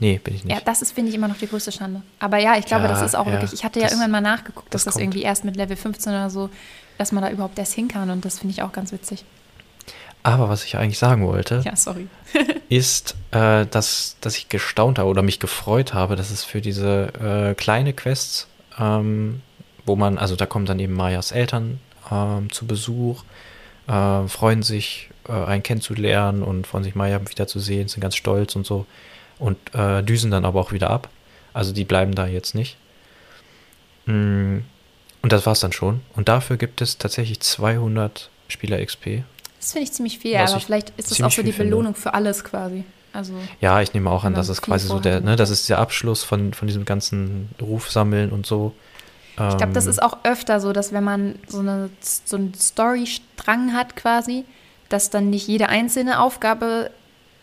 Nee, 0.00 0.18
bin 0.22 0.34
ich 0.34 0.44
nicht. 0.44 0.52
Ja, 0.52 0.60
das 0.64 0.82
ist, 0.82 0.92
finde 0.92 1.10
ich, 1.10 1.14
immer 1.14 1.28
noch 1.28 1.38
die 1.38 1.46
größte 1.46 1.70
Schande. 1.70 2.02
Aber 2.18 2.38
ja, 2.38 2.58
ich 2.58 2.66
glaube, 2.66 2.84
Ja, 2.84 2.88
das 2.88 3.02
ist 3.02 3.14
auch 3.14 3.26
ja, 3.26 3.32
wirklich. 3.32 3.52
Ich 3.52 3.62
hatte 3.64 3.78
ja 3.78 3.84
das- 3.84 3.92
irgendwann 3.92 4.10
mal 4.10 4.20
nachgeguckt, 4.20 4.74
dass 4.74 4.82
das 4.82 4.94
das, 4.94 5.00
irgendwie 5.00 5.22
erst 5.22 5.44
mit 5.44 5.54
Level 5.54 5.76
15 5.76 6.12
oder 6.12 6.28
so, 6.28 6.50
dass 6.98 7.12
man 7.12 7.22
da 7.22 7.30
überhaupt 7.30 7.56
erst 7.60 7.74
hin 7.74 7.86
kann. 7.86 8.10
Und 8.10 8.24
das 8.24 8.40
finde 8.40 8.52
ich 8.52 8.62
auch 8.62 8.72
ganz 8.72 8.90
witzig. 8.90 9.24
Aber 10.24 10.48
was 10.48 10.64
ich 10.64 10.76
eigentlich 10.76 10.98
sagen 10.98 11.26
wollte, 11.26 11.62
Ja, 11.64 11.74
sorry. 11.74 12.06
ist, 12.68 13.16
äh, 13.32 13.66
dass, 13.66 14.16
dass 14.20 14.36
ich 14.36 14.48
gestaunt 14.48 14.98
habe 14.98 15.08
oder 15.08 15.22
mich 15.22 15.40
gefreut 15.40 15.94
habe, 15.94 16.14
dass 16.16 16.30
es 16.30 16.44
für 16.44 16.60
diese 16.60 17.50
äh, 17.50 17.54
kleine 17.54 17.92
Quests, 17.92 18.46
ähm, 18.78 19.42
wo 19.84 19.96
man, 19.96 20.18
also 20.18 20.36
da 20.36 20.46
kommen 20.46 20.66
dann 20.66 20.78
eben 20.78 20.94
Mayas 20.94 21.32
Eltern 21.32 21.80
ähm, 22.10 22.52
zu 22.52 22.66
Besuch, 22.66 23.24
äh, 23.88 24.28
freuen 24.28 24.62
sich, 24.62 25.10
äh, 25.28 25.32
einen 25.32 25.62
kennenzulernen 25.64 26.42
und 26.42 26.66
freuen 26.66 26.84
sich, 26.84 26.94
Maya 26.94 27.20
wiederzusehen, 27.28 27.88
sind 27.88 28.00
ganz 28.00 28.14
stolz 28.16 28.54
und 28.54 28.64
so 28.64 28.86
und 29.38 29.58
äh, 29.74 30.02
düsen 30.02 30.30
dann 30.30 30.44
aber 30.44 30.60
auch 30.60 30.72
wieder 30.72 30.90
ab. 30.90 31.08
Also 31.52 31.72
die 31.72 31.84
bleiben 31.84 32.14
da 32.14 32.26
jetzt 32.26 32.54
nicht. 32.54 32.76
Mm, 34.06 34.58
Und 35.22 35.32
das 35.32 35.46
war's 35.46 35.60
dann 35.60 35.72
schon. 35.72 36.00
Und 36.14 36.28
dafür 36.28 36.56
gibt 36.56 36.80
es 36.80 36.98
tatsächlich 36.98 37.40
200 37.40 38.30
Spieler 38.48 38.84
XP. 38.84 39.24
Das 39.62 39.72
finde 39.72 39.84
ich 39.84 39.92
ziemlich 39.92 40.18
viel, 40.18 40.34
Was 40.34 40.50
aber 40.50 40.58
ich 40.58 40.66
vielleicht 40.66 40.90
ist 40.98 41.10
das 41.12 41.22
auch 41.22 41.30
so 41.30 41.42
die 41.42 41.52
finde. 41.52 41.70
Belohnung 41.70 41.94
für 41.94 42.12
alles 42.12 42.44
quasi. 42.44 42.84
Also, 43.14 43.32
Ja, 43.60 43.80
ich 43.80 43.94
nehme 43.94 44.10
auch 44.10 44.24
an, 44.24 44.32
Wenn 44.32 44.36
dass 44.36 44.48
es 44.48 44.60
quasi 44.60 44.88
so 44.88 44.98
der, 44.98 45.20
ne, 45.20 45.36
das 45.36 45.50
ist 45.50 45.68
der 45.68 45.78
Abschluss 45.78 46.24
von, 46.24 46.52
von 46.52 46.66
diesem 46.66 46.84
ganzen 46.84 47.48
Rufsammeln 47.60 48.30
und 48.30 48.44
so. 48.46 48.74
ich 49.32 49.36
glaube, 49.36 49.72
das 49.72 49.84
Ähm, 49.84 49.90
ist 49.90 50.02
auch 50.02 50.18
öfter 50.24 50.60
so, 50.60 50.72
dass 50.72 50.92
wenn 50.92 51.04
man 51.04 51.36
so, 51.46 51.60
eine, 51.60 51.90
so 52.00 52.36
einen 52.36 52.52
Storystrang 52.54 53.72
hat 53.72 53.96
quasi, 53.96 54.44
dass 54.88 55.10
dann 55.10 55.30
nicht 55.30 55.46
jede 55.46 55.68
einzelne 55.68 56.20
Aufgabe 56.20 56.90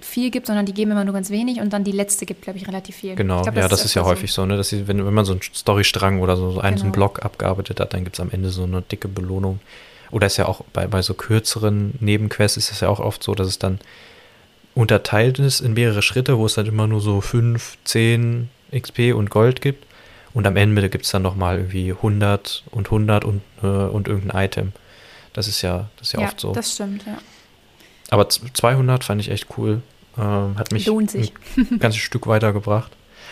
viel 0.01 0.29
gibt, 0.31 0.47
sondern 0.47 0.65
die 0.65 0.73
geben 0.73 0.91
immer 0.91 1.03
nur 1.03 1.13
ganz 1.13 1.29
wenig 1.29 1.59
und 1.59 1.71
dann 1.73 1.83
die 1.83 1.91
letzte 1.91 2.25
gibt, 2.25 2.41
glaube 2.41 2.57
ich, 2.57 2.67
relativ 2.67 2.95
viel. 2.95 3.15
Genau, 3.15 3.41
glaub, 3.43 3.55
ja, 3.55 3.67
das 3.67 3.83
ist 3.85 3.93
ja 3.95 4.01
öfter 4.01 4.11
häufig 4.11 4.31
so, 4.33 4.45
ne, 4.45 4.55
dass 4.57 4.69
sie, 4.69 4.87
wenn, 4.87 5.05
wenn 5.05 5.13
man 5.13 5.25
so 5.25 5.33
einen 5.33 5.41
Storystrang 5.41 6.19
oder 6.21 6.35
so, 6.37 6.51
so 6.51 6.59
einen, 6.61 6.77
so 6.77 6.83
einen 6.83 6.91
Genau. 6.93 7.07
Block 7.07 7.23
abgearbeitet 7.25 7.79
hat, 7.79 7.93
dann 7.93 8.03
gibt 8.05 8.15
es 8.15 8.19
am 8.19 8.31
Ende 8.31 8.49
so 8.49 8.63
eine 8.63 8.81
dicke 8.81 9.07
Belohnung. 9.07 9.59
Oder 10.11 10.27
ist 10.27 10.37
ja 10.37 10.47
auch 10.47 10.61
bei, 10.73 10.87
bei 10.87 11.01
so 11.01 11.13
kürzeren 11.13 11.93
Nebenquests 11.99 12.57
ist 12.57 12.71
es 12.71 12.79
ja 12.79 12.89
auch 12.89 12.99
oft 12.99 13.21
so, 13.23 13.35
dass 13.35 13.47
es 13.47 13.59
dann 13.59 13.79
unterteilt 14.75 15.39
ist 15.39 15.59
in 15.61 15.73
mehrere 15.73 16.01
Schritte, 16.01 16.37
wo 16.37 16.45
es 16.45 16.53
dann 16.55 16.65
immer 16.65 16.87
nur 16.87 17.01
so 17.01 17.21
5, 17.21 17.77
10 17.83 18.49
XP 18.75 19.13
und 19.15 19.29
Gold 19.29 19.61
gibt. 19.61 19.85
Und 20.33 20.45
am 20.45 20.55
Ende 20.55 20.89
gibt 20.89 21.05
es 21.05 21.11
dann 21.11 21.23
nochmal 21.23 21.57
irgendwie 21.57 21.91
100 21.91 22.63
und 22.71 22.87
100 22.87 23.25
und, 23.25 23.41
äh, 23.63 23.65
und 23.67 24.07
irgendein 24.07 24.45
Item. 24.45 24.71
Das 25.33 25.47
ist 25.47 25.61
ja, 25.63 25.89
das 25.97 26.09
ist 26.09 26.13
ja, 26.13 26.21
Ja, 26.21 26.27
oft 26.27 26.39
so. 26.39 26.51
das 26.53 26.73
stimmt, 26.73 27.05
ja. 27.05 27.17
Aber 28.11 28.29
z- 28.29 28.43
200 28.53 29.03
fand 29.03 29.21
ich 29.21 29.31
echt 29.31 29.47
cool. 29.57 29.81
Ähm, 30.17 30.55
hat 30.57 30.71
mich 30.71 30.85
Lohnt 30.85 31.11
sich. 31.11 31.33
ein 31.57 31.79
ganzes 31.79 32.01
Stück 32.01 32.27
weitergebracht. 32.27 32.91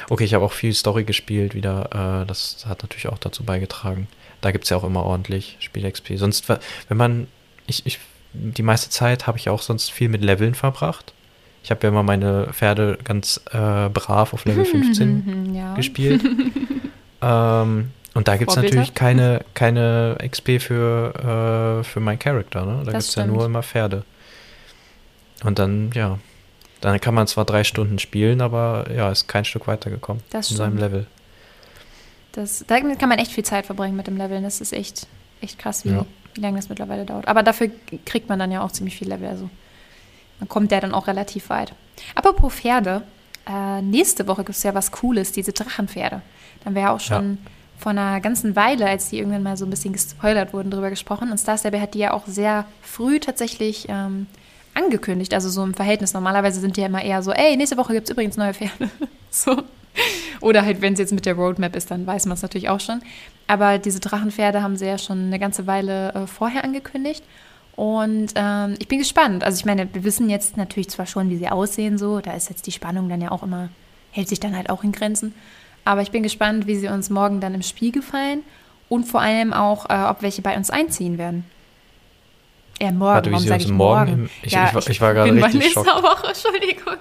Okay, 0.10 0.24
ich 0.24 0.34
habe 0.34 0.44
auch 0.46 0.52
viel 0.54 0.74
Story 0.74 1.04
gespielt 1.04 1.54
wieder. 1.54 2.22
Äh, 2.24 2.26
das 2.26 2.66
hat 2.68 2.82
natürlich 2.84 3.08
auch 3.08 3.18
dazu 3.20 3.44
beigetragen. 3.44 4.08
Da 4.42 4.52
gibt 4.52 4.66
es 4.66 4.70
ja 4.70 4.78
auch 4.78 4.84
immer 4.84 5.04
ordentlich 5.04 5.58
Spiel-XP. 5.60 6.18
Sonst, 6.18 6.48
wenn 6.50 6.98
man, 6.98 7.28
ich, 7.66 7.86
ich, 7.86 8.00
die 8.34 8.64
meiste 8.64 8.90
Zeit 8.90 9.28
habe 9.28 9.38
ich 9.38 9.50
auch 9.50 9.62
sonst 9.62 9.92
viel 9.92 10.10
mit 10.10 10.22
Leveln 10.22 10.56
verbracht. 10.56 11.14
Ich 11.64 11.72
habe 11.72 11.82
ja 11.84 11.90
immer 11.90 12.04
meine 12.04 12.48
Pferde 12.54 12.98
ganz 13.04 13.42
äh, 13.52 13.90
brav 13.90 14.34
auf 14.34 14.46
Level 14.46 14.66
15 14.66 15.54
ja. 15.56 15.74
gespielt. 15.76 16.24
ähm, 17.22 17.92
und 18.14 18.28
da 18.28 18.38
gibt 18.38 18.50
es 18.50 18.58
natürlich 18.58 18.94
keine, 18.96 19.42
keine 19.54 20.18
XP 20.28 20.60
für, 20.60 21.82
äh, 21.82 21.84
für 21.84 22.00
meinen 22.00 22.20
Charakter. 22.20 22.66
Ne? 22.66 22.82
Da 22.84 22.92
gibt 22.92 23.04
es 23.04 23.14
ja 23.16 23.28
nur 23.28 23.46
immer 23.46 23.62
Pferde. 23.62 24.04
Und 25.44 25.60
dann, 25.60 25.92
ja, 25.94 26.18
dann 26.82 27.00
kann 27.00 27.14
man 27.14 27.28
zwar 27.28 27.46
drei 27.46 27.64
Stunden 27.64 28.00
spielen, 28.00 28.42
aber 28.42 28.88
ja, 28.96 29.12
ist 29.12 29.28
kein 29.28 29.46
Stück 29.46 29.68
weitergekommen 29.68 30.24
Das 30.32 30.50
in 30.52 30.58
seinem 30.58 30.78
stimmt. 30.78 30.82
Level. 30.82 31.08
Das, 32.38 32.64
da 32.68 32.80
kann 32.80 33.10
man 33.10 33.18
echt 33.18 33.32
viel 33.32 33.44
Zeit 33.44 33.66
verbringen 33.66 33.96
mit 33.96 34.06
dem 34.06 34.16
Leveln. 34.16 34.44
Das 34.44 34.62
ist 34.62 34.72
echt, 34.72 35.08
echt 35.42 35.58
krass, 35.58 35.84
wie, 35.86 35.90
Ja. 35.90 36.06
wie 36.36 36.42
lange 36.42 36.58
das 36.58 36.70
mittlerweile 36.70 37.04
dauert. 37.04 37.28
Aber 37.28 37.42
dafür 37.42 37.72
kriegt 38.06 38.30
man 38.30 38.38
dann 38.38 38.52
ja 38.52 38.62
auch 38.62 38.72
ziemlich 38.72 38.96
viel 38.96 39.08
Level. 39.10 39.28
Also 39.28 39.50
man 40.40 40.48
kommt 40.48 40.72
ja 40.72 40.80
dann 40.80 40.94
auch 40.94 41.08
relativ 41.08 41.50
weit. 41.50 41.74
Apropos 42.14 42.54
Pferde, 42.54 43.02
äh, 43.50 43.82
nächste 43.82 44.28
Woche 44.28 44.44
gibt 44.44 44.56
es 44.56 44.62
ja 44.62 44.76
was 44.76 44.92
Cooles, 44.92 45.32
diese 45.32 45.52
Drachenpferde. 45.52 46.22
Dann 46.64 46.76
wäre 46.76 46.90
ja 46.90 46.94
auch 46.94 47.00
schon 47.00 47.40
vor 47.80 47.90
einer 47.90 48.22
ganzen 48.22 48.56
Weile, 48.56 48.86
als 48.88 49.10
die 49.10 49.18
irgendwann 49.18 49.42
mal 49.42 49.58
so 49.58 49.66
ein 49.66 49.72
bisschen 49.72 49.94
gespoilert 49.94 50.54
wurden, 50.54 50.70
drüber 50.70 50.92
gesprochen. 50.92 51.32
Und 51.32 51.40
Star 51.40 51.58
Stable 51.58 51.82
hat 51.82 51.96
die 51.96 52.00
ja 52.00 52.14
auch 52.14 52.28
sehr 52.28 52.66
früh 52.84 53.20
tatsächlich 53.20 53.88
ähm, 53.90 54.28
angekündigt, 54.76 55.34
also 55.34 55.50
so 55.50 55.64
im 55.64 55.74
Verhältnis. 55.74 56.14
Normalerweise 56.14 56.60
sind 56.60 56.78
die 56.78 56.82
ja 56.82 56.88
immer 56.88 57.04
eher 57.04 57.24
so, 57.24 57.32
ey, 57.32 57.58
nächste 57.58 57.78
Woche 57.78 57.94
gibt 57.94 58.08
es 58.08 58.12
übrigens 58.12 58.38
neue 58.38 58.54
Pferde. 58.54 58.92
so. 59.32 59.64
Oder 60.42 60.64
halt, 60.66 60.82
wenn 60.82 60.94
es 60.94 61.00
jetzt 61.00 61.14
mit 61.14 61.26
der 61.26 61.34
Roadmap 61.36 61.76
ist, 61.76 61.90
dann 61.92 62.06
weiß 62.06 62.26
man 62.26 62.36
es 62.36 62.42
natürlich 62.42 62.70
auch 62.70 62.80
schon. 62.80 63.02
Aber 63.48 63.78
diese 63.78 64.00
Drachenpferde 64.00 64.62
haben 64.62 64.76
sie 64.78 64.86
ja 64.86 64.98
schon 64.98 65.26
eine 65.28 65.40
ganze 65.40 65.68
Weile 65.68 66.14
äh, 66.14 66.28
vorher 66.28 66.64
angekündigt. 66.64 67.24
Und 67.76 68.30
ähm, 68.36 68.76
ich 68.80 68.88
bin 68.88 69.00
gespannt. 69.00 69.44
Also 69.44 69.60
ich 69.60 69.66
meine, 69.66 69.88
wir 69.94 70.04
wissen 70.04 70.30
jetzt 70.30 70.58
natürlich 70.58 70.90
zwar 70.90 71.06
schon, 71.06 71.30
wie 71.30 71.38
sie 71.38 71.48
aussehen 71.50 71.98
so. 71.98 72.20
Da 72.22 72.34
ist 72.34 72.50
jetzt 72.50 72.66
die 72.68 72.72
Spannung 72.72 73.08
dann 73.10 73.22
ja 73.22 73.32
auch 73.32 73.44
immer, 73.44 73.70
hält 74.12 74.28
sich 74.30 74.40
dann 74.40 74.56
halt 74.56 74.70
auch 74.70 74.84
in 74.84 74.92
Grenzen. 74.92 75.34
Aber 75.86 76.02
ich 76.02 76.12
bin 76.12 76.24
gespannt, 76.24 76.68
wie 76.68 76.76
sie 76.76 76.88
uns 76.88 77.10
morgen 77.10 77.40
dann 77.40 77.54
im 77.54 77.62
Spiel 77.62 77.92
gefallen. 77.92 78.42
Und 78.90 79.06
vor 79.06 79.22
allem 79.22 79.54
auch, 79.54 79.90
äh, 79.90 80.10
ob 80.10 80.22
welche 80.22 80.42
bei 80.42 80.56
uns 80.58 80.70
einziehen 80.70 81.18
werden. 81.18 81.46
Ja, 82.82 82.92
morgen. 82.92 83.00
Warte, 83.16 83.32
wie 83.32 83.40
sie 83.40 83.52
uns 83.52 83.64
ich 83.66 83.72
morgen 83.72 84.12
im- 84.14 84.30
ich- 84.44 84.52
ja, 84.54 84.68
ich 84.68 84.74
war- 84.76 84.88
ich 84.90 85.02
war 85.02 85.14
gerade 85.14 85.32
richtig 85.34 85.74
schockt. 85.74 85.88
Woche, 85.88 86.28
Entschuldigung. 86.30 86.94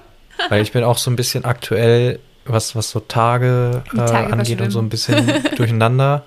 Weil 0.48 0.62
ich 0.62 0.72
bin 0.72 0.84
auch 0.84 0.98
so 0.98 1.10
ein 1.10 1.16
bisschen 1.16 1.44
aktuell, 1.44 2.18
was, 2.48 2.76
was 2.76 2.90
so 2.90 3.00
Tage, 3.00 3.82
äh, 3.92 3.96
Tage 3.96 4.32
angeht 4.32 4.60
und 4.60 4.70
so 4.70 4.78
ein 4.78 4.88
bisschen 4.88 5.26
durcheinander, 5.56 6.24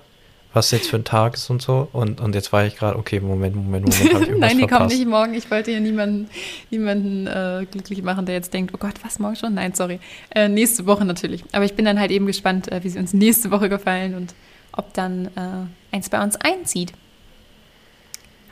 was 0.52 0.70
jetzt 0.70 0.90
für 0.90 0.96
ein 0.96 1.04
Tag 1.04 1.34
ist 1.34 1.50
und 1.50 1.62
so. 1.62 1.88
Und, 1.92 2.20
und 2.20 2.34
jetzt 2.34 2.52
war 2.52 2.64
ich 2.64 2.76
gerade, 2.76 2.98
okay, 2.98 3.20
Moment, 3.20 3.56
Moment, 3.56 3.86
Moment, 3.86 4.14
habe 4.14 4.24
ich 4.24 4.28
irgendwas 4.28 4.50
Nein, 4.50 4.58
die 4.58 4.66
kommen 4.66 4.86
nicht 4.86 5.06
morgen. 5.06 5.34
Ich 5.34 5.50
wollte 5.50 5.70
hier 5.70 5.80
niemanden, 5.80 6.28
niemanden 6.70 7.26
äh, 7.26 7.66
glücklich 7.70 8.02
machen, 8.02 8.26
der 8.26 8.34
jetzt 8.34 8.52
denkt, 8.52 8.72
oh 8.74 8.78
Gott, 8.78 8.94
was, 9.02 9.18
morgen 9.18 9.36
schon? 9.36 9.54
Nein, 9.54 9.74
sorry. 9.74 10.00
Äh, 10.34 10.48
nächste 10.48 10.86
Woche 10.86 11.04
natürlich. 11.04 11.44
Aber 11.52 11.64
ich 11.64 11.74
bin 11.74 11.84
dann 11.84 11.98
halt 11.98 12.10
eben 12.10 12.26
gespannt, 12.26 12.70
äh, 12.70 12.82
wie 12.82 12.88
sie 12.88 12.98
uns 12.98 13.12
nächste 13.12 13.50
Woche 13.50 13.68
gefallen 13.68 14.14
und 14.14 14.34
ob 14.72 14.92
dann 14.94 15.26
äh, 15.36 15.94
eins 15.94 16.08
bei 16.08 16.22
uns 16.22 16.36
einzieht. 16.36 16.92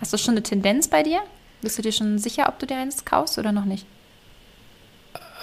Hast 0.00 0.12
du 0.12 0.18
schon 0.18 0.34
eine 0.34 0.42
Tendenz 0.42 0.88
bei 0.88 1.02
dir? 1.02 1.20
Bist 1.60 1.78
du 1.78 1.82
dir 1.82 1.92
schon 1.92 2.18
sicher, 2.18 2.48
ob 2.48 2.58
du 2.58 2.66
dir 2.66 2.76
eins 2.76 3.04
kaufst 3.04 3.38
oder 3.38 3.50
noch 3.50 3.64
nicht? 3.64 3.84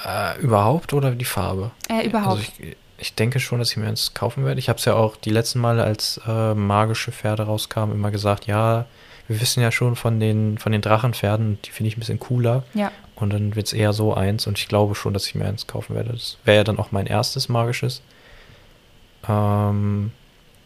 Äh, 0.06 0.40
überhaupt 0.40 0.94
oder 0.94 1.12
die 1.12 1.26
Farbe? 1.26 1.72
Äh, 1.90 2.06
überhaupt. 2.06 2.38
Also 2.38 2.44
ich, 2.60 2.78
ich 2.98 3.16
denke 3.16 3.40
schon, 3.40 3.60
dass 3.60 3.72
ich 3.72 3.78
mir 3.78 3.88
eins 3.88 4.14
kaufen 4.14 4.46
werde. 4.46 4.60
Ich 4.60 4.70
habe 4.70 4.78
es 4.78 4.86
ja 4.86 4.94
auch 4.94 5.16
die 5.18 5.32
letzten 5.32 5.60
Male, 5.60 5.84
als 5.84 6.22
äh, 6.28 6.54
magische 6.54 7.12
Pferde 7.12 7.44
rauskamen, 7.44 7.96
immer 7.96 8.12
gesagt, 8.12 8.46
ja, 8.46 8.86
wir 9.28 9.42
wissen 9.42 9.62
ja 9.62 9.72
schon 9.72 9.96
von 9.96 10.20
den, 10.20 10.58
von 10.60 10.72
den 10.72 10.82
Drachenpferden, 10.82 11.58
die 11.66 11.72
finde 11.72 11.88
ich 11.88 11.98
ein 11.98 12.00
bisschen 12.00 12.20
cooler. 12.20 12.64
ja. 12.74 12.92
Und 13.18 13.30
dann 13.32 13.56
wird 13.56 13.68
es 13.68 13.72
eher 13.72 13.94
so 13.94 14.14
eins 14.14 14.46
und 14.46 14.60
ich 14.60 14.68
glaube 14.68 14.94
schon, 14.94 15.14
dass 15.14 15.26
ich 15.26 15.36
mir 15.36 15.46
eins 15.46 15.68
kaufen 15.68 15.96
werde. 15.96 16.12
Das 16.12 16.38
wäre 16.44 16.58
ja 16.58 16.64
dann 16.66 16.78
auch 16.78 16.92
mein 16.92 17.08
erstes 17.08 17.48
magisches. 17.48 18.02
Ähm, 19.26 20.12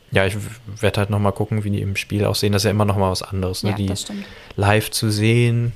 ja, 0.09 0.25
ich 0.25 0.35
werde 0.81 0.99
halt 0.99 1.11
nochmal 1.11 1.31
gucken, 1.31 1.63
wie 1.63 1.69
die 1.69 1.81
im 1.81 1.95
Spiel 1.95 2.25
aussehen. 2.25 2.51
Das 2.51 2.61
ist 2.61 2.65
ja 2.65 2.71
immer 2.71 2.85
nochmal 2.85 3.11
was 3.11 3.21
anderes, 3.21 3.61
ne? 3.61 3.69
ja, 3.69 3.75
die 3.75 3.93
live 4.55 4.89
zu 4.89 5.11
sehen. 5.11 5.73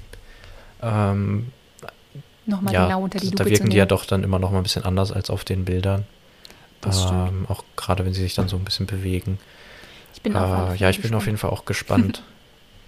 Ähm, 0.82 1.52
Nochmal 2.46 2.74
ja, 2.74 2.86
genau 2.86 3.02
unter 3.04 3.20
die 3.20 3.28
Lupe 3.28 3.38
da 3.38 3.46
wirken 3.50 3.70
die 3.70 3.78
ja 3.78 3.86
doch 3.86 4.06
dann 4.06 4.24
immer 4.24 4.40
noch 4.40 4.52
mal 4.52 4.58
ein 4.58 4.64
bisschen 4.64 4.84
anders 4.84 5.12
als 5.12 5.30
auf 5.30 5.44
den 5.46 5.66
Bildern. 5.66 6.06
Ähm, 6.86 7.46
auch 7.48 7.64
gerade 7.78 8.04
wenn 8.06 8.14
sie 8.14 8.22
sich 8.22 8.36
dann 8.36 8.50
so 8.50 8.58
ein 8.58 8.66
bisschen 8.66 8.86
bewegen. 8.86 9.40
Ich 10.14 10.22
bin 10.22 10.36
auf 10.36 10.44
Äh, 10.52 10.66
Fälle 10.68 10.76
ja, 10.78 10.90
ich 10.90 10.98
bin 11.02 11.14
auf 11.14 11.20
gespannt. 11.24 11.26
jeden 11.28 11.38
Fall 11.38 11.50
auch 11.52 11.64
gespannt. 11.66 12.24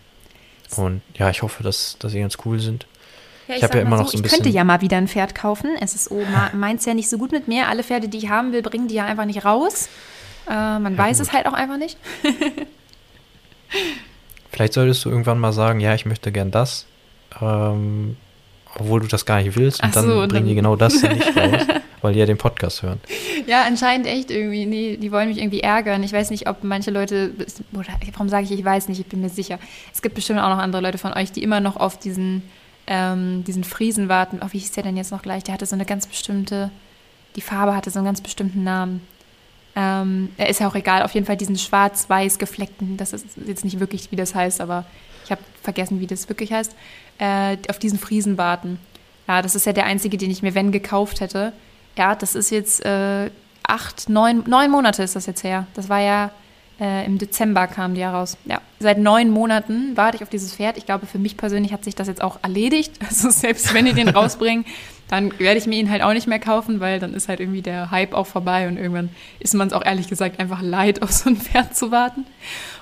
Und 0.77 1.01
ja, 1.17 1.29
ich 1.29 1.41
hoffe, 1.43 1.63
dass, 1.63 1.95
dass 1.99 2.11
sie 2.11 2.19
ganz 2.19 2.37
cool 2.43 2.59
sind. 2.59 2.85
Ja, 3.47 3.55
Ich 3.55 3.63
habe 3.63 3.71
sag 3.73 3.75
ja 3.81 3.87
immer 3.87 3.97
noch 3.97 4.07
so 4.09 4.13
ein 4.13 4.15
ich 4.17 4.23
bisschen- 4.23 4.39
könnte 4.43 4.49
ja 4.57 4.63
mal 4.65 4.81
wieder 4.81 4.97
ein 4.97 5.07
Pferd 5.07 5.33
kaufen. 5.35 5.69
Es 5.79 5.95
ist 5.95 6.11
oh, 6.11 6.23
meins 6.53 6.83
ja 6.85 6.93
nicht 6.93 7.09
so 7.09 7.17
gut 7.17 7.31
mit 7.31 7.47
mir. 7.47 7.69
Alle 7.69 7.83
Pferde, 7.83 8.09
die 8.09 8.17
ich 8.17 8.27
haben 8.29 8.51
will, 8.51 8.61
bringen 8.61 8.87
die 8.89 8.95
ja 8.95 9.05
einfach 9.05 9.25
nicht 9.25 9.45
raus. 9.45 9.87
Äh, 10.49 10.79
man 10.79 10.97
weiß 10.97 11.19
gut. 11.19 11.27
es 11.27 11.33
halt 11.33 11.45
auch 11.47 11.53
einfach 11.53 11.77
nicht. 11.77 11.97
Vielleicht 14.51 14.73
solltest 14.73 15.03
du 15.05 15.09
irgendwann 15.09 15.39
mal 15.39 15.53
sagen, 15.53 15.79
ja, 15.79 15.93
ich 15.95 16.05
möchte 16.05 16.31
gern 16.31 16.51
das, 16.51 16.85
ähm, 17.41 18.15
obwohl 18.79 18.99
du 19.01 19.07
das 19.07 19.25
gar 19.25 19.41
nicht 19.41 19.55
willst 19.57 19.81
und 19.81 19.89
Ach 19.89 19.93
dann 19.93 20.05
so, 20.05 20.15
bringen 20.15 20.29
dann- 20.29 20.45
die 20.47 20.55
genau 20.55 20.75
das 20.75 21.01
dann 21.01 21.13
nicht 21.17 21.27
raus, 21.37 21.65
weil 22.01 22.13
die 22.13 22.19
ja 22.19 22.25
den 22.25 22.37
Podcast 22.37 22.83
hören. 22.83 22.99
Ja, 23.47 23.63
anscheinend 23.65 24.07
echt 24.07 24.31
irgendwie. 24.31 24.65
Nee, 24.65 24.97
die 24.97 25.11
wollen 25.11 25.29
mich 25.29 25.37
irgendwie 25.37 25.61
ärgern. 25.61 26.03
Ich 26.03 26.13
weiß 26.13 26.29
nicht, 26.31 26.47
ob 26.49 26.63
manche 26.63 26.91
Leute, 26.91 27.31
oder 27.73 27.87
warum 28.13 28.29
sage 28.29 28.45
ich, 28.45 28.51
ich 28.51 28.63
weiß 28.65 28.87
nicht, 28.89 28.99
ich 28.99 29.05
bin 29.07 29.21
mir 29.21 29.29
sicher. 29.29 29.59
Es 29.93 30.01
gibt 30.01 30.15
bestimmt 30.15 30.39
auch 30.39 30.49
noch 30.49 30.57
andere 30.59 30.81
Leute 30.81 30.97
von 30.97 31.13
euch, 31.13 31.31
die 31.31 31.43
immer 31.43 31.59
noch 31.59 31.77
auf 31.77 31.97
diesen, 31.99 32.41
ähm, 32.87 33.43
diesen 33.45 33.63
Friesen 33.63 34.09
warten. 34.09 34.39
Oh, 34.43 34.47
wie 34.51 34.59
hieß 34.59 34.71
der 34.71 34.83
denn 34.83 34.97
jetzt 34.97 35.11
noch 35.11 35.21
gleich? 35.21 35.43
Der 35.43 35.53
hatte 35.53 35.65
so 35.65 35.75
eine 35.75 35.85
ganz 35.85 36.05
bestimmte, 36.07 36.69
die 37.35 37.41
Farbe 37.41 37.75
hatte 37.75 37.89
so 37.89 37.99
einen 37.99 38.05
ganz 38.05 38.21
bestimmten 38.21 38.63
Namen. 38.63 39.01
Ähm, 39.77 40.29
er 40.37 40.47
ist 40.49 40.59
ja 40.61 40.67
auch 40.69 40.75
egal, 40.75 41.03
auf 41.03 41.13
jeden 41.13 41.25
Fall 41.25 41.35
diesen 41.35 41.57
schwarz-weiß 41.57 42.37
gefleckten, 42.39 42.95
das 42.95 43.11
ist 43.11 43.25
jetzt 43.45 43.65
nicht 43.65 43.79
wirklich, 43.81 44.09
wie 44.09 44.15
das 44.15 44.33
heißt, 44.33 44.61
aber 44.61 44.85
ich 45.25 45.31
habe 45.31 45.41
vergessen, 45.61 45.99
wie 45.99 46.07
das 46.07 46.29
wirklich 46.29 46.53
heißt, 46.53 46.75
äh, 47.17 47.57
auf 47.69 47.79
diesen 47.79 47.99
Friesen 47.99 48.37
warten. 48.37 48.79
Ja, 49.27 49.41
das 49.41 49.55
ist 49.55 49.65
ja 49.65 49.73
der 49.73 49.85
einzige, 49.85 50.17
den 50.17 50.31
ich 50.31 50.41
mir, 50.41 50.55
wenn, 50.55 50.71
gekauft 50.71 51.19
hätte. 51.19 51.51
Ja, 51.97 52.15
das 52.15 52.35
ist 52.35 52.51
jetzt 52.51 52.85
äh, 52.85 53.29
acht, 53.63 54.09
neun, 54.09 54.43
neun 54.47 54.69
Monate 54.69 55.03
ist 55.03 55.15
das 55.15 55.25
jetzt 55.25 55.43
her. 55.43 55.67
Das 55.73 55.89
war 55.89 55.99
ja 55.99 56.31
äh, 56.79 57.05
im 57.05 57.17
Dezember 57.17 57.67
kam 57.67 57.95
die 57.95 58.01
ja 58.01 58.11
raus. 58.11 58.37
Ja, 58.45 58.61
seit 58.79 58.97
neun 58.97 59.29
Monaten 59.29 59.95
warte 59.95 60.17
ich 60.17 60.23
auf 60.23 60.29
dieses 60.29 60.53
Pferd. 60.53 60.77
Ich 60.77 60.85
glaube, 60.85 61.05
für 61.05 61.17
mich 61.17 61.37
persönlich 61.37 61.71
hat 61.73 61.83
sich 61.83 61.95
das 61.95 62.07
jetzt 62.07 62.21
auch 62.21 62.39
erledigt. 62.41 62.99
Also 63.07 63.29
selbst 63.29 63.73
wenn 63.73 63.85
die 63.85 63.93
den 63.93 64.09
rausbringen, 64.09 64.65
dann 65.07 65.37
werde 65.39 65.59
ich 65.59 65.67
mir 65.67 65.75
ihn 65.77 65.89
halt 65.91 66.01
auch 66.01 66.13
nicht 66.13 66.25
mehr 66.27 66.39
kaufen, 66.39 66.79
weil 66.79 66.99
dann 66.99 67.13
ist 67.13 67.29
halt 67.29 67.39
irgendwie 67.39 67.61
der 67.61 67.91
Hype 67.91 68.13
auch 68.13 68.25
vorbei 68.25 68.67
und 68.67 68.77
irgendwann 68.77 69.09
ist 69.39 69.53
man 69.53 69.67
es 69.67 69.73
auch 69.73 69.85
ehrlich 69.85 70.07
gesagt 70.07 70.39
einfach 70.39 70.61
leid, 70.61 71.01
auf 71.03 71.11
so 71.11 71.29
ein 71.29 71.37
Pferd 71.37 71.75
zu 71.75 71.91
warten. 71.91 72.25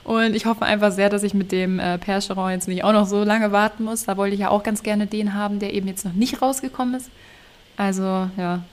Und 0.06 0.36
ich 0.36 0.46
hoffe 0.46 0.64
einfach 0.66 0.92
sehr, 0.92 1.10
dass 1.10 1.24
ich 1.24 1.34
mit 1.34 1.52
dem 1.52 1.80
äh, 1.80 1.98
Percheron 1.98 2.52
jetzt 2.52 2.68
nicht 2.68 2.84
auch 2.84 2.94
noch 2.94 3.08
so 3.08 3.24
lange 3.24 3.52
warten 3.52 3.84
muss. 3.84 4.06
Da 4.06 4.16
wollte 4.18 4.34
ich 4.36 4.42
ja 4.42 4.50
auch 4.50 4.64
ganz 4.64 4.84
gerne 4.84 5.08
den 5.08 5.34
haben, 5.34 5.60
der 5.60 5.74
eben 5.74 5.88
jetzt 5.88 6.06
noch 6.06 6.14
nicht 6.14 6.42
rausgekommen 6.42 6.96
ist. 6.96 7.10
Also, 7.78 8.30
ja, 8.38 8.64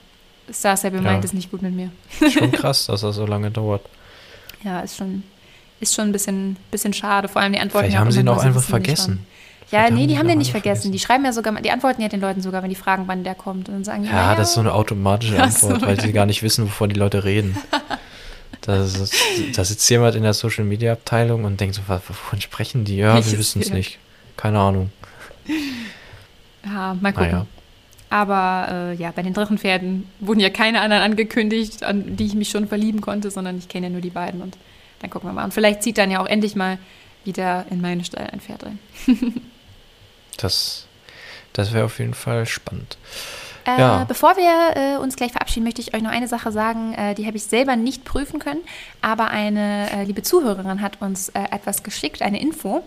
Star 0.52 0.76
Stable 0.76 0.98
Ja. 0.98 1.04
meint 1.12 1.24
es 1.24 1.32
nicht 1.32 1.50
gut 1.50 1.62
mit 1.62 1.74
mir. 1.74 1.90
Schon 2.30 2.52
krass, 2.52 2.86
dass 2.86 3.00
das 3.02 3.16
so 3.16 3.26
lange 3.26 3.50
dauert. 3.50 3.82
Ja, 4.64 4.80
ist 4.80 4.96
schon, 4.96 5.22
ist 5.80 5.94
schon 5.94 6.08
ein 6.08 6.12
bisschen, 6.12 6.56
bisschen 6.70 6.92
schade. 6.92 7.28
Vor 7.28 7.40
allem 7.42 7.52
die 7.52 7.58
Antworten. 7.60 7.86
Vielleicht 7.86 7.98
haben 7.98 8.12
sie 8.12 8.20
ihn 8.20 8.28
auch 8.28 8.42
einfach 8.42 8.62
vergessen. 8.62 9.26
Ja, 9.70 9.84
Vielleicht 9.86 9.92
nee, 9.94 10.06
die 10.08 10.18
haben 10.18 10.26
den 10.26 10.38
nicht 10.38 10.48
einfach 10.54 10.62
vergessen. 10.62 10.90
Die 10.92 10.98
schreiben 10.98 11.24
ja 11.24 11.32
sogar, 11.32 11.52
die 11.60 11.70
antworten 11.70 12.02
ja 12.02 12.08
den 12.08 12.20
Leuten 12.20 12.40
sogar, 12.42 12.62
wenn 12.62 12.70
die 12.70 12.74
fragen, 12.76 13.04
wann 13.06 13.22
der 13.24 13.34
kommt. 13.36 13.68
Und 13.68 13.74
dann 13.76 13.84
sagen 13.84 14.02
die, 14.02 14.08
Ja, 14.08 14.14
naja, 14.14 14.34
das 14.36 14.48
ist 14.48 14.54
so 14.54 14.60
eine 14.60 14.72
automatische 14.72 15.34
so, 15.36 15.42
Antwort, 15.42 15.82
weil 15.82 16.00
sie 16.00 16.12
gar 16.12 16.26
nicht 16.26 16.42
wissen, 16.42 16.64
wovon 16.64 16.88
die 16.90 16.98
Leute 16.98 17.24
reden. 17.24 17.56
Das 18.62 18.94
ist, 18.94 19.14
da 19.56 19.64
sitzt 19.64 19.88
jemand 19.88 20.14
in 20.16 20.22
der 20.22 20.34
Social 20.34 20.64
Media 20.64 20.92
Abteilung 20.92 21.44
und 21.44 21.58
denkt 21.58 21.76
so, 21.76 21.80
"Was- 21.86 22.02
wovon 22.06 22.42
sprechen 22.42 22.84
die? 22.84 22.96
Ja, 22.96 23.14
Welches 23.14 23.32
wir 23.32 23.38
wissen 23.38 23.62
es 23.62 23.70
nicht. 23.70 23.98
Keine 24.36 24.58
Ahnung. 24.58 24.90
Ja, 26.64 26.94
mal 27.00 27.12
gucken. 27.12 27.30
Naja. 27.30 27.46
Aber 28.10 28.68
äh, 28.70 28.94
ja, 28.96 29.12
bei 29.12 29.22
den 29.22 29.32
Drachenpferden 29.32 30.06
wurden 30.18 30.40
ja 30.40 30.50
keine 30.50 30.82
anderen 30.82 31.02
angekündigt, 31.02 31.84
an 31.84 32.16
die 32.16 32.26
ich 32.26 32.34
mich 32.34 32.50
schon 32.50 32.68
verlieben 32.68 33.00
konnte, 33.00 33.30
sondern 33.30 33.56
ich 33.56 33.68
kenne 33.68 33.86
ja 33.86 33.92
nur 33.92 34.02
die 34.02 34.10
beiden 34.10 34.42
und 34.42 34.58
dann 35.00 35.08
gucken 35.10 35.30
wir 35.30 35.32
mal. 35.32 35.44
Und 35.44 35.54
vielleicht 35.54 35.82
zieht 35.82 35.96
dann 35.96 36.10
ja 36.10 36.20
auch 36.20 36.26
endlich 36.26 36.54
mal 36.54 36.76
wieder 37.24 37.64
in 37.70 37.80
meine 37.80 38.04
Stall 38.04 38.26
ein 38.30 38.40
Pferd 38.40 38.64
rein. 38.66 38.78
Das, 40.40 40.86
das 41.52 41.72
wäre 41.72 41.84
auf 41.84 41.98
jeden 41.98 42.14
Fall 42.14 42.46
spannend. 42.46 42.96
Äh, 43.66 43.78
Ja. 43.78 44.04
Bevor 44.04 44.36
wir 44.36 44.76
äh, 44.76 44.96
uns 44.98 45.16
gleich 45.16 45.32
verabschieden, 45.32 45.64
möchte 45.64 45.80
ich 45.80 45.94
euch 45.94 46.02
noch 46.02 46.10
eine 46.10 46.28
Sache 46.28 46.52
sagen, 46.52 46.94
äh, 46.94 47.14
die 47.14 47.26
habe 47.26 47.36
ich 47.36 47.44
selber 47.44 47.76
nicht 47.76 48.04
prüfen 48.04 48.38
können, 48.38 48.60
aber 49.00 49.28
eine 49.28 49.90
äh, 49.92 50.04
liebe 50.04 50.22
Zuhörerin 50.22 50.80
hat 50.80 51.00
uns 51.00 51.28
äh, 51.30 51.42
etwas 51.50 51.82
geschickt, 51.82 52.22
eine 52.22 52.40
Info. 52.40 52.82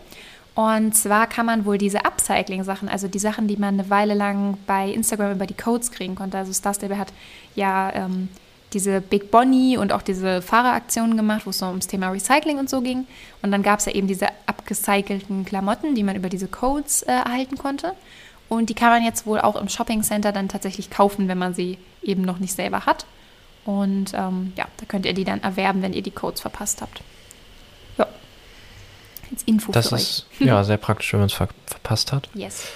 Und 0.55 0.95
zwar 0.95 1.25
kann 1.27 1.47
man 1.47 1.65
wohl 1.65 1.79
diese 1.79 2.05
Upcycling-Sachen, 2.05 2.87
also 2.87 3.07
die 3.07 3.17
Sachen, 3.19 3.47
die 3.47 3.57
man 3.57 3.79
eine 3.79 3.89
Weile 3.89 4.13
lang 4.13 4.57
bei 4.67 4.87
Instagram 4.89 5.31
über 5.31 5.47
die 5.47 5.55
Codes 5.55 5.91
kriegen 5.91 6.13
konnte. 6.13 6.37
Also 6.37 6.53
Star 6.53 6.75
Stable 6.75 6.97
hat 6.99 7.11
ja 7.55 7.91
ähm, 7.93 8.29
diese 8.73 9.01
Big 9.01 9.31
Bonnie 9.31 9.77
und 9.77 9.91
auch 9.91 10.01
diese 10.01 10.41
Fahreraktionen 10.41 11.17
gemacht, 11.17 11.45
wo 11.45 11.51
es 11.51 11.59
so 11.59 11.65
ums 11.67 11.87
Thema 11.87 12.09
Recycling 12.09 12.57
und 12.57 12.69
so 12.69 12.81
ging. 12.81 13.05
Und 13.41 13.51
dann 13.51 13.63
gab 13.63 13.79
es 13.79 13.85
ja 13.85 13.93
eben 13.93 14.07
diese 14.07 14.27
abgecycelten 14.45 15.45
Klamotten, 15.45 15.95
die 15.95 16.03
man 16.03 16.15
über 16.15 16.29
diese 16.29 16.47
Codes 16.47 17.03
äh, 17.03 17.11
erhalten 17.11 17.57
konnte. 17.57 17.93
Und 18.49 18.69
die 18.69 18.73
kann 18.73 18.89
man 18.89 19.03
jetzt 19.03 19.25
wohl 19.25 19.39
auch 19.39 19.55
im 19.55 19.69
Shopping 19.69 20.03
Center 20.03 20.31
dann 20.31 20.49
tatsächlich 20.49 20.89
kaufen, 20.89 21.27
wenn 21.27 21.37
man 21.37 21.53
sie 21.53 21.77
eben 22.01 22.21
noch 22.21 22.39
nicht 22.39 22.53
selber 22.53 22.85
hat. 22.85 23.05
Und 23.65 24.13
ähm, 24.13 24.53
ja, 24.55 24.67
da 24.77 24.85
könnt 24.85 25.05
ihr 25.05 25.13
die 25.13 25.23
dann 25.23 25.41
erwerben, 25.41 25.81
wenn 25.81 25.93
ihr 25.93 26.01
die 26.01 26.11
Codes 26.11 26.41
verpasst 26.41 26.81
habt. 26.81 27.01
Ja. 27.97 28.07
Als 29.31 29.43
Info 29.43 29.71
Das 29.71 29.89
für 29.89 29.95
ist 29.95 30.25
ja 30.39 30.63
sehr 30.65 30.77
praktisch, 30.77 31.13
wenn 31.13 31.21
man 31.21 31.27
es 31.27 31.33
ver 31.33 31.47
verpasst 31.65 32.11
hat. 32.11 32.29
Yes. 32.33 32.67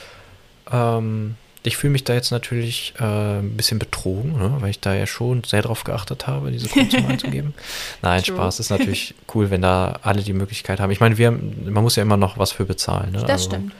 Ähm, 0.71 1.35
ich 1.67 1.77
fühle 1.77 1.91
mich 1.91 2.03
da 2.03 2.13
jetzt 2.13 2.31
natürlich 2.31 2.93
äh, 2.99 3.39
ein 3.39 3.55
bisschen 3.57 3.77
betrogen, 3.77 4.37
ne, 4.37 4.55
weil 4.59 4.69
ich 4.69 4.79
da 4.79 4.95
ja 4.95 5.05
schon 5.05 5.43
sehr 5.43 5.61
drauf 5.61 5.83
geachtet 5.83 6.25
habe, 6.25 6.51
diese 6.51 6.67
mal 6.75 7.11
einzugeben. 7.11 7.53
Nein, 8.01 8.23
True. 8.23 8.37
Spaß. 8.37 8.59
Ist 8.59 8.69
natürlich 8.69 9.13
cool, 9.35 9.49
wenn 9.49 9.61
da 9.61 9.99
alle 10.01 10.23
die 10.23 10.33
Möglichkeit 10.33 10.79
haben. 10.79 10.91
Ich 10.91 10.99
meine, 10.99 11.17
wir 11.17 11.27
haben, 11.27 11.71
man 11.71 11.83
muss 11.83 11.95
ja 11.95 12.03
immer 12.03 12.17
noch 12.17 12.37
was 12.37 12.51
für 12.51 12.65
bezahlen. 12.65 13.11
Ne? 13.11 13.19
Das 13.19 13.29
Also, 13.29 13.49
stimmt. 13.49 13.73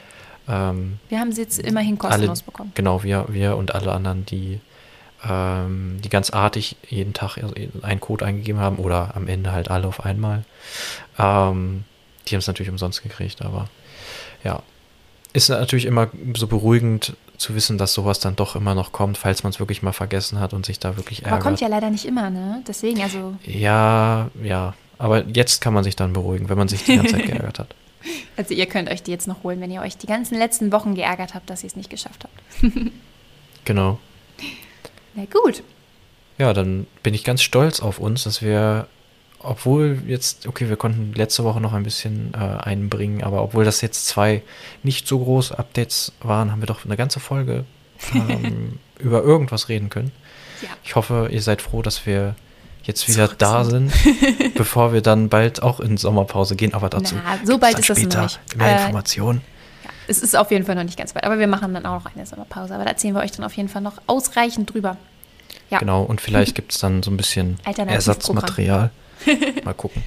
Ähm, 0.48 1.00
Wir 1.10 1.20
haben 1.20 1.32
sie 1.32 1.42
jetzt 1.42 1.60
immerhin 1.60 1.98
kostenlos 1.98 2.42
bekommen. 2.42 2.72
Genau, 2.76 3.04
wir, 3.04 3.26
wir 3.30 3.58
und 3.58 3.74
alle 3.74 3.92
anderen, 3.92 4.26
die, 4.26 4.60
ähm, 5.28 5.98
die 6.04 6.10
ganz 6.10 6.30
artig 6.30 6.76
jeden 6.88 7.14
Tag 7.14 7.38
einen 7.82 8.00
Code 8.00 8.26
eingegeben 8.26 8.62
haben 8.62 8.78
oder 8.78 9.16
am 9.16 9.28
Ende 9.28 9.52
halt 9.52 9.70
alle 9.70 9.88
auf 9.88 10.06
einmal. 10.06 10.46
Ähm, 11.18 11.84
die 12.28 12.36
haben 12.36 12.40
es 12.40 12.48
natürlich 12.48 12.70
umsonst 12.70 13.02
gekriegt, 13.04 13.42
aber 13.42 13.70
ja. 14.44 14.62
Ist 15.34 15.50
natürlich 15.50 15.86
immer 15.86 16.08
so 16.36 16.48
beruhigend 16.48 17.16
zu 17.38 17.56
wissen, 17.56 17.78
dass 17.78 17.94
sowas 17.94 18.20
dann 18.20 18.36
doch 18.36 18.56
immer 18.56 18.76
noch 18.76 18.92
kommt, 18.92 19.18
falls 19.18 19.44
man 19.44 19.52
es 19.52 19.60
wirklich 19.60 19.84
mal 19.84 19.94
vergessen 19.94 20.40
hat 20.40 20.54
und 20.54 20.66
sich 20.66 20.80
da 20.80 20.98
wirklich 20.98 21.20
Aber 21.22 21.32
ärgert. 21.32 21.44
kommt 21.44 21.62
ja 21.62 21.68
leider 21.68 21.90
nicht 21.90 22.06
immer, 22.06 22.30
ne? 22.30 22.64
Deswegen, 22.68 23.02
also, 23.02 23.36
ja, 23.44 24.30
ja. 24.44 24.74
Aber 24.98 25.26
jetzt 25.28 25.62
kann 25.62 25.74
man 25.74 25.84
sich 25.84 25.96
dann 25.96 26.14
beruhigen, 26.14 26.50
wenn 26.50 26.58
man 26.58 26.68
sich 26.68 26.84
die 26.84 26.96
ganze 26.96 27.14
Zeit 27.14 27.26
geärgert 27.28 27.60
hat. 27.60 27.76
also 28.38 28.54
ihr 28.54 28.66
könnt 28.66 28.90
euch 28.90 29.04
die 29.04 29.12
jetzt 29.12 29.28
noch 29.28 29.44
holen, 29.44 29.62
wenn 29.62 29.70
ihr 29.70 29.82
euch 29.82 29.98
die 29.98 30.08
ganzen 30.08 30.38
letzten 30.38 30.72
Wochen 30.72 30.96
geärgert 30.96 31.36
habt, 31.36 31.50
dass 31.50 31.64
ihr 31.64 31.68
es 31.68 31.76
nicht 31.76 31.90
geschafft 31.90 32.24
habt. 32.24 32.74
Genau. 33.66 34.00
Na 35.14 35.26
gut. 35.26 35.62
Ja, 36.38 36.54
dann 36.54 36.88
bin 37.04 37.14
ich 37.14 37.26
ganz 37.26 37.42
stolz 37.42 37.82
auf 37.82 38.00
uns, 38.00 38.24
dass 38.24 38.42
wir, 38.42 38.88
obwohl 39.50 40.02
jetzt, 40.08 40.48
okay, 40.48 40.70
wir 40.70 40.76
konnten 40.78 41.14
letzte 41.16 41.44
Woche 41.44 41.60
noch 41.62 41.74
ein 41.74 41.84
bisschen 41.84 42.34
äh, 42.34 42.38
einbringen, 42.38 43.24
aber 43.24 43.42
obwohl 43.44 43.66
das 43.66 43.82
jetzt 43.82 44.08
zwei 44.08 44.42
nicht 44.84 45.08
so 45.08 45.20
große 45.20 45.58
Updates 45.58 46.12
waren, 46.22 46.52
haben 46.52 46.62
wir 46.62 46.68
doch 46.68 46.86
eine 46.86 46.98
ganze 46.98 47.20
Folge 47.20 47.66
ähm, 48.14 48.80
über 49.00 49.24
irgendwas 49.24 49.70
reden 49.70 49.90
können. 49.90 50.12
Ja. 50.62 50.70
Ich 50.84 50.96
hoffe, 50.96 51.30
ihr 51.32 51.42
seid 51.42 51.62
froh, 51.62 51.82
dass 51.82 52.06
wir 52.06 52.36
jetzt 52.84 53.08
wieder 53.08 53.26
Zurück 53.26 53.40
da 53.40 53.64
sind. 53.64 53.92
sind, 53.92 54.54
bevor 54.56 54.94
wir 54.94 55.02
dann 55.02 55.30
bald 55.30 55.62
auch 55.62 55.80
in 55.80 55.98
Sommerpause 55.98 56.56
gehen. 56.56 56.74
Aber 56.74 56.90
dazu 56.90 57.16
Na, 57.24 57.38
so 57.46 57.58
bald 57.58 57.78
ist 57.78 57.90
das 57.90 57.98
noch 57.98 58.04
später 58.04 58.24
nicht. 58.24 58.58
mehr 58.58 58.68
Aber- 58.68 58.76
Informationen. 58.82 59.42
Ja, 59.84 59.90
es 60.08 60.20
ist 60.20 60.36
auf 60.38 60.50
jeden 60.52 60.66
Fall 60.66 60.76
noch 60.76 60.84
nicht 60.84 60.98
ganz 60.98 61.14
weit, 61.14 61.26
aber 61.26 61.38
wir 61.38 61.48
machen 61.48 61.74
dann 61.74 61.86
auch 61.86 62.04
noch 62.04 62.16
eine 62.16 62.26
Sommerpause. 62.26 62.74
Aber 62.76 62.86
da 62.86 62.92
erzählen 62.92 63.14
wir 63.14 63.22
euch 63.22 63.32
dann 63.34 63.46
auf 63.46 63.54
jeden 63.54 63.70
Fall 63.70 63.82
noch 63.82 63.98
ausreichend 64.08 64.74
drüber. 64.74 64.98
Ja. 65.70 65.80
Genau, 65.80 66.04
und 66.04 66.22
vielleicht 66.22 66.56
gibt 66.56 66.72
es 66.72 66.80
dann 66.80 67.04
so 67.04 67.12
ein 67.12 67.18
bisschen. 67.18 67.60
Ersatzmaterial. 67.66 68.90
Mal 69.64 69.74
gucken. 69.74 70.04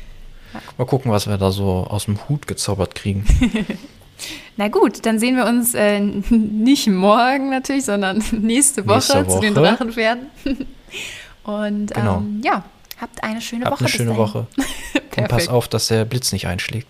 Mal 0.79 0.85
gucken, 0.85 1.11
was 1.13 1.27
wir 1.29 1.39
da 1.39 1.51
so 1.51 1.87
aus 1.89 2.07
dem 2.07 2.29
Hut 2.29 2.47
gezaubert 2.47 2.95
kriegen. 2.95 3.25
Na 4.57 4.69
gut, 4.69 5.07
dann 5.07 5.19
sehen 5.19 5.37
wir 5.37 5.47
uns 5.47 5.75
äh, 5.75 6.01
nicht 6.31 6.87
morgen 6.89 7.51
natürlich, 7.51 7.85
sondern 7.85 8.23
nächste 8.33 8.87
Woche, 8.87 8.95
Nächste 8.97 9.29
zu 9.29 9.41
den 9.41 9.55
Woche. 9.55 9.63
Drachenpferden. 9.65 10.27
Und 11.45 11.95
Genau. 11.95 12.19
ähm, 12.19 12.41
ja, 12.45 12.65
habt 13.01 13.23
eine 13.23 13.41
schöne 13.41 13.65
Habt 13.65 13.75
Woche. 13.77 13.85
eine 13.85 13.89
schöne 13.89 14.11
dahin. 14.11 14.23
Woche. 14.23 14.47
Und 15.17 15.29
pass 15.29 15.49
auf, 15.49 15.69
dass 15.69 15.89
der 15.89 16.05
Blitz 16.05 16.33
nicht 16.33 16.47
einschlägt. 16.47 16.89